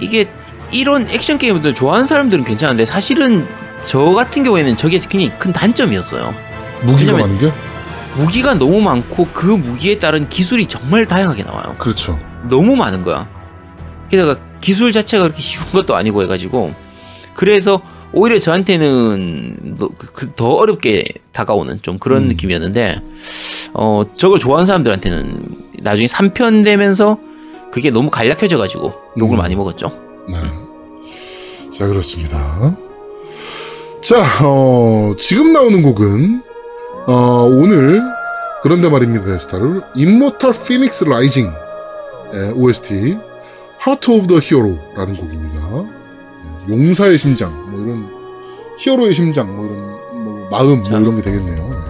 이게 0.00 0.28
이런 0.72 1.06
액션 1.08 1.38
게임들 1.38 1.74
좋아하는 1.74 2.06
사람들은 2.06 2.44
괜찮은데 2.44 2.84
사실은 2.84 3.46
저 3.82 4.00
같은 4.10 4.42
경우에는 4.42 4.76
저게 4.76 4.98
굉장히 4.98 5.30
큰 5.38 5.52
단점이었어요. 5.52 6.34
무기가 6.82 7.12
많은 7.12 7.38
게? 7.38 7.52
무기가 8.16 8.54
너무 8.54 8.80
많고 8.80 9.28
그 9.32 9.46
무기에 9.46 9.98
따른 9.98 10.28
기술이 10.28 10.66
정말 10.66 11.06
다양하게 11.06 11.42
나와요. 11.42 11.74
그렇죠. 11.78 12.18
너무 12.48 12.76
많은 12.76 13.02
거야. 13.02 13.28
게다가 14.10 14.36
기술 14.60 14.92
자체가 14.92 15.24
그렇게 15.24 15.42
쉬운 15.42 15.64
것도 15.72 15.94
아니고 15.96 16.22
해가지고 16.22 16.74
그래서 17.34 17.80
오히려 18.12 18.38
저한테는 18.38 19.74
더- 19.78 19.88
그- 19.88 20.32
더 20.34 20.50
어렵게 20.50 21.04
다가오는 21.32 21.80
좀 21.82 21.98
그런 21.98 22.24
음. 22.24 22.28
느낌이었는데 22.28 23.00
어 23.74 24.04
저걸 24.16 24.38
좋아하는 24.38 24.66
사람들한테는 24.66 25.44
나중에 25.80 26.06
3편 26.06 26.64
되면서 26.64 27.18
그게 27.72 27.90
너무 27.90 28.08
간략해져 28.10 28.56
가지고 28.56 28.94
욕을 29.18 29.36
음. 29.36 29.38
많이 29.38 29.56
먹었죠. 29.56 29.88
네. 30.28 30.36
자, 31.76 31.88
그렇습니다. 31.88 32.76
자, 34.00 34.16
어, 34.46 35.12
지금 35.18 35.52
나오는 35.52 35.82
곡은, 35.82 36.42
어, 37.06 37.42
오늘, 37.44 38.02
그런데 38.62 38.88
말입니다, 38.88 39.26
데스타를, 39.26 39.82
Immortal 39.94 40.54
Phoenix 40.54 41.04
Rising, 41.04 41.54
의 42.32 42.52
OST, 42.52 42.94
Heart 43.86 44.10
of 44.10 44.26
the 44.26 44.40
Hero라는 44.42 45.16
곡입니다. 45.16 45.84
예, 46.44 46.72
용사의 46.72 47.18
심장, 47.18 47.52
뭐 47.70 47.80
이런, 47.80 48.08
히어로의 48.78 49.12
심장, 49.12 49.54
뭐 49.54 49.66
이런, 49.66 49.80
뭐, 50.24 50.48
마음, 50.50 50.78
뭐 50.78 50.84
자. 50.84 50.98
이런 50.98 51.16
게 51.16 51.22
되겠네요. 51.22 51.68
네. 51.68 51.84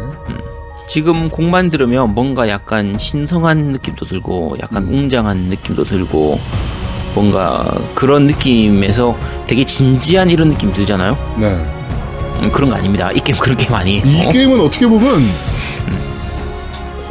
지금 0.89 1.29
곡만 1.29 1.71
들으면 1.71 2.15
뭔가 2.15 2.49
약간 2.49 2.99
신성한 2.99 3.59
느낌도 3.73 4.07
들고 4.07 4.57
약간 4.61 4.83
음. 4.85 4.95
웅장한 4.95 5.37
느낌도 5.39 5.85
들고 5.85 6.39
뭔가 7.15 7.65
그런 7.95 8.27
느낌에서 8.27 9.17
되게 9.47 9.65
진지한 9.65 10.29
이런 10.29 10.51
느낌 10.51 10.73
들잖아요. 10.73 11.17
네. 11.39 11.84
음, 12.41 12.51
그런 12.53 12.70
거 12.70 12.76
아닙니다. 12.76 13.11
이 13.12 13.20
게임 13.20 13.39
그런 13.39 13.57
게임 13.57 13.72
아니에요. 13.74 14.03
이 14.05 14.28
게임은 14.30 14.61
어떻게 14.61 14.87
보면 14.87 15.22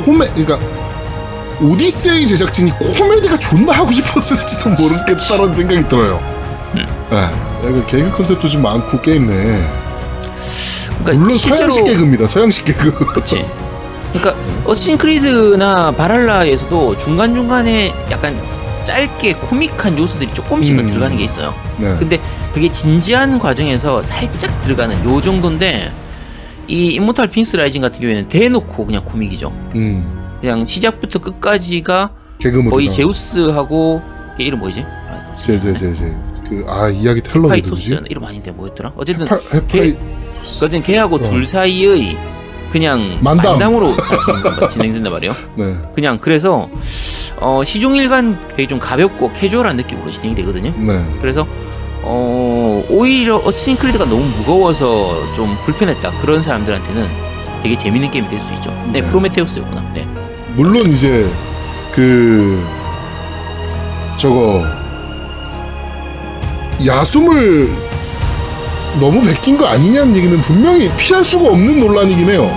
코메 0.06 0.28
그러니까 0.36 0.60
오디세이 1.62 2.26
제작진이 2.28 2.72
코미디가 2.80 3.38
존나 3.38 3.72
하고 3.74 3.92
싶었을지도 3.92 4.70
모르겠다라는 4.72 5.54
생각이 5.56 5.88
들어요. 5.88 6.20
음. 6.76 6.86
네, 7.10 7.16
약간 7.18 7.88
개그 7.88 8.12
컨셉도 8.12 8.50
좀 8.50 8.62
많고 8.64 9.00
게임 9.02 9.28
내. 9.28 9.34
그러니까 11.04 11.14
물론 11.14 11.38
실제로- 11.38 11.72
서양식 11.72 11.86
개그입니다. 11.86 12.28
서양식 12.28 12.66
개그. 12.66 12.92
그치. 13.14 13.46
그러니까 14.14 14.36
어쌔신 14.66 14.98
크리드나 14.98 15.92
발할라에서도 15.92 16.98
중간 16.98 17.34
중간에 17.34 17.94
약간 18.12 18.38
짧게 18.84 19.34
코믹한 19.34 19.98
요소들이 19.98 20.34
조금씩은 20.34 20.80
음. 20.80 20.88
들어가는 20.88 21.18
게 21.18 21.24
있어요. 21.24 21.54
네. 21.78 21.96
근데 21.98 22.20
그게 22.54 22.70
진지한 22.72 23.40
과정에서 23.40 24.02
살짝 24.02 24.62
들어가는 24.62 25.04
요 25.10 25.22
정도인데 25.22 25.92
이 26.68 26.94
임모탈 26.94 27.28
피닉스 27.28 27.56
라이징 27.58 27.82
같은 27.82 28.00
경우에는 28.00 28.30
대놓고 28.30 28.86
그냥 28.86 29.04
코믹이죠. 29.04 29.50
음. 29.76 30.38
그냥 30.40 30.66
시작부터 30.66 31.20
끝까지가. 31.20 32.12
거의 32.70 32.90
제우스하고 32.90 34.02
걔 34.38 34.44
이름 34.44 34.60
뭐지? 34.60 34.84
아. 34.86 35.36
제제제제 35.38 36.06
그 36.50 36.66
아 36.68 36.90
이야기 36.90 37.22
텔러 37.22 37.48
누구지? 37.48 37.98
이름 38.10 38.26
아닌데 38.26 38.52
뭐였더라? 38.52 38.92
어쨌든 38.98 39.26
헤파 39.26 39.38
헤파이 39.54 39.98
그거는 40.60 40.84
걔하고 40.84 41.16
어. 41.16 41.30
둘 41.30 41.46
사이의 41.46 42.18
그냥 42.70 43.18
만담. 43.22 43.58
진행- 43.60 44.70
진행된단 44.70 45.12
말이에요. 45.14 45.34
네. 45.56 45.74
그냥 45.96 46.18
그래서 46.20 46.70
어, 47.40 47.62
시종일관 47.64 48.40
되게 48.50 48.68
좀 48.68 48.78
가볍고 48.80 49.32
캐주얼한 49.34 49.78
느낌으로 49.78 50.12
진행이 50.12 50.36
되거든요. 50.36 50.74
네. 50.78 51.02
그래서 51.22 51.48
어, 52.06 52.84
오히려 52.90 53.38
어쌔신 53.38 53.78
크리드가 53.78 54.06
너무 54.06 54.24
무거워서 54.38 55.34
좀 55.36 55.56
불편했다 55.66 56.12
그런 56.22 56.42
사람들한테는 56.42 57.10
되게 57.64 57.78
재밌는 57.78 58.12
게임이 58.12 58.30
될 58.30 58.40
수 58.40 58.54
있죠. 58.56 58.72
네, 58.92 59.00
네. 59.02 59.08
프로메테우스였구나. 59.08 59.82
네. 59.94 60.06
물론 60.56 60.90
이제 60.92 61.26
그 61.94 62.62
저거 64.18 64.64
야숨을 66.86 67.72
너무 69.00 69.22
베낀 69.24 69.58
거 69.58 69.66
아니냐는 69.66 70.16
얘기는 70.16 70.38
분명히 70.42 70.90
피할 70.98 71.24
수가 71.24 71.50
없는 71.52 71.80
논란이긴 71.80 72.30
해요. 72.30 72.52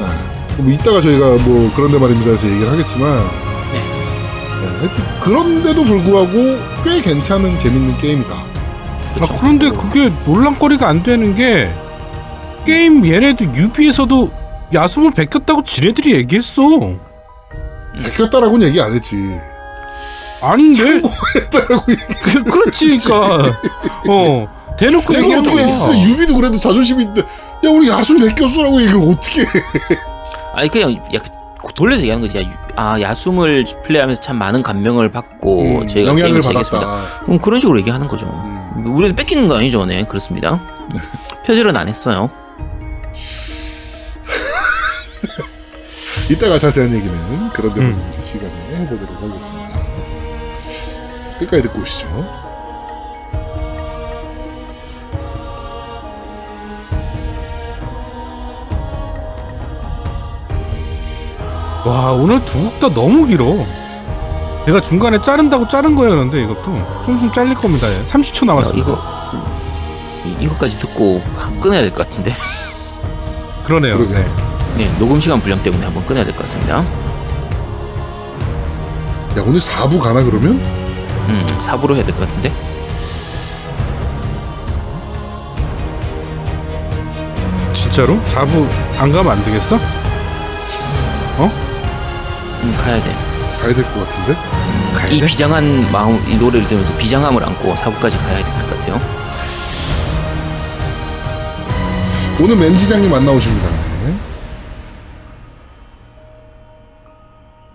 아, 0.00 0.14
뭐 0.58 0.70
이따가 0.70 1.00
저희가 1.00 1.26
뭐 1.44 1.72
그런데 1.74 1.98
말입니다에서 1.98 2.46
얘기를 2.48 2.70
하겠지만 2.70 3.18
하여튼 4.84 5.04
그런데도 5.20 5.82
불구하고 5.84 6.58
꽤 6.84 7.00
괜찮은 7.00 7.56
재밌는 7.58 7.96
게임이다. 7.98 8.34
아, 8.34 9.38
그런데 9.40 9.70
그게 9.70 10.12
논란거리가 10.26 10.86
안 10.86 11.02
되는 11.02 11.34
게 11.34 11.72
게임 12.66 13.04
얘네들 13.06 13.54
유비에서도 13.54 14.30
야숨을 14.74 15.12
베꼈다고 15.12 15.64
지네들이 15.64 16.12
얘기했어. 16.16 16.62
베꼈다라고는 18.02 18.66
얘기 18.68 18.80
안 18.80 18.92
했지. 18.92 19.16
아닌데? 20.42 21.00
참고했다라고 21.00 21.92
얘기. 21.92 22.02
그, 22.22 22.44
그렇지, 22.44 22.98
그니까. 22.98 23.58
어. 24.08 24.48
대놓고 24.78 25.12
내가 25.12 25.24
얘기하는 25.24 25.38
어떻게 25.38 25.54
거야. 25.56 25.66
있어? 25.66 25.96
유비도 25.96 26.34
그래도 26.34 26.58
자존심이 26.58 27.04
있는데 27.04 27.22
야 27.64 27.70
우리 27.70 27.88
야숨 27.88 28.18
베꼈어라고 28.18 28.82
얘기를 28.82 29.00
어떻게 29.00 29.42
해? 29.42 29.46
아니 30.52 30.68
그냥 30.68 31.00
약간 31.14 31.28
돌려서 31.72 32.02
얘기하는 32.02 32.26
거지. 32.26 32.48
아 32.76 33.00
야숨을 33.00 33.64
플레이하면서 33.84 34.20
참 34.20 34.36
많은 34.36 34.62
감명을 34.62 35.10
받고 35.10 35.80
음, 35.82 35.88
저희가 35.88 36.10
영향을. 36.10 36.42
받았다. 36.42 36.96
음, 37.28 37.38
그런 37.38 37.60
식으로 37.60 37.78
얘기하는 37.78 38.08
거죠. 38.08 38.26
음. 38.26 38.94
우리도 38.96 39.14
베끼는 39.14 39.48
거 39.48 39.56
아니죠, 39.56 39.84
네 39.86 40.04
그렇습니다. 40.04 40.60
표절은 41.46 41.76
안 41.76 41.88
했어요. 41.88 42.30
이따가 46.30 46.58
자세한 46.58 46.92
얘기는 46.94 47.50
그런데 47.52 47.80
음. 47.80 48.12
시간에 48.20 48.52
해보도록 48.76 49.22
하겠습니다. 49.22 49.68
끝까지 51.38 51.62
듣고 51.62 51.80
오시죠. 51.80 52.43
와, 61.84 62.12
오늘 62.12 62.44
두 62.44 62.60
곡 62.62 62.80
다 62.80 62.88
너무 62.92 63.26
길어. 63.26 63.66
내가 64.66 64.80
중간에 64.80 65.20
자른다고 65.20 65.68
자른 65.68 65.94
거예요, 65.94 66.12
그런데 66.12 66.42
이것도 66.42 66.62
좀 67.04 67.16
있으면 67.16 67.32
잘릴 67.32 67.54
겁니다. 67.54 67.86
30초 68.06 68.42
야, 68.44 68.46
남았습니다. 68.46 68.88
이거 68.88 68.98
이, 70.24 70.44
이거까지 70.44 70.78
듣고 70.78 71.22
끊어야 71.60 71.82
될 71.82 71.90
것 71.92 72.08
같은데. 72.08 72.34
그러네요. 73.64 73.98
네. 73.98 74.24
네, 74.78 74.98
녹음 74.98 75.20
시간 75.20 75.40
분량 75.40 75.62
때문에 75.62 75.84
한번 75.84 76.04
끊어야 76.06 76.24
될 76.24 76.34
것 76.34 76.42
같습니다. 76.42 76.78
야 79.36 79.42
오늘 79.46 79.58
4부 79.60 80.00
가나 80.00 80.22
그러면? 80.22 80.52
음, 81.28 81.46
4부로 81.60 81.94
해야 81.96 82.04
될 82.04 82.14
것 82.14 82.26
같은데. 82.26 82.52
진짜로? 87.72 88.18
4부 88.34 88.66
안 88.98 89.12
가면 89.12 89.32
안 89.32 89.44
되겠어? 89.44 89.78
음, 92.64 92.72
가야 92.78 93.02
돼. 93.02 93.10
가야 93.60 93.74
될 93.74 93.84
것 93.84 93.94
같은데? 94.08 94.34
가야 94.94 95.08
이 95.10 95.20
돼? 95.20 95.26
비장한 95.26 95.90
마음, 95.92 96.16
이 96.30 96.36
노래를 96.36 96.64
들으면서 96.66 96.96
비장함을 96.96 97.42
안고 97.44 97.74
4부까지 97.74 98.18
가야 98.18 98.42
될 98.42 98.44
것 98.44 98.70
같아요. 98.78 99.00
오늘 102.42 102.56
맨지장님 102.56 103.12
안 103.14 103.24
나오십니다. 103.24 103.68
네. 104.04 104.14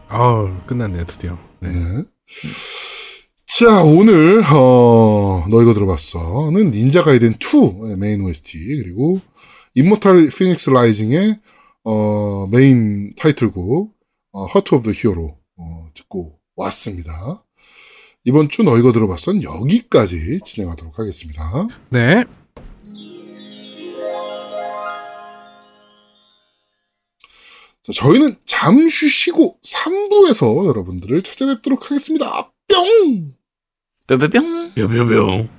아 0.09 0.63
끝났네요, 0.65 1.05
드디어. 1.05 1.37
네. 1.61 1.71
네. 1.71 2.03
자, 3.45 3.83
오늘, 3.83 4.41
어, 4.51 5.43
너 5.49 5.61
이거 5.61 5.73
들어봤어.는 5.73 6.71
닌자 6.71 7.03
가이덴 7.03 7.35
2의 7.35 7.95
메인 7.97 8.21
OST, 8.21 8.81
그리고 8.83 9.19
임모탈 9.75 10.29
피닉스 10.35 10.69
라이징의, 10.71 11.39
어, 11.83 12.47
메인 12.51 13.13
타이틀곡, 13.17 13.91
어, 14.31 14.45
Heart 14.45 14.75
of 14.75 14.83
the 14.83 14.97
Hero, 14.97 15.37
어, 15.57 15.89
듣고 15.93 16.39
왔습니다. 16.55 17.45
이번 18.23 18.49
주너 18.49 18.77
이거 18.77 18.91
들어봤선 18.91 19.43
여기까지 19.43 20.39
진행하도록 20.43 20.99
하겠습니다. 20.99 21.67
네. 21.89 22.25
자, 27.81 27.93
저희는 27.93 28.35
잠시 28.45 29.07
쉬고 29.07 29.57
3부에서 29.63 30.67
여러분들을 30.67 31.23
찾아뵙도록 31.23 31.89
하겠습니다. 31.89 32.51
뿅! 32.67 33.33
뿅뿅뿅. 34.07 34.73
뼈뼈뼈. 34.75 35.58